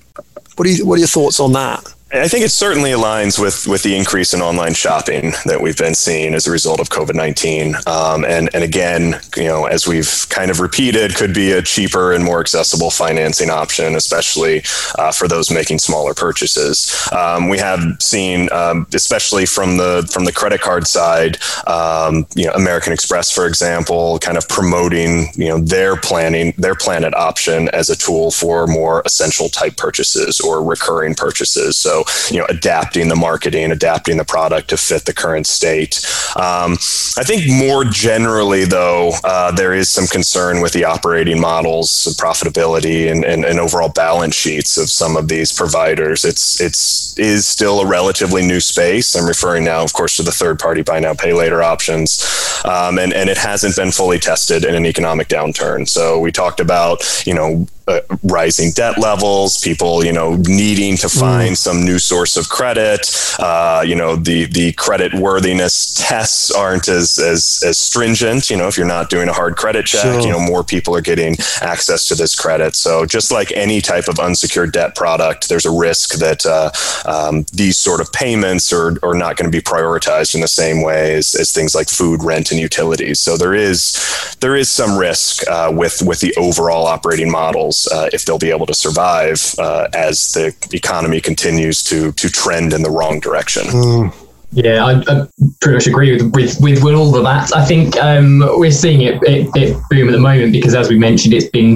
what 0.56 0.66
are 0.66 0.70
you, 0.70 0.84
what 0.84 0.96
are 0.96 0.98
your 0.98 1.08
thoughts 1.08 1.40
on 1.40 1.52
that? 1.52 1.94
I 2.12 2.26
think 2.26 2.44
it 2.44 2.50
certainly 2.50 2.90
aligns 2.90 3.38
with 3.38 3.68
with 3.68 3.84
the 3.84 3.96
increase 3.96 4.34
in 4.34 4.42
online 4.42 4.74
shopping 4.74 5.32
that 5.44 5.60
we've 5.60 5.76
been 5.76 5.94
seeing 5.94 6.34
as 6.34 6.44
a 6.44 6.50
result 6.50 6.80
of 6.80 6.88
COVID 6.88 7.14
nineteen. 7.14 7.76
Um, 7.86 8.24
and 8.24 8.50
and 8.52 8.64
again, 8.64 9.20
you 9.36 9.44
know, 9.44 9.66
as 9.66 9.86
we've 9.86 10.26
kind 10.28 10.50
of 10.50 10.58
repeated, 10.58 11.14
could 11.14 11.32
be 11.32 11.52
a 11.52 11.62
cheaper 11.62 12.12
and 12.12 12.24
more 12.24 12.40
accessible 12.40 12.90
financing 12.90 13.48
option, 13.48 13.94
especially 13.94 14.64
uh, 14.98 15.12
for 15.12 15.28
those 15.28 15.52
making 15.52 15.78
smaller 15.78 16.12
purchases. 16.12 16.92
Um, 17.12 17.48
we 17.48 17.58
have 17.58 17.80
seen, 18.00 18.50
um, 18.52 18.88
especially 18.92 19.46
from 19.46 19.76
the 19.76 20.08
from 20.12 20.24
the 20.24 20.32
credit 20.32 20.60
card 20.60 20.88
side, 20.88 21.38
um, 21.68 22.26
you 22.34 22.46
know, 22.46 22.52
American 22.54 22.92
Express, 22.92 23.30
for 23.30 23.46
example, 23.46 24.18
kind 24.18 24.36
of 24.36 24.48
promoting 24.48 25.28
you 25.36 25.46
know 25.46 25.60
their 25.60 25.96
planning 25.96 26.54
their 26.58 26.74
Plan 26.74 27.04
It 27.04 27.14
option 27.14 27.68
as 27.68 27.88
a 27.88 27.94
tool 27.94 28.32
for 28.32 28.66
more 28.66 29.00
essential 29.06 29.48
type 29.48 29.76
purchases 29.76 30.40
or 30.40 30.64
recurring 30.64 31.14
purchases. 31.14 31.76
So 31.76 31.99
you 32.30 32.38
know, 32.38 32.46
adapting 32.48 33.08
the 33.08 33.16
marketing, 33.16 33.72
adapting 33.72 34.16
the 34.16 34.24
product 34.24 34.70
to 34.70 34.76
fit 34.76 35.04
the 35.04 35.12
current 35.12 35.46
state. 35.46 36.04
Um, 36.36 36.74
I 37.18 37.24
think 37.24 37.48
more 37.48 37.84
generally, 37.84 38.64
though, 38.64 39.12
uh, 39.24 39.52
there 39.52 39.72
is 39.72 39.90
some 39.90 40.06
concern 40.06 40.60
with 40.60 40.72
the 40.72 40.84
operating 40.84 41.40
models, 41.40 41.90
profitability, 42.18 43.10
and, 43.10 43.24
and, 43.24 43.44
and, 43.44 43.60
overall 43.60 43.88
balance 43.88 44.34
sheets 44.34 44.78
of 44.78 44.88
some 44.88 45.16
of 45.16 45.28
these 45.28 45.52
providers. 45.52 46.24
It's 46.24 46.60
it's 46.60 47.18
is 47.18 47.46
still 47.46 47.80
a 47.80 47.86
relatively 47.86 48.46
new 48.46 48.60
space. 48.60 49.14
I'm 49.14 49.26
referring 49.26 49.64
now, 49.64 49.82
of 49.82 49.92
course, 49.92 50.16
to 50.16 50.22
the 50.22 50.32
third-party 50.32 50.82
buy 50.82 51.00
now, 51.00 51.14
pay 51.14 51.32
later 51.32 51.62
options, 51.62 52.24
um, 52.64 52.98
and 52.98 53.12
and 53.12 53.28
it 53.28 53.36
hasn't 53.36 53.76
been 53.76 53.90
fully 53.90 54.18
tested 54.18 54.64
in 54.64 54.74
an 54.74 54.86
economic 54.86 55.28
downturn. 55.28 55.88
So 55.88 56.18
we 56.18 56.32
talked 56.32 56.60
about 56.60 57.04
you 57.26 57.34
know 57.34 57.66
uh, 57.88 58.00
rising 58.22 58.70
debt 58.72 58.98
levels, 58.98 59.60
people, 59.60 60.04
you 60.04 60.12
know, 60.12 60.36
needing 60.36 60.96
to 60.96 61.08
find 61.08 61.52
mm. 61.52 61.56
some 61.56 61.84
new 61.84 61.98
source 61.98 62.36
of 62.36 62.48
credit. 62.48 63.10
Uh, 63.38 63.82
you 63.86 63.94
know, 63.94 64.16
the 64.16 64.46
the 64.46 64.72
credit 64.72 65.14
worthiness 65.14 65.94
tests 65.94 66.50
aren't 66.50 66.88
as, 66.88 67.18
as 67.18 67.62
as 67.66 67.78
stringent. 67.78 68.50
You 68.50 68.56
know, 68.56 68.68
if 68.68 68.76
you're 68.76 68.86
not 68.86 69.10
doing 69.10 69.28
a 69.28 69.32
hard 69.32 69.56
credit 69.56 69.86
check, 69.86 70.02
sure. 70.02 70.20
you 70.20 70.30
know, 70.30 70.40
more 70.40 70.64
people 70.64 70.94
are 70.94 71.00
getting 71.00 71.36
access 71.60 72.06
to 72.08 72.14
this 72.14 72.34
credit. 72.36 72.76
So 72.76 73.06
just 73.06 73.32
like 73.32 73.52
any 73.52 73.80
type 73.80 74.08
of 74.08 74.18
unsecured 74.18 74.72
debt 74.72 74.94
product, 74.94 75.48
there's 75.48 75.66
a 75.66 75.70
risk 75.70 76.18
that 76.18 76.44
uh, 76.46 76.70
um, 77.06 77.44
these 77.52 77.78
sort 77.78 78.00
of 78.00 78.12
payments 78.12 78.72
are, 78.72 78.96
are 79.02 79.14
not 79.14 79.36
going 79.36 79.50
to 79.50 79.56
be 79.56 79.62
prioritized 79.62 80.34
in 80.34 80.40
the 80.40 80.48
same 80.48 80.82
way 80.82 81.14
as, 81.14 81.34
as 81.34 81.52
things 81.52 81.74
like 81.74 81.88
food, 81.88 82.22
rent, 82.22 82.50
and 82.50 82.60
utilities. 82.60 83.20
So 83.20 83.36
there 83.36 83.54
is 83.54 84.36
there 84.40 84.56
is 84.56 84.70
some 84.70 84.98
risk 84.98 85.46
uh, 85.48 85.70
with 85.74 86.02
with 86.02 86.20
the 86.20 86.34
overall 86.36 86.86
operating 86.86 87.30
models 87.70 87.88
uh, 87.92 88.08
if 88.12 88.24
they'll 88.24 88.38
be 88.38 88.50
able 88.50 88.66
to 88.66 88.74
survive 88.74 89.54
uh, 89.58 89.88
as 89.94 90.32
the 90.32 90.54
economy 90.72 91.20
continues 91.20 91.82
to 91.84 92.12
to 92.12 92.28
trend 92.28 92.72
in 92.72 92.82
the 92.82 92.90
wrong 92.90 93.20
direction. 93.20 93.64
Mm. 93.66 94.14
Yeah, 94.52 94.84
I, 94.84 94.92
I, 95.06 95.28
pretty 95.60 95.76
much 95.76 95.86
agree 95.86 96.12
with, 96.12 96.34
with, 96.34 96.60
with, 96.60 96.82
with 96.82 96.94
all 96.96 97.14
of 97.14 97.22
that. 97.22 97.56
I 97.56 97.64
think 97.64 97.96
um, 97.98 98.40
we're 98.58 98.72
seeing 98.72 99.02
it, 99.02 99.22
it, 99.22 99.48
it, 99.54 99.80
boom 99.90 100.08
at 100.08 100.10
the 100.10 100.18
moment 100.18 100.50
because, 100.50 100.74
as 100.74 100.88
we 100.88 100.98
mentioned, 100.98 101.34
it's 101.34 101.48
been, 101.50 101.74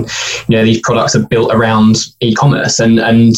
you 0.48 0.56
know, 0.56 0.64
these 0.64 0.80
products 0.80 1.14
are 1.14 1.24
built 1.24 1.54
around 1.54 1.98
e-commerce, 2.18 2.80
and 2.80 2.98
and 2.98 3.36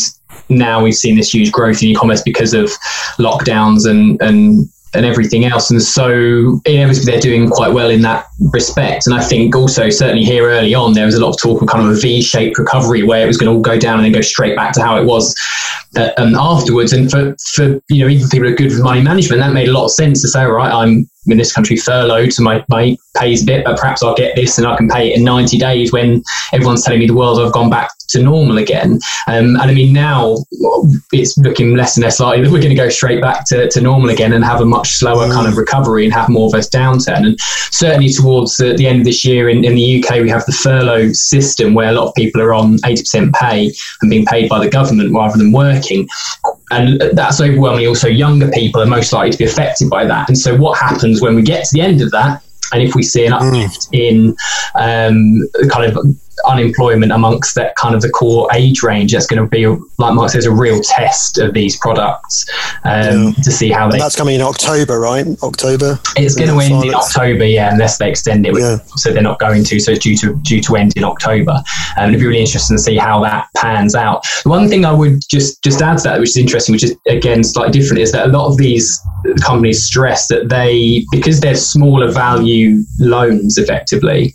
now 0.49 0.83
we've 0.83 0.95
seen 0.95 1.17
this 1.17 1.35
huge 1.35 1.53
growth 1.53 1.83
in 1.83 1.89
e-commerce 1.89 2.23
because 2.23 2.55
of 2.55 2.71
lockdowns 3.19 3.87
and 3.87 4.19
and 4.23 4.71
and 4.97 5.07
everything 5.07 5.45
else. 5.45 5.71
And 5.71 5.83
so 5.83 6.61
inevitably 6.65 7.13
they're 7.13 7.21
doing 7.21 7.49
quite 7.49 7.73
well 7.73 7.91
in 7.91 8.03
that 8.03 8.27
respect. 8.53 9.07
And 9.07 9.15
I 9.15 9.23
think 9.23 9.55
also 9.55 9.91
certainly 9.91 10.25
here 10.25 10.49
early 10.49 10.75
on 10.75 10.95
there 10.95 11.07
was 11.07 11.15
a 11.15 11.25
lot 11.25 11.31
of 11.31 11.41
talk 11.41 11.63
of 11.63 11.69
kind 11.69 11.85
of 11.87 11.97
a 11.97 12.01
V-shaped 12.01 12.59
recovery 12.59 13.03
where 13.03 13.23
it 13.23 13.27
was 13.27 13.37
going 13.37 13.51
to 13.51 13.57
all 13.57 13.63
go 13.63 13.79
down 13.79 13.99
and 13.99 14.05
then 14.05 14.13
go 14.13 14.21
straight 14.21 14.57
back 14.57 14.73
to 14.73 14.83
how 14.83 15.01
it 15.01 15.05
was 15.05 15.35
uh, 15.97 16.11
um, 16.17 16.35
afterwards. 16.35 16.93
And 16.93 17.11
for, 17.11 17.37
for 17.55 17.81
you 17.89 18.03
know 18.03 18.09
even 18.09 18.29
people 18.29 18.49
who 18.49 18.55
are 18.55 18.57
good 18.57 18.71
with 18.71 18.83
money 18.83 19.03
management, 19.03 19.41
that 19.41 19.53
made 19.53 19.69
a 19.69 19.73
lot 19.73 19.85
of 19.85 19.93
sense 19.93 20.23
to 20.23 20.29
say, 20.29 20.43
all 20.43 20.53
right, 20.53 20.73
I'm 20.73 21.09
in 21.29 21.39
this 21.39 21.53
country 21.53 21.77
furloughed, 21.77 22.33
so 22.33 22.43
my, 22.43 22.65
my 22.69 22.97
pays 23.17 23.43
a 23.43 23.47
bit, 23.47 23.65
but 23.65 23.79
perhaps 23.79 24.03
I'll 24.03 24.15
get 24.15 24.37
this 24.37 24.59
and 24.59 24.67
I 24.67 24.77
can 24.77 24.89
pay 24.89 25.11
it 25.11 25.19
in 25.19 25.25
90 25.25 25.59
days 25.59 25.93
when 25.93 26.23
everyone's 26.53 26.85
telling 26.85 27.01
me 27.01 27.07
the 27.09 27.15
world 27.15 27.41
I've 27.41 27.53
gone 27.53 27.69
back 27.69 27.91
to 28.09 28.23
normal 28.23 28.59
again. 28.59 28.99
Um, 29.29 29.57
and 29.57 29.71
I 29.71 29.75
mean, 29.75 29.93
now 29.93 30.37
it's 31.13 31.37
looking 31.39 31.75
less 31.75 31.97
and 31.97 32.05
less 32.05 32.21
likely 32.21 32.45
that 32.45 32.53
we're 32.53 32.61
going 32.61 32.71
to 32.71 32.77
go 32.77 32.89
straight 32.89 33.21
back 33.21 33.47
to, 33.49 33.69
to 33.69 33.81
normal 33.81 34.11
again 34.11 34.33
and 34.33 34.45
have 34.45 34.61
a 34.61 34.65
much 34.65 34.93
slower 34.97 35.31
kind 35.31 35.47
of 35.47 35.57
recovery 35.57 36.05
and 36.05 36.13
have 36.13 36.29
more 36.29 36.47
of 36.47 36.55
a 36.55 36.59
downturn. 36.59 37.27
And 37.27 37.37
certainly 37.71 38.09
towards 38.11 38.57
the, 38.57 38.75
the 38.75 38.87
end 38.87 39.01
of 39.01 39.05
this 39.05 39.25
year 39.25 39.49
in, 39.49 39.65
in 39.65 39.75
the 39.75 40.05
UK, 40.05 40.23
we 40.23 40.31
have 40.31 40.45
the 40.47 40.53
furlough 40.53 41.13
system 41.13 41.75
where 41.75 41.91
a 41.91 41.93
lot 41.93 42.09
of 42.09 42.15
people 42.15 42.41
are 42.41 42.55
on 42.55 42.79
80% 42.79 43.33
pay 43.35 43.73
and 44.03 44.11
being 44.11 44.27
paid 44.27 44.49
by 44.49 44.59
the 44.59 44.71
government 44.71 45.13
rather 45.13 45.37
than 45.37 45.53
working 45.53 46.09
and 46.71 47.01
that's 47.13 47.41
overwhelmingly 47.41 47.87
also 47.87 48.09
younger 48.09 48.51
people 48.51 48.83
are 48.83 48.87
most 48.87 49.13
likely 49.13 49.31
to 49.31 49.39
be 49.39 49.45
affected 49.45 49.89
by 49.89 50.05
that. 50.05 50.29
And 50.29 50.37
so, 50.37 50.57
what 50.57 50.79
happens 50.79 51.23
when 51.23 51.35
we 51.35 51.43
get 51.43 51.65
to 51.65 51.71
the 51.73 51.81
end 51.81 52.01
of 52.01 52.11
that? 52.11 52.43
And 52.73 52.83
if 52.83 52.95
we 52.95 53.03
see 53.03 53.25
an 53.25 53.33
uplift 53.33 53.93
mm. 53.93 53.99
in 53.99 54.37
um, 54.75 55.49
kind 55.71 55.85
of 55.85 56.05
unemployment 56.47 57.13
amongst 57.13 57.55
that 57.55 57.75
kind 57.77 57.95
of 57.95 58.03
the 58.03 58.11
core 58.11 58.49
age 58.53 58.83
range, 58.83 59.13
that's 59.13 59.27
going 59.27 59.43
to 59.43 59.49
be, 59.49 59.67
like 59.99 60.15
Mark 60.15 60.31
says, 60.31 60.47
a 60.47 60.53
real 60.53 60.81
test 60.83 61.39
of 61.39 61.55
these 61.55 61.77
products 61.79 62.47
um, 62.85 63.29
yeah. 63.29 63.33
to 63.43 63.51
see 63.51 63.71
how 63.71 63.91
they. 63.91 63.99
That's 63.99 64.17
coming 64.17 64.37
in 64.37 64.43
October, 64.43 65.01
right? 65.01 65.27
October. 65.43 65.99
It's 66.17 66.35
going 66.35 66.51
to 66.51 66.59
end 66.61 66.85
in 66.85 66.95
October, 66.95 67.45
yeah, 67.45 67.73
unless 67.73 67.99
they 67.99 68.11
extend 68.11 68.47
it. 68.47 68.59
Yeah. 68.59 68.79
So 68.97 69.13
they're 69.13 69.23
not 69.23 69.39
going 69.39 69.65
to. 69.65 69.81
So 69.81 69.93
it's 69.93 70.03
due 70.03 70.17
to 70.19 70.35
due 70.43 70.61
to 70.63 70.77
end 70.77 70.93
in 70.97 71.05
October. 71.05 71.63
And 71.97 72.05
um, 72.05 72.09
it'd 72.11 72.21
be 72.21 72.27
really 72.27 72.41
interesting 72.41 72.77
to 72.77 72.83
see 72.83 72.97
how 72.97 73.23
that 73.23 73.49
pans 73.57 73.95
out. 73.95 74.27
One 74.45 74.69
thing 74.69 74.85
I 74.85 74.93
would 74.93 75.21
just 75.29 75.63
just 75.63 75.81
add 75.83 75.99
to 75.99 76.05
that, 76.05 76.21
which 76.21 76.31
is 76.31 76.37
interesting, 76.37 76.73
which 76.75 76.85
is 76.85 76.97
again 77.09 77.43
slightly 77.45 77.79
different, 77.79 78.03
is 78.03 78.13
that 78.13 78.27
a 78.27 78.33
lot 78.33 78.47
of 78.49 78.57
these 78.57 79.01
companies 79.43 79.85
stress 79.85 80.29
that 80.29 80.49
they 80.49 81.05
because 81.11 81.41
they're 81.41 81.55
smaller 81.55 82.11
value 82.11 82.83
loans, 82.99 83.59
effectively. 83.59 84.35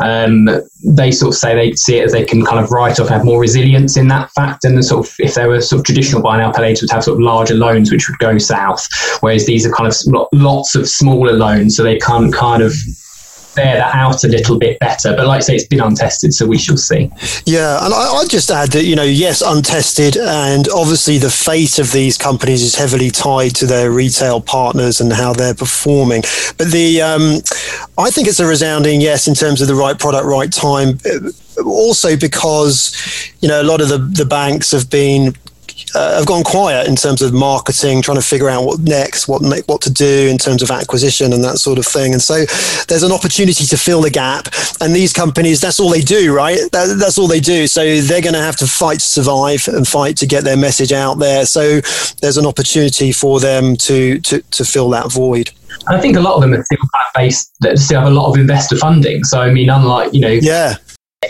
Um, 0.00 0.48
they 0.84 1.10
sort 1.10 1.34
of 1.34 1.38
say 1.38 1.54
they 1.54 1.72
see 1.74 1.98
it 1.98 2.04
as 2.04 2.12
they 2.12 2.24
can 2.24 2.44
kind 2.44 2.62
of 2.62 2.70
write 2.70 2.98
off, 3.00 3.08
have 3.08 3.24
more 3.24 3.40
resilience 3.40 3.96
in 3.96 4.08
that 4.08 4.30
fact, 4.32 4.64
and 4.64 4.76
the 4.76 4.82
sort 4.82 5.06
of 5.06 5.14
if 5.18 5.34
there 5.34 5.48
were 5.48 5.60
sort 5.60 5.80
of 5.80 5.84
traditional 5.86 6.22
buy 6.22 6.38
now 6.38 6.52
pay 6.52 6.62
later 6.62 6.84
would 6.84 6.90
have 6.90 7.04
sort 7.04 7.16
of 7.16 7.22
larger 7.22 7.54
loans 7.54 7.90
which 7.90 8.08
would 8.08 8.18
go 8.18 8.38
south, 8.38 8.88
whereas 9.20 9.46
these 9.46 9.66
are 9.66 9.72
kind 9.72 9.86
of 9.86 10.28
lots 10.32 10.74
of 10.74 10.88
smaller 10.88 11.32
loans, 11.32 11.76
so 11.76 11.82
they 11.82 11.98
can 11.98 12.32
kind 12.32 12.62
of 12.62 12.74
bear 13.54 13.76
that 13.76 13.94
out 13.94 14.24
a 14.24 14.28
little 14.28 14.58
bit 14.58 14.78
better. 14.78 15.14
But 15.14 15.26
like 15.26 15.38
I 15.38 15.40
say, 15.40 15.54
it's 15.56 15.66
been 15.66 15.80
untested, 15.80 16.34
so 16.34 16.46
we 16.46 16.58
shall 16.58 16.76
see. 16.76 17.10
Yeah, 17.46 17.84
and 17.84 17.92
I, 17.92 18.18
would 18.18 18.30
just 18.30 18.50
add 18.50 18.70
that 18.72 18.84
you 18.84 18.96
know, 18.96 19.02
yes, 19.02 19.42
untested, 19.42 20.16
and 20.16 20.68
obviously 20.68 21.18
the 21.18 21.30
fate 21.30 21.78
of 21.78 21.92
these 21.92 22.16
companies 22.16 22.62
is 22.62 22.74
heavily 22.74 23.10
tied 23.10 23.54
to 23.56 23.66
their 23.66 23.90
retail 23.90 24.40
partners 24.40 25.00
and 25.00 25.12
how 25.12 25.32
they're 25.32 25.54
performing. 25.54 26.22
But 26.58 26.70
the, 26.70 27.02
um, 27.02 27.42
I 27.98 28.10
think 28.10 28.28
it's 28.28 28.40
a 28.40 28.46
resounding 28.46 29.00
yes 29.00 29.28
in 29.28 29.34
terms 29.34 29.60
of 29.60 29.68
the 29.68 29.74
right 29.74 29.98
product, 29.98 30.26
right 30.26 30.52
time. 30.52 30.98
Also 31.66 32.16
because 32.16 32.96
you 33.40 33.48
know 33.48 33.60
a 33.60 33.62
lot 33.62 33.82
of 33.82 33.88
the 33.88 33.98
the 33.98 34.24
banks 34.24 34.70
have 34.70 34.88
been 34.88 35.34
uh, 35.94 36.16
have 36.16 36.26
gone 36.26 36.42
quiet 36.42 36.88
in 36.88 36.96
terms 36.96 37.22
of 37.22 37.32
marketing, 37.32 38.02
trying 38.02 38.18
to 38.18 38.26
figure 38.26 38.48
out 38.48 38.64
what 38.64 38.80
next, 38.80 39.28
what 39.28 39.42
what 39.66 39.80
to 39.82 39.92
do 39.92 40.28
in 40.28 40.38
terms 40.38 40.62
of 40.62 40.70
acquisition 40.70 41.32
and 41.32 41.44
that 41.44 41.58
sort 41.58 41.78
of 41.78 41.86
thing. 41.86 42.12
And 42.12 42.22
so 42.22 42.44
there's 42.88 43.02
an 43.02 43.12
opportunity 43.12 43.64
to 43.66 43.76
fill 43.76 44.00
the 44.00 44.10
gap. 44.10 44.48
And 44.80 44.94
these 44.94 45.12
companies, 45.12 45.60
that's 45.60 45.78
all 45.78 45.90
they 45.90 46.00
do, 46.00 46.34
right? 46.34 46.58
That, 46.72 46.96
that's 46.98 47.18
all 47.18 47.28
they 47.28 47.40
do. 47.40 47.66
So 47.66 48.00
they're 48.00 48.22
going 48.22 48.34
to 48.34 48.40
have 48.40 48.56
to 48.56 48.66
fight 48.66 49.00
to 49.00 49.04
survive 49.04 49.68
and 49.68 49.86
fight 49.86 50.16
to 50.18 50.26
get 50.26 50.44
their 50.44 50.56
message 50.56 50.92
out 50.92 51.18
there. 51.18 51.46
So 51.46 51.80
there's 52.20 52.38
an 52.38 52.46
opportunity 52.46 53.12
for 53.12 53.40
them 53.40 53.76
to 53.76 54.20
to, 54.20 54.40
to 54.40 54.64
fill 54.64 54.90
that 54.90 55.12
void. 55.12 55.50
I 55.88 56.00
think 56.00 56.16
a 56.16 56.20
lot 56.20 56.36
of 56.36 56.42
them 56.42 56.54
are 56.54 56.64
still 56.64 56.78
based 57.14 57.52
that 57.60 57.78
still 57.78 58.00
have 58.00 58.10
a 58.10 58.14
lot 58.14 58.30
of 58.30 58.38
investor 58.38 58.76
funding. 58.76 59.24
So 59.24 59.40
I 59.40 59.52
mean, 59.52 59.70
unlike 59.70 60.12
you 60.12 60.20
know, 60.20 60.28
yeah, 60.28 60.76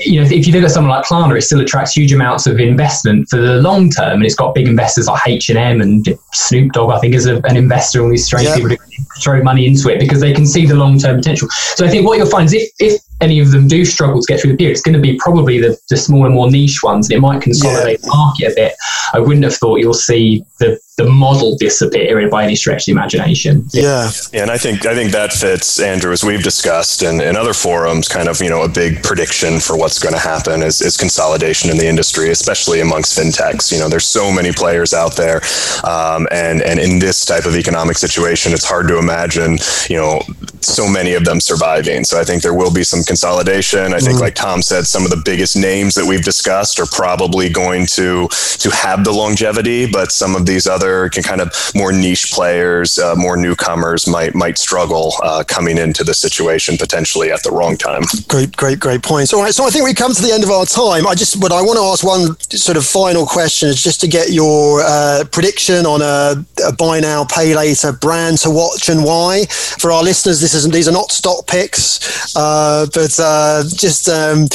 you 0.05 0.21
know, 0.21 0.29
if 0.31 0.47
you 0.47 0.53
look 0.53 0.65
at 0.65 0.71
someone 0.71 0.91
like 0.91 1.05
Klarna, 1.05 1.37
it 1.37 1.43
still 1.43 1.61
attracts 1.61 1.93
huge 1.93 2.13
amounts 2.13 2.47
of 2.47 2.59
investment 2.61 3.29
for 3.29 3.39
the 3.39 3.61
long 3.61 3.91
term, 3.91 4.15
and 4.15 4.25
it's 4.25 4.35
got 4.35 4.55
big 4.55 4.69
investors 4.69 5.07
like 5.07 5.23
H 5.27 5.49
and 5.49 5.59
M 5.59 5.81
and 5.81 6.07
Snoop 6.33 6.73
Dogg. 6.73 6.91
I 6.91 6.99
think 6.99 7.15
is 7.15 7.27
a, 7.27 7.41
an 7.45 7.57
investor, 7.57 8.03
all 8.03 8.11
these 8.11 8.25
strange 8.25 8.49
yeah. 8.49 8.55
people 8.55 8.71
who 8.71 8.77
throw 9.21 9.43
money 9.43 9.67
into 9.67 9.89
it 9.89 9.99
because 9.99 10.21
they 10.21 10.33
can 10.33 10.47
see 10.47 10.67
the 10.67 10.75
long 10.75 10.99
term 10.99 11.17
potential. 11.17 11.49
So 11.51 11.85
I 11.85 11.89
think 11.89 12.07
what 12.07 12.19
you'll 12.19 12.31
find 12.31 12.47
is 12.47 12.55
if, 12.55 12.71
if 12.79 13.03
any 13.21 13.41
of 13.41 13.53
them 13.53 13.69
do 13.69 13.85
struggle 13.85 14.21
to 14.21 14.27
get 14.27 14.41
through 14.41 14.53
the 14.53 14.57
period, 14.57 14.73
it's 14.73 14.83
going 14.83 14.95
to 14.95 15.01
be 15.01 15.17
probably 15.19 15.61
the, 15.61 15.79
the 15.89 15.97
smaller, 15.97 16.31
more 16.31 16.51
niche 16.51 16.83
ones, 16.83 17.09
and 17.09 17.17
it 17.17 17.21
might 17.21 17.41
consolidate 17.41 18.01
yeah. 18.01 18.07
the 18.07 18.17
market 18.17 18.53
a 18.53 18.55
bit. 18.55 18.75
I 19.15 19.21
wouldn't 19.21 19.45
have 19.45 19.55
thought 19.55 19.77
you'll 19.77 19.95
see 19.95 20.45
the 20.59 20.79
the 20.99 21.09
model 21.09 21.57
disappearing 21.57 22.29
by 22.29 22.45
any 22.45 22.55
stretch 22.55 22.83
of 22.83 22.87
the 22.87 22.93
imagination. 22.93 23.67
Yeah. 23.73 24.11
yeah. 24.33 24.43
And 24.43 24.51
I 24.51 24.59
think 24.59 24.85
I 24.85 24.95
think 24.95 25.11
that 25.13 25.33
fits, 25.33 25.81
Andrew, 25.81 26.13
as 26.13 26.23
we've 26.23 26.43
discussed 26.43 27.03
in, 27.03 27.21
in 27.23 27.35
other 27.35 27.55
forums, 27.55 28.09
kind 28.09 28.29
of, 28.29 28.43
you 28.43 28.51
know, 28.51 28.63
a 28.63 28.69
big 28.69 29.03
prediction 29.03 29.59
for 29.59 29.75
what's 29.75 29.99
going 29.99 30.15
to 30.15 30.21
happen 30.21 30.63
is, 30.63 30.83
is 30.83 30.99
consolidation 30.99 31.71
in 31.71 31.79
the 31.79 31.87
industry, 31.87 32.31
especially 32.31 32.81
amongst 32.81 33.19
fintechs. 33.19 33.73
You 33.73 33.79
know, 33.79 33.89
there's 33.89 34.07
so 34.07 34.31
many 34.31 34.53
players 34.53 34.93
out 34.93 35.17
there. 35.17 35.41
Um, 35.83 36.29
and, 36.31 36.61
and 36.61 36.79
in 36.79 36.99
this 36.99 37.25
type 37.25 37.47
of 37.47 37.57
economic 37.57 37.97
situation, 37.97 38.53
it's 38.53 38.69
hard 38.69 38.87
to 38.89 38.99
imagine, 38.99 39.57
you 39.89 39.97
know, 39.97 40.21
so 40.61 40.87
many 40.87 41.15
of 41.15 41.25
them 41.25 41.41
surviving. 41.41 42.05
So 42.05 42.21
I 42.21 42.25
think 42.25 42.43
there 42.43 42.55
will 42.55 42.73
be 42.73 42.85
some 42.85 43.03
consolidation. 43.03 43.95
I 43.95 43.99
think, 43.99 44.19
mm. 44.19 44.21
like 44.21 44.35
Tom 44.35 44.61
said, 44.61 44.87
some 44.87 45.05
of 45.05 45.11
the 45.11 45.23
biggest 45.25 45.57
names 45.57 45.95
that 45.95 46.05
we've 46.05 46.23
discussed 46.23 46.79
are 46.79 46.87
probably 46.87 47.49
going 47.49 47.87
to 47.87 48.29
to 48.29 48.71
have 48.71 49.05
the 49.05 49.11
longevity, 49.11 49.91
but 49.91 50.13
some 50.13 50.37
of 50.37 50.47
these 50.47 50.67
other 50.67 50.82
other 50.83 51.09
can 51.09 51.23
kind 51.23 51.41
of 51.41 51.53
more 51.75 51.93
niche 51.93 52.33
players, 52.33 52.99
uh, 52.99 53.15
more 53.17 53.37
newcomers 53.37 54.07
might 54.07 54.35
might 54.35 54.59
struggle 54.59 55.15
uh, 55.23 55.45
coming 55.47 55.79
into 55.79 56.05
the 56.05 56.15
situation 56.15 56.77
potentially 56.77 57.31
at 57.31 57.43
the 57.43 57.51
wrong 57.51 57.77
time. 57.77 58.03
Great, 58.29 58.57
great, 58.57 58.81
great 58.81 59.03
points. 59.03 59.33
All 59.33 59.43
right, 59.43 59.55
so 59.55 59.65
I 59.65 59.71
think 59.71 59.85
we 59.85 59.95
come 59.95 60.13
to 60.13 60.23
the 60.23 60.33
end 60.33 60.45
of 60.45 60.51
our 60.51 60.67
time. 60.67 61.07
I 61.07 61.15
just, 61.15 61.41
but 61.41 61.53
I 61.53 61.63
want 61.63 61.79
to 61.79 61.85
ask 61.85 62.05
one 62.05 62.39
sort 62.51 62.77
of 62.77 62.85
final 62.85 63.27
question, 63.27 63.69
is 63.69 63.83
just 63.83 64.01
to 64.01 64.09
get 64.09 64.31
your 64.31 64.83
uh, 64.83 65.25
prediction 65.31 65.87
on 65.87 66.03
a, 66.03 66.45
a, 66.67 66.73
buy 66.73 67.01
now, 67.01 67.25
pay 67.25 67.55
later 67.55 67.93
brand 67.93 68.39
to 68.39 68.51
watch 68.51 68.89
and 68.89 69.05
why. 69.05 69.45
For 69.47 69.93
our 69.93 70.03
listeners, 70.03 70.41
this 70.41 70.55
isn't 70.55 70.73
these 70.73 70.89
are 70.89 70.93
not 70.93 71.13
stock 71.13 71.47
picks, 71.47 72.37
uh, 72.37 72.87
but 72.95 73.19
uh, 73.21 73.63
just 73.69 74.09
um, 74.09 74.49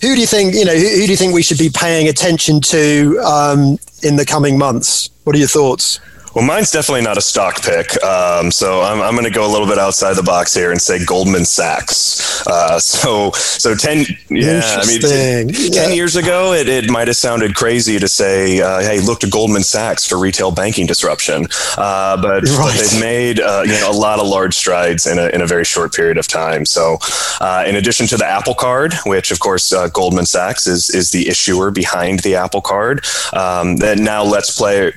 who 0.00 0.14
do 0.14 0.20
you 0.20 0.26
think 0.26 0.54
you 0.54 0.64
know 0.64 0.74
who, 0.74 0.88
who, 0.88 1.06
do 1.06 1.10
you 1.10 1.16
think 1.16 1.34
we 1.34 1.42
should 1.42 1.58
be 1.58 1.70
paying 1.70 2.08
attention 2.08 2.60
to 2.60 3.18
um, 3.24 3.78
in 4.02 4.16
the 4.16 4.24
coming 4.24 4.58
months? 4.58 5.11
What 5.24 5.36
are 5.36 5.38
your 5.38 5.46
thoughts? 5.48 6.00
Well, 6.34 6.46
mine's 6.46 6.70
definitely 6.70 7.02
not 7.02 7.18
a 7.18 7.20
stock 7.20 7.62
pick. 7.62 8.02
Um, 8.02 8.50
so 8.50 8.80
I'm, 8.80 9.02
I'm 9.02 9.12
going 9.12 9.24
to 9.24 9.30
go 9.30 9.46
a 9.46 9.52
little 9.52 9.66
bit 9.66 9.78
outside 9.78 10.14
the 10.14 10.22
box 10.22 10.54
here 10.54 10.70
and 10.70 10.80
say 10.80 11.04
Goldman 11.04 11.44
Sachs. 11.44 12.46
Uh, 12.46 12.78
so, 12.78 13.30
so 13.32 13.74
10, 13.74 14.06
yeah, 14.30 14.60
I 14.64 14.86
mean, 14.86 15.00
10, 15.00 15.48
yeah. 15.50 15.82
10 15.82 15.94
years 15.94 16.16
ago, 16.16 16.52
it, 16.54 16.68
it 16.68 16.90
might 16.90 17.08
have 17.08 17.16
sounded 17.16 17.54
crazy 17.54 17.98
to 17.98 18.08
say, 18.08 18.60
uh, 18.60 18.80
hey, 18.80 19.00
look 19.00 19.20
to 19.20 19.28
Goldman 19.28 19.62
Sachs 19.62 20.06
for 20.06 20.18
retail 20.18 20.50
banking 20.50 20.86
disruption. 20.86 21.46
Uh, 21.76 22.20
but, 22.20 22.44
right. 22.44 22.58
but, 22.58 22.76
they've 22.76 23.00
made 23.00 23.40
uh, 23.40 23.62
you 23.66 23.72
know, 23.72 23.90
a 23.90 23.92
lot 23.92 24.18
of 24.18 24.26
large 24.26 24.54
strides 24.54 25.06
in 25.06 25.18
a, 25.18 25.28
in 25.28 25.42
a 25.42 25.46
very 25.46 25.64
short 25.64 25.92
period 25.92 26.16
of 26.16 26.26
time. 26.28 26.64
So, 26.64 26.96
uh, 27.40 27.64
in 27.66 27.76
addition 27.76 28.06
to 28.06 28.16
the 28.16 28.26
Apple 28.26 28.54
Card, 28.54 28.94
which 29.04 29.30
of 29.30 29.40
course 29.40 29.72
uh, 29.72 29.88
Goldman 29.88 30.26
Sachs 30.26 30.66
is, 30.66 30.88
is 30.90 31.10
the 31.10 31.28
issuer 31.28 31.70
behind 31.70 32.20
the 32.20 32.36
Apple 32.36 32.62
Card, 32.62 33.04
um, 33.34 33.76
that 33.76 33.98
now 33.98 34.24
lets 34.24 34.56
play 34.56 34.92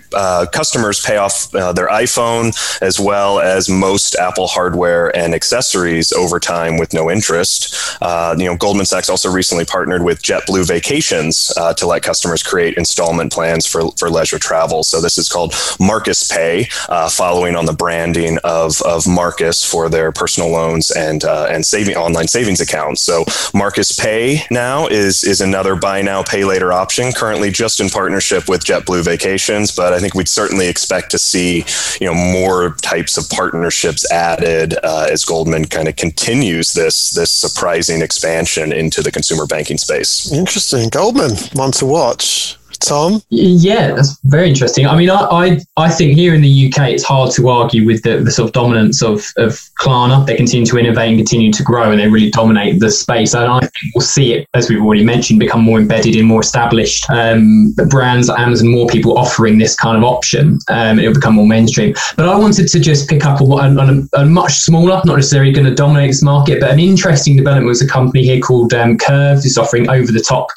customers 0.51 1.01
pay 1.01 1.17
off 1.17 1.24
off 1.25 1.53
uh, 1.55 1.73
their 1.73 1.87
iPhone 1.87 2.55
as 2.81 2.99
well 2.99 3.39
as 3.39 3.69
most 3.69 4.15
Apple 4.15 4.47
hardware 4.47 5.15
and 5.15 5.33
accessories 5.33 6.11
over 6.13 6.39
time 6.39 6.77
with 6.77 6.93
no 6.93 7.09
interest. 7.09 7.75
Uh, 8.01 8.35
you 8.37 8.45
know, 8.45 8.55
Goldman 8.55 8.85
Sachs 8.85 9.09
also 9.09 9.29
recently 9.29 9.65
partnered 9.65 10.03
with 10.03 10.21
JetBlue 10.21 10.67
Vacations 10.67 11.51
uh, 11.57 11.73
to 11.73 11.87
let 11.87 12.03
customers 12.03 12.43
create 12.43 12.77
installment 12.77 13.31
plans 13.31 13.65
for, 13.65 13.91
for 13.97 14.09
leisure 14.09 14.39
travel. 14.39 14.83
So 14.83 15.01
this 15.01 15.17
is 15.17 15.29
called 15.29 15.53
Marcus 15.79 16.27
Pay, 16.31 16.67
uh, 16.89 17.09
following 17.09 17.55
on 17.55 17.65
the 17.65 17.73
branding 17.73 18.37
of, 18.43 18.81
of 18.83 19.07
Marcus 19.07 19.63
for 19.63 19.89
their 19.89 20.11
personal 20.11 20.49
loans 20.49 20.91
and 20.91 21.23
uh, 21.23 21.47
and 21.49 21.65
saving 21.65 21.95
online 21.95 22.27
savings 22.27 22.61
accounts. 22.61 23.01
So 23.01 23.25
Marcus 23.53 23.97
Pay 23.97 24.41
now 24.51 24.87
is 24.87 25.23
is 25.23 25.41
another 25.41 25.75
buy 25.75 26.01
now 26.01 26.23
pay 26.23 26.43
later 26.45 26.71
option. 26.71 27.11
Currently 27.11 27.51
just 27.51 27.79
in 27.79 27.89
partnership 27.89 28.47
with 28.47 28.63
JetBlue 28.63 29.03
Vacations, 29.03 29.71
but 29.75 29.93
I 29.93 29.99
think 29.99 30.13
we'd 30.13 30.29
certainly 30.29 30.67
expect 30.67 31.14
to 31.15 31.19
see 31.19 31.65
you 31.99 32.07
know 32.07 32.13
more 32.13 32.75
types 32.81 33.17
of 33.17 33.29
partnerships 33.29 34.09
added 34.11 34.75
uh, 34.83 35.07
as 35.09 35.23
Goldman 35.23 35.65
kind 35.65 35.87
of 35.87 35.95
continues 35.95 36.73
this 36.73 37.11
this 37.11 37.31
surprising 37.31 38.01
expansion 38.01 38.71
into 38.71 39.01
the 39.01 39.11
consumer 39.11 39.45
banking 39.45 39.77
space. 39.77 40.31
Interesting, 40.31 40.89
Goldman, 40.89 41.35
one 41.53 41.71
to 41.73 41.85
watch. 41.85 42.57
Tom? 42.77 43.21
Yeah, 43.29 43.93
that's 43.93 44.17
very 44.23 44.49
interesting. 44.49 44.87
I 44.87 44.95
mean, 44.95 45.09
I, 45.09 45.21
I, 45.21 45.59
I 45.77 45.89
think 45.89 46.15
here 46.15 46.33
in 46.33 46.41
the 46.41 46.67
UK, 46.67 46.89
it's 46.89 47.03
hard 47.03 47.31
to 47.31 47.49
argue 47.49 47.85
with 47.85 48.03
the, 48.03 48.17
the 48.17 48.31
sort 48.31 48.49
of 48.49 48.53
dominance 48.53 49.01
of, 49.01 49.25
of 49.37 49.59
Klarna. 49.79 50.25
They 50.25 50.35
continue 50.35 50.65
to 50.65 50.77
innovate 50.77 51.09
and 51.09 51.17
continue 51.17 51.51
to 51.53 51.63
grow, 51.63 51.91
and 51.91 51.99
they 51.99 52.07
really 52.07 52.29
dominate 52.29 52.79
the 52.79 52.91
space. 52.91 53.33
And 53.33 53.45
I 53.45 53.59
think 53.59 53.73
we'll 53.93 54.01
see 54.01 54.33
it, 54.33 54.47
as 54.53 54.69
we've 54.69 54.81
already 54.81 55.03
mentioned, 55.03 55.39
become 55.39 55.61
more 55.61 55.79
embedded 55.79 56.15
in 56.15 56.25
more 56.25 56.41
established 56.41 57.09
um, 57.09 57.73
brands, 57.89 58.29
Amazon, 58.29 58.69
more 58.69 58.87
people 58.87 59.17
offering 59.17 59.57
this 59.57 59.75
kind 59.75 59.97
of 59.97 60.03
option. 60.03 60.59
Um, 60.69 60.99
it'll 60.99 61.13
become 61.13 61.35
more 61.35 61.47
mainstream. 61.47 61.95
But 62.15 62.29
I 62.29 62.37
wanted 62.37 62.67
to 62.67 62.79
just 62.79 63.09
pick 63.09 63.25
up 63.25 63.41
on, 63.41 63.79
on 63.79 64.07
a, 64.13 64.21
a, 64.21 64.25
much 64.25 64.53
smaller, 64.53 65.01
not 65.05 65.15
necessarily 65.15 65.51
going 65.51 65.67
to 65.67 65.75
dominate 65.75 66.09
this 66.09 66.23
market, 66.23 66.59
but 66.59 66.71
an 66.71 66.79
interesting 66.79 67.35
development 67.37 67.67
was 67.67 67.81
a 67.81 67.87
company 67.87 68.23
here 68.23 68.39
called 68.39 68.73
um, 68.73 68.97
Curve, 68.97 69.39
is 69.39 69.57
offering 69.57 69.89
over 69.89 70.11
the 70.11 70.19
top 70.19 70.47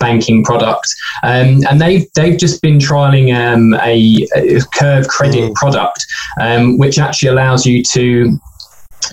banking 0.00 0.44
product. 0.44 0.94
Um, 1.22 1.60
and 1.70 1.80
they've, 1.80 2.06
they've 2.14 2.38
just 2.38 2.62
been 2.62 2.78
trialing 2.78 3.34
um, 3.34 3.74
a, 3.74 4.26
a, 4.36 4.60
curve 4.74 5.08
credit 5.08 5.50
mm. 5.50 5.54
product, 5.54 6.04
um, 6.40 6.78
which 6.78 6.98
actually 6.98 7.28
allows 7.28 7.66
you 7.66 7.82
to 7.92 8.38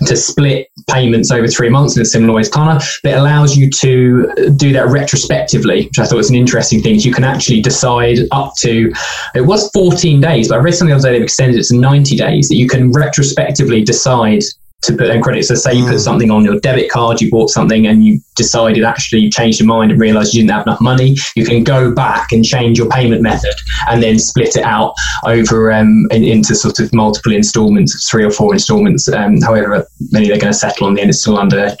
to 0.06 0.16
split 0.16 0.68
payments 0.88 1.30
over 1.30 1.46
three 1.46 1.68
months 1.68 1.96
in 1.96 2.02
a 2.02 2.04
similar 2.04 2.32
way 2.34 2.40
as 2.40 2.50
Klarna, 2.50 2.82
but 3.02 3.12
it 3.12 3.18
allows 3.18 3.56
you 3.56 3.70
to 3.70 4.50
do 4.56 4.72
that 4.72 4.88
retrospectively, 4.88 5.86
which 5.86 5.98
I 5.98 6.06
thought 6.06 6.16
was 6.16 6.30
an 6.30 6.36
interesting 6.36 6.82
thing. 6.82 6.98
You 6.98 7.12
can 7.12 7.24
actually 7.24 7.60
decide 7.60 8.18
up 8.30 8.54
to, 8.60 8.92
it 9.34 9.42
was 9.42 9.70
14 9.72 10.20
days, 10.20 10.48
but 10.48 10.58
I 10.58 10.62
read 10.62 10.74
something 10.74 10.90
the 10.90 10.98
other 10.98 11.08
day 11.08 11.12
they've 11.14 11.22
extended 11.22 11.60
it 11.60 11.64
to 11.64 11.76
90 11.76 12.16
days 12.16 12.48
that 12.48 12.56
you 12.56 12.68
can 12.68 12.90
retrospectively 12.92 13.84
decide 13.84 14.42
to 14.82 14.96
put 14.96 15.08
in 15.08 15.22
credit. 15.22 15.44
So 15.44 15.54
say 15.54 15.74
you 15.74 15.84
put 15.84 15.94
mm. 15.94 16.00
something 16.00 16.30
on 16.30 16.44
your 16.44 16.58
debit 16.60 16.90
card, 16.90 17.20
you 17.20 17.30
bought 17.30 17.50
something 17.50 17.86
and 17.86 18.04
you 18.04 18.20
decided 18.34 18.84
actually 18.84 19.20
you 19.20 19.30
changed 19.30 19.60
your 19.60 19.68
mind 19.68 19.92
and 19.92 20.00
realized 20.00 20.34
you 20.34 20.42
didn't 20.42 20.52
have 20.52 20.66
enough 20.66 20.80
money, 20.80 21.16
you 21.36 21.44
can 21.44 21.64
go 21.64 21.92
back 21.92 22.32
and 22.32 22.44
change 22.44 22.78
your 22.78 22.88
payment 22.88 23.22
method 23.22 23.54
and 23.88 24.02
then 24.02 24.18
split 24.18 24.56
it 24.56 24.64
out 24.64 24.94
over 25.24 25.72
um, 25.72 26.06
in, 26.10 26.24
into 26.24 26.54
sort 26.54 26.80
of 26.80 26.92
multiple 26.92 27.32
installments, 27.32 28.08
three 28.08 28.24
or 28.24 28.30
four 28.30 28.52
installments, 28.52 29.08
um, 29.08 29.40
however 29.40 29.86
many 30.10 30.28
they're 30.28 30.38
going 30.38 30.52
to 30.52 30.58
settle 30.58 30.86
on 30.86 30.94
the 30.94 31.00
end. 31.00 31.10
It's 31.10 31.20
still 31.20 31.38
under. 31.38 31.76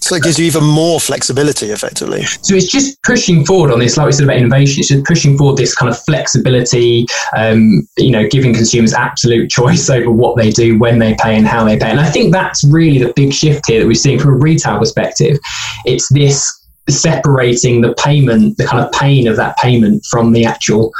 So 0.00 0.14
it 0.14 0.22
gives 0.22 0.38
you 0.38 0.46
even 0.46 0.64
more 0.64 1.00
flexibility 1.00 1.66
effectively. 1.70 2.22
So 2.42 2.54
it's 2.54 2.70
just 2.70 3.02
pushing 3.02 3.44
forward 3.44 3.72
on 3.72 3.78
this, 3.78 3.96
like 3.96 4.06
we 4.06 4.12
said 4.12 4.24
about 4.24 4.36
innovation, 4.36 4.80
it's 4.80 4.88
just 4.88 5.04
pushing 5.04 5.36
forward 5.36 5.56
this 5.56 5.74
kind 5.74 5.90
of 5.90 5.98
flexibility, 6.04 7.06
um, 7.36 7.86
you 7.96 8.10
know, 8.10 8.26
giving 8.28 8.54
consumers 8.54 8.94
absolute 8.94 9.50
choice 9.58 9.90
over 9.90 10.10
what 10.10 10.36
they 10.36 10.50
do, 10.50 10.78
when 10.78 10.98
they 10.98 11.14
pay 11.14 11.36
and 11.36 11.46
how 11.46 11.64
they 11.64 11.78
pay. 11.78 11.90
And 11.90 12.00
I 12.00 12.10
think 12.10 12.32
that's 12.32 12.64
really 12.64 12.98
the 12.98 13.12
big 13.14 13.32
shift 13.32 13.66
here 13.66 13.80
that 13.80 13.86
we're 13.86 13.94
seeing 13.94 14.18
from 14.18 14.30
a 14.30 14.36
retail 14.36 14.78
perspective. 14.78 15.38
It's 15.84 16.12
this 16.12 16.54
separating 16.88 17.82
the 17.82 17.94
payment, 17.94 18.56
the 18.56 18.66
kind 18.66 18.84
of 18.84 18.90
pain 18.92 19.28
of 19.28 19.36
that 19.36 19.56
payment 19.58 20.04
from 20.06 20.32
the 20.32 20.44
actual 20.44 20.92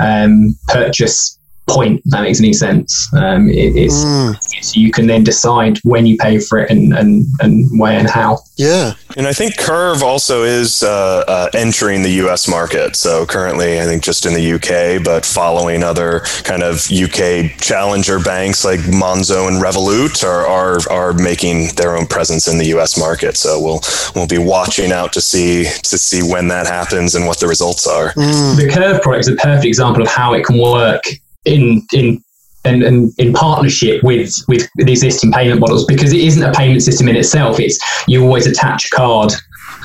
um, 0.00 0.58
purchase 0.68 1.38
point. 1.66 2.02
that 2.06 2.22
makes 2.22 2.40
any 2.40 2.52
sense. 2.52 3.12
Um, 3.14 3.48
it, 3.50 3.76
it's, 3.76 4.04
mm. 4.04 4.34
it's, 4.56 4.76
you 4.76 4.90
can 4.90 5.06
then 5.06 5.24
decide 5.24 5.78
when 5.84 6.06
you 6.06 6.16
pay 6.16 6.38
for 6.38 6.58
it 6.58 6.70
and, 6.70 6.92
and, 6.92 7.26
and 7.40 7.68
where 7.78 7.98
and 7.98 8.08
how. 8.08 8.38
Yeah. 8.56 8.94
And 9.16 9.26
I 9.26 9.32
think 9.32 9.58
Curve 9.58 10.02
also 10.02 10.42
is 10.42 10.82
uh, 10.82 11.24
uh, 11.26 11.50
entering 11.54 12.02
the 12.02 12.10
US 12.26 12.48
market. 12.48 12.96
So 12.96 13.26
currently, 13.26 13.80
I 13.80 13.84
think 13.84 14.02
just 14.02 14.26
in 14.26 14.32
the 14.32 14.52
UK, 14.52 15.04
but 15.04 15.26
following 15.26 15.82
other 15.82 16.20
kind 16.44 16.62
of 16.62 16.90
UK 16.90 17.58
challenger 17.60 18.18
banks 18.18 18.64
like 18.64 18.80
Monzo 18.80 19.48
and 19.48 19.62
Revolut 19.62 20.24
are, 20.24 20.46
are, 20.46 20.78
are 20.90 21.12
making 21.12 21.74
their 21.74 21.96
own 21.96 22.06
presence 22.06 22.48
in 22.48 22.58
the 22.58 22.66
US 22.76 22.98
market. 22.98 23.36
So 23.36 23.60
we'll, 23.60 23.80
we'll 24.14 24.26
be 24.26 24.38
watching 24.38 24.92
out 24.92 25.12
to 25.14 25.20
see, 25.20 25.64
to 25.64 25.98
see 25.98 26.22
when 26.22 26.48
that 26.48 26.66
happens 26.66 27.14
and 27.14 27.26
what 27.26 27.40
the 27.40 27.48
results 27.48 27.86
are. 27.86 28.12
Mm. 28.14 28.56
The 28.56 28.68
Curve 28.72 29.02
product 29.02 29.28
is 29.28 29.28
a 29.28 29.36
perfect 29.36 29.66
example 29.66 30.02
of 30.02 30.08
how 30.08 30.32
it 30.34 30.44
can 30.44 30.58
work 30.58 31.02
in 31.46 31.86
in 31.92 32.22
and, 32.64 32.82
and, 32.82 33.12
in 33.18 33.32
partnership 33.32 34.02
with 34.02 34.34
with 34.48 34.68
the 34.74 34.90
existing 34.90 35.30
payment 35.30 35.60
models 35.60 35.84
because 35.86 36.12
it 36.12 36.20
isn't 36.20 36.42
a 36.42 36.52
payment 36.52 36.82
system 36.82 37.08
in 37.08 37.16
itself. 37.16 37.60
It's 37.60 37.78
you 38.08 38.24
always 38.24 38.46
attach 38.46 38.86
a 38.86 38.90
card 38.90 39.32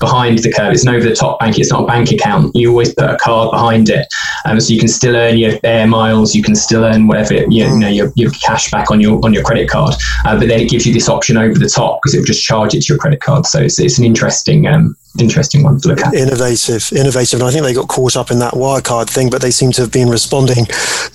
behind 0.02 0.40
the 0.40 0.52
curve. 0.52 0.74
It's 0.74 0.84
an 0.84 0.94
over 0.94 1.08
the 1.08 1.16
top 1.16 1.40
bank. 1.40 1.58
It's 1.58 1.72
not 1.72 1.84
a 1.84 1.88
bank 1.88 2.12
account. 2.12 2.54
You 2.54 2.72
always 2.72 2.94
put 2.94 3.10
a 3.10 3.16
card 3.16 3.52
behind 3.52 3.88
it, 3.88 4.06
um, 4.46 4.60
so 4.60 4.74
you 4.74 4.80
can 4.80 4.90
still 4.90 5.16
earn 5.16 5.38
your 5.38 5.54
air 5.64 5.88
miles. 5.88 6.36
You 6.36 6.44
can 6.44 6.56
still 6.56 6.84
earn 6.84 7.08
whatever 7.08 7.36
you, 7.36 7.46
you 7.48 7.80
know 7.80 7.88
your, 7.88 8.12
your 8.16 8.32
cash 8.32 8.70
back 8.70 8.92
on 8.92 9.00
your 9.00 9.24
on 9.24 9.34
your 9.34 9.44
credit 9.44 9.70
card. 9.70 9.94
Uh, 10.26 10.38
but 10.38 10.50
then 10.50 10.60
it 10.60 10.70
gives 10.70 10.86
you 10.86 10.94
this 10.94 11.08
option 11.08 11.38
over 11.38 11.58
the 11.58 11.70
top 11.70 12.02
because 12.02 12.16
it 12.16 12.18
will 12.18 12.26
just 12.26 12.44
charge 12.44 12.74
it 12.74 12.82
to 12.82 12.94
your 12.94 12.98
credit 12.98 13.22
card. 13.22 13.46
So 13.46 13.62
it's, 13.62 13.80
it's 13.80 13.98
an 13.98 14.04
interesting 14.04 14.68
um, 14.68 14.98
interesting 15.20 15.64
one 15.64 15.80
to 15.82 15.90
look 15.90 16.02
at. 16.02 16.14
Innovative, 16.14 16.92
innovative. 16.94 17.40
And 17.40 17.50
I 17.50 17.52
think 17.52 17.64
they 17.64 17.74
got 17.74 17.88
caught 17.88 18.16
up 18.16 18.32
in 18.32 18.40
that 18.40 18.54
Wirecard 18.54 19.10
thing, 19.10 19.30
but 19.30 19.42
they 19.42 19.52
seem 19.52 19.72
to 19.74 19.82
have 19.82 19.92
been 19.92 20.10
responding. 20.10 20.66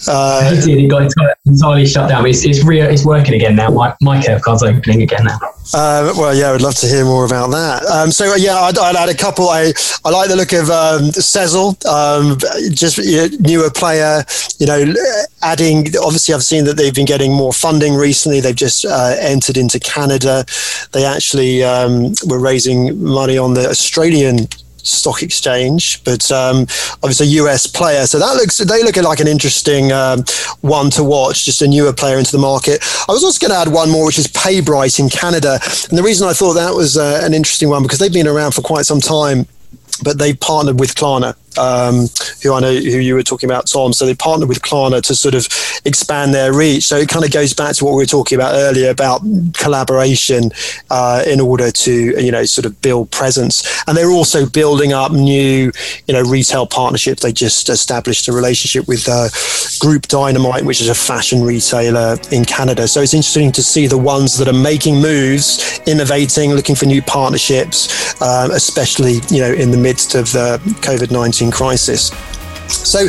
Uh. 0.06 0.50
It 0.52 0.90
got 0.90 1.10
entirely 1.46 1.86
shut 1.86 2.08
down. 2.08 2.26
It's, 2.26 2.44
it's 2.44 2.64
real. 2.64 2.86
It's 2.86 3.04
working 3.04 3.34
again 3.34 3.56
now. 3.56 3.70
My, 3.70 3.94
my 4.00 4.22
curve 4.22 4.42
card's 4.42 4.62
opening 4.62 5.02
again 5.02 5.24
now. 5.24 5.38
Uh, 5.74 6.12
well, 6.16 6.34
yeah, 6.34 6.48
I 6.48 6.52
would 6.52 6.62
love 6.62 6.74
to 6.76 6.86
hear 6.86 7.04
more 7.04 7.24
about 7.24 7.50
that. 7.50 7.84
Um, 7.86 8.10
so, 8.10 8.34
yeah, 8.36 8.54
I'd, 8.56 8.78
I'd, 8.78 8.96
add 8.96 9.08
a 9.08 9.14
couple. 9.14 9.48
I, 9.48 9.72
I 10.04 10.10
like 10.10 10.28
the 10.28 10.36
look 10.36 10.52
of 10.52 10.70
um, 10.70 11.10
um, 11.86 12.38
just 12.72 12.98
you 12.98 13.16
know, 13.16 13.28
newer 13.40 13.70
player, 13.70 14.24
you 14.58 14.66
know, 14.66 14.94
adding, 15.42 15.86
obviously, 16.00 16.34
I've 16.34 16.44
seen 16.44 16.64
that 16.64 16.76
they've 16.76 16.94
been 16.94 17.06
getting 17.06 17.32
more 17.32 17.52
funding 17.52 17.94
recently. 17.94 18.40
They've 18.40 18.54
just 18.54 18.84
uh, 18.84 19.16
entered 19.18 19.56
into 19.56 19.80
Canada. 19.80 20.44
They 20.92 21.04
actually 21.04 21.64
um, 21.64 22.12
were 22.26 22.38
raising 22.38 23.02
money 23.02 23.36
on 23.36 23.54
the 23.54 23.68
Australian 23.68 24.48
stock 24.86 25.22
exchange, 25.22 26.02
but 26.04 26.30
um, 26.30 26.62
obviously 27.02 27.26
US 27.40 27.66
player. 27.66 28.06
So 28.06 28.18
that 28.18 28.34
looks 28.36 28.58
they 28.58 28.82
look 28.82 28.96
like 28.96 29.20
an 29.20 29.28
interesting 29.28 29.92
um, 29.92 30.24
one 30.60 30.90
to 30.90 31.04
watch. 31.04 31.44
Just 31.44 31.62
a 31.62 31.68
newer 31.68 31.92
player 31.92 32.18
into 32.18 32.32
the 32.32 32.38
market. 32.38 32.82
I 33.08 33.12
was 33.12 33.24
also 33.24 33.46
going 33.46 33.52
to 33.56 33.58
add 33.58 33.72
one 33.72 33.90
more, 33.90 34.06
which 34.06 34.18
is 34.18 34.26
PayBright 34.28 34.98
in 34.98 35.08
Canada, 35.08 35.58
and 35.88 35.98
the 35.98 36.02
reason 36.02 36.28
I 36.28 36.32
thought 36.32 36.54
that 36.54 36.74
was 36.74 36.96
uh, 36.96 37.20
an 37.22 37.34
interesting 37.34 37.68
one 37.68 37.82
because 37.82 37.98
they've 37.98 38.12
been 38.12 38.28
around 38.28 38.52
for 38.52 38.62
quite 38.62 38.86
some 38.86 39.00
time 39.00 39.46
but 40.02 40.18
they 40.18 40.34
partnered 40.34 40.78
with 40.78 40.94
Klarna 40.94 41.34
um, 41.58 42.08
who 42.42 42.54
I 42.54 42.60
know 42.60 42.74
who 42.74 42.98
you 42.98 43.14
were 43.14 43.22
talking 43.22 43.48
about, 43.48 43.66
Tom. 43.66 43.92
So 43.92 44.06
they 44.06 44.14
partnered 44.14 44.48
with 44.48 44.62
Klarna 44.62 45.02
to 45.02 45.14
sort 45.14 45.34
of 45.34 45.46
expand 45.84 46.34
their 46.34 46.52
reach. 46.52 46.84
So 46.84 46.96
it 46.96 47.08
kind 47.08 47.24
of 47.24 47.32
goes 47.32 47.54
back 47.54 47.74
to 47.76 47.84
what 47.84 47.92
we 47.92 48.02
were 48.02 48.06
talking 48.06 48.36
about 48.36 48.54
earlier 48.54 48.90
about 48.90 49.22
collaboration 49.54 50.50
uh, 50.90 51.22
in 51.26 51.40
order 51.40 51.70
to 51.70 51.92
you 52.22 52.32
know 52.32 52.44
sort 52.44 52.66
of 52.66 52.80
build 52.82 53.10
presence. 53.10 53.64
And 53.86 53.96
they're 53.96 54.10
also 54.10 54.46
building 54.46 54.92
up 54.92 55.12
new 55.12 55.72
you 56.06 56.14
know 56.14 56.22
retail 56.22 56.66
partnerships. 56.66 57.22
They 57.22 57.32
just 57.32 57.68
established 57.68 58.28
a 58.28 58.32
relationship 58.32 58.88
with 58.88 59.08
uh, 59.08 59.28
Groupe 59.78 60.08
Dynamite, 60.08 60.64
which 60.64 60.80
is 60.80 60.88
a 60.88 60.94
fashion 60.94 61.42
retailer 61.42 62.16
in 62.30 62.44
Canada. 62.44 62.88
So 62.88 63.00
it's 63.00 63.14
interesting 63.14 63.52
to 63.52 63.62
see 63.62 63.86
the 63.86 63.98
ones 63.98 64.38
that 64.38 64.48
are 64.48 64.52
making 64.52 65.00
moves, 65.00 65.80
innovating, 65.86 66.52
looking 66.52 66.74
for 66.74 66.86
new 66.86 67.02
partnerships, 67.02 68.20
um, 68.22 68.50
especially 68.50 69.20
you 69.30 69.40
know 69.40 69.52
in 69.52 69.70
the 69.70 69.78
midst 69.78 70.14
of 70.14 70.32
the 70.32 70.60
COVID 70.80 71.10
nineteen 71.10 71.45
crisis. 71.50 72.10
So, 72.70 73.00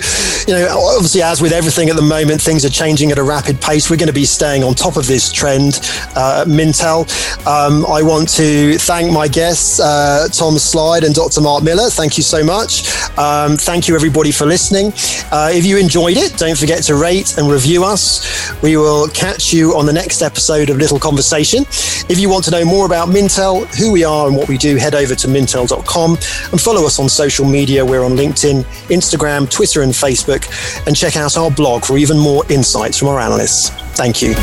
you 0.47 0.53
know, 0.53 0.68
obviously, 0.95 1.22
as 1.22 1.41
with 1.41 1.51
everything 1.51 1.89
at 1.89 1.95
the 1.95 2.01
moment, 2.01 2.41
things 2.41 2.66
are 2.66 2.70
changing 2.70 3.12
at 3.12 3.18
a 3.18 3.24
rapid 3.24 3.62
pace. 3.62 3.89
We're 3.89 3.97
going 3.97 4.08
to 4.08 4.14
be 4.14 4.26
staying 4.26 4.64
on 4.64 4.74
top 4.74 4.97
of 4.97 5.08
this 5.08 5.32
trend 5.32 5.80
uh, 6.16 6.45
Mintel. 6.47 7.08
Um, 7.45 7.86
I 7.86 8.01
want 8.01 8.30
to 8.36 8.78
thank 8.78 9.12
my 9.12 9.28
guests, 9.28 9.80
uh, 9.80 10.28
Tom 10.32 10.58
Slide 10.58 11.03
and 11.03 11.14
Dr. 11.14 11.41
Mark 11.41 11.64
Miller. 11.64 11.89
Thank 11.89 12.18
you 12.18 12.24
so 12.24 12.43
much. 12.43 12.88
Um, 13.18 13.58
thank 13.58 13.88
you, 13.88 13.95
everybody, 13.95 14.32
for 14.32 14.45
listening. 14.45 14.93
Uh, 15.32 15.49
if 15.51 15.66
you 15.66 15.78
enjoyed 15.78 16.18
it, 16.18 16.38
don't 16.38 16.58
forget 16.58 16.84
to 16.84 16.95
rate 16.95 17.38
and 17.38 17.49
review 17.49 17.84
us. 17.84 18.53
We 18.62 18.78
will 18.78 19.08
catch 19.10 19.53
you 19.53 19.76
on 19.76 19.86
the 19.86 19.93
next 19.93 20.22
episode 20.22 20.70
of 20.70 20.78
Little 20.78 20.99
Conversation. 20.99 21.64
If 22.10 22.20
you 22.20 22.30
want 22.30 22.45
to 22.45 22.51
know 22.51 22.64
more 22.64 22.86
about 22.86 23.10
Mintel, 23.10 23.66
who 23.78 23.91
we 23.91 24.03
are, 24.03 24.28
and 24.28 24.36
what 24.36 24.47
we 24.47 24.58
do, 24.58 24.76
head 24.76 24.95
over 24.95 25.16
to 25.16 25.28
mintel.com 25.28 26.12
and 26.51 26.62
follow 26.62 26.86
us 26.86 26.99
on 26.99 27.10
social 27.10 27.45
media. 27.45 27.86
We're 27.86 28.03
on 28.03 28.12
LinkedIn, 28.12 28.64
Instagram, 28.89 29.47
Twitter, 29.48 29.82
and 29.82 29.91
Facebook, 29.91 30.45
and 30.88 30.95
check 30.95 31.16
out 31.16 31.38
our 31.38 31.52
blog 31.52 31.86
for 31.86 31.98
even 31.98 32.18
more 32.18 32.43
insights 32.52 32.98
from 32.98 33.08
our 33.08 33.20
analysts. 33.20 33.70
Thank 33.95 34.22
you. 34.22 34.36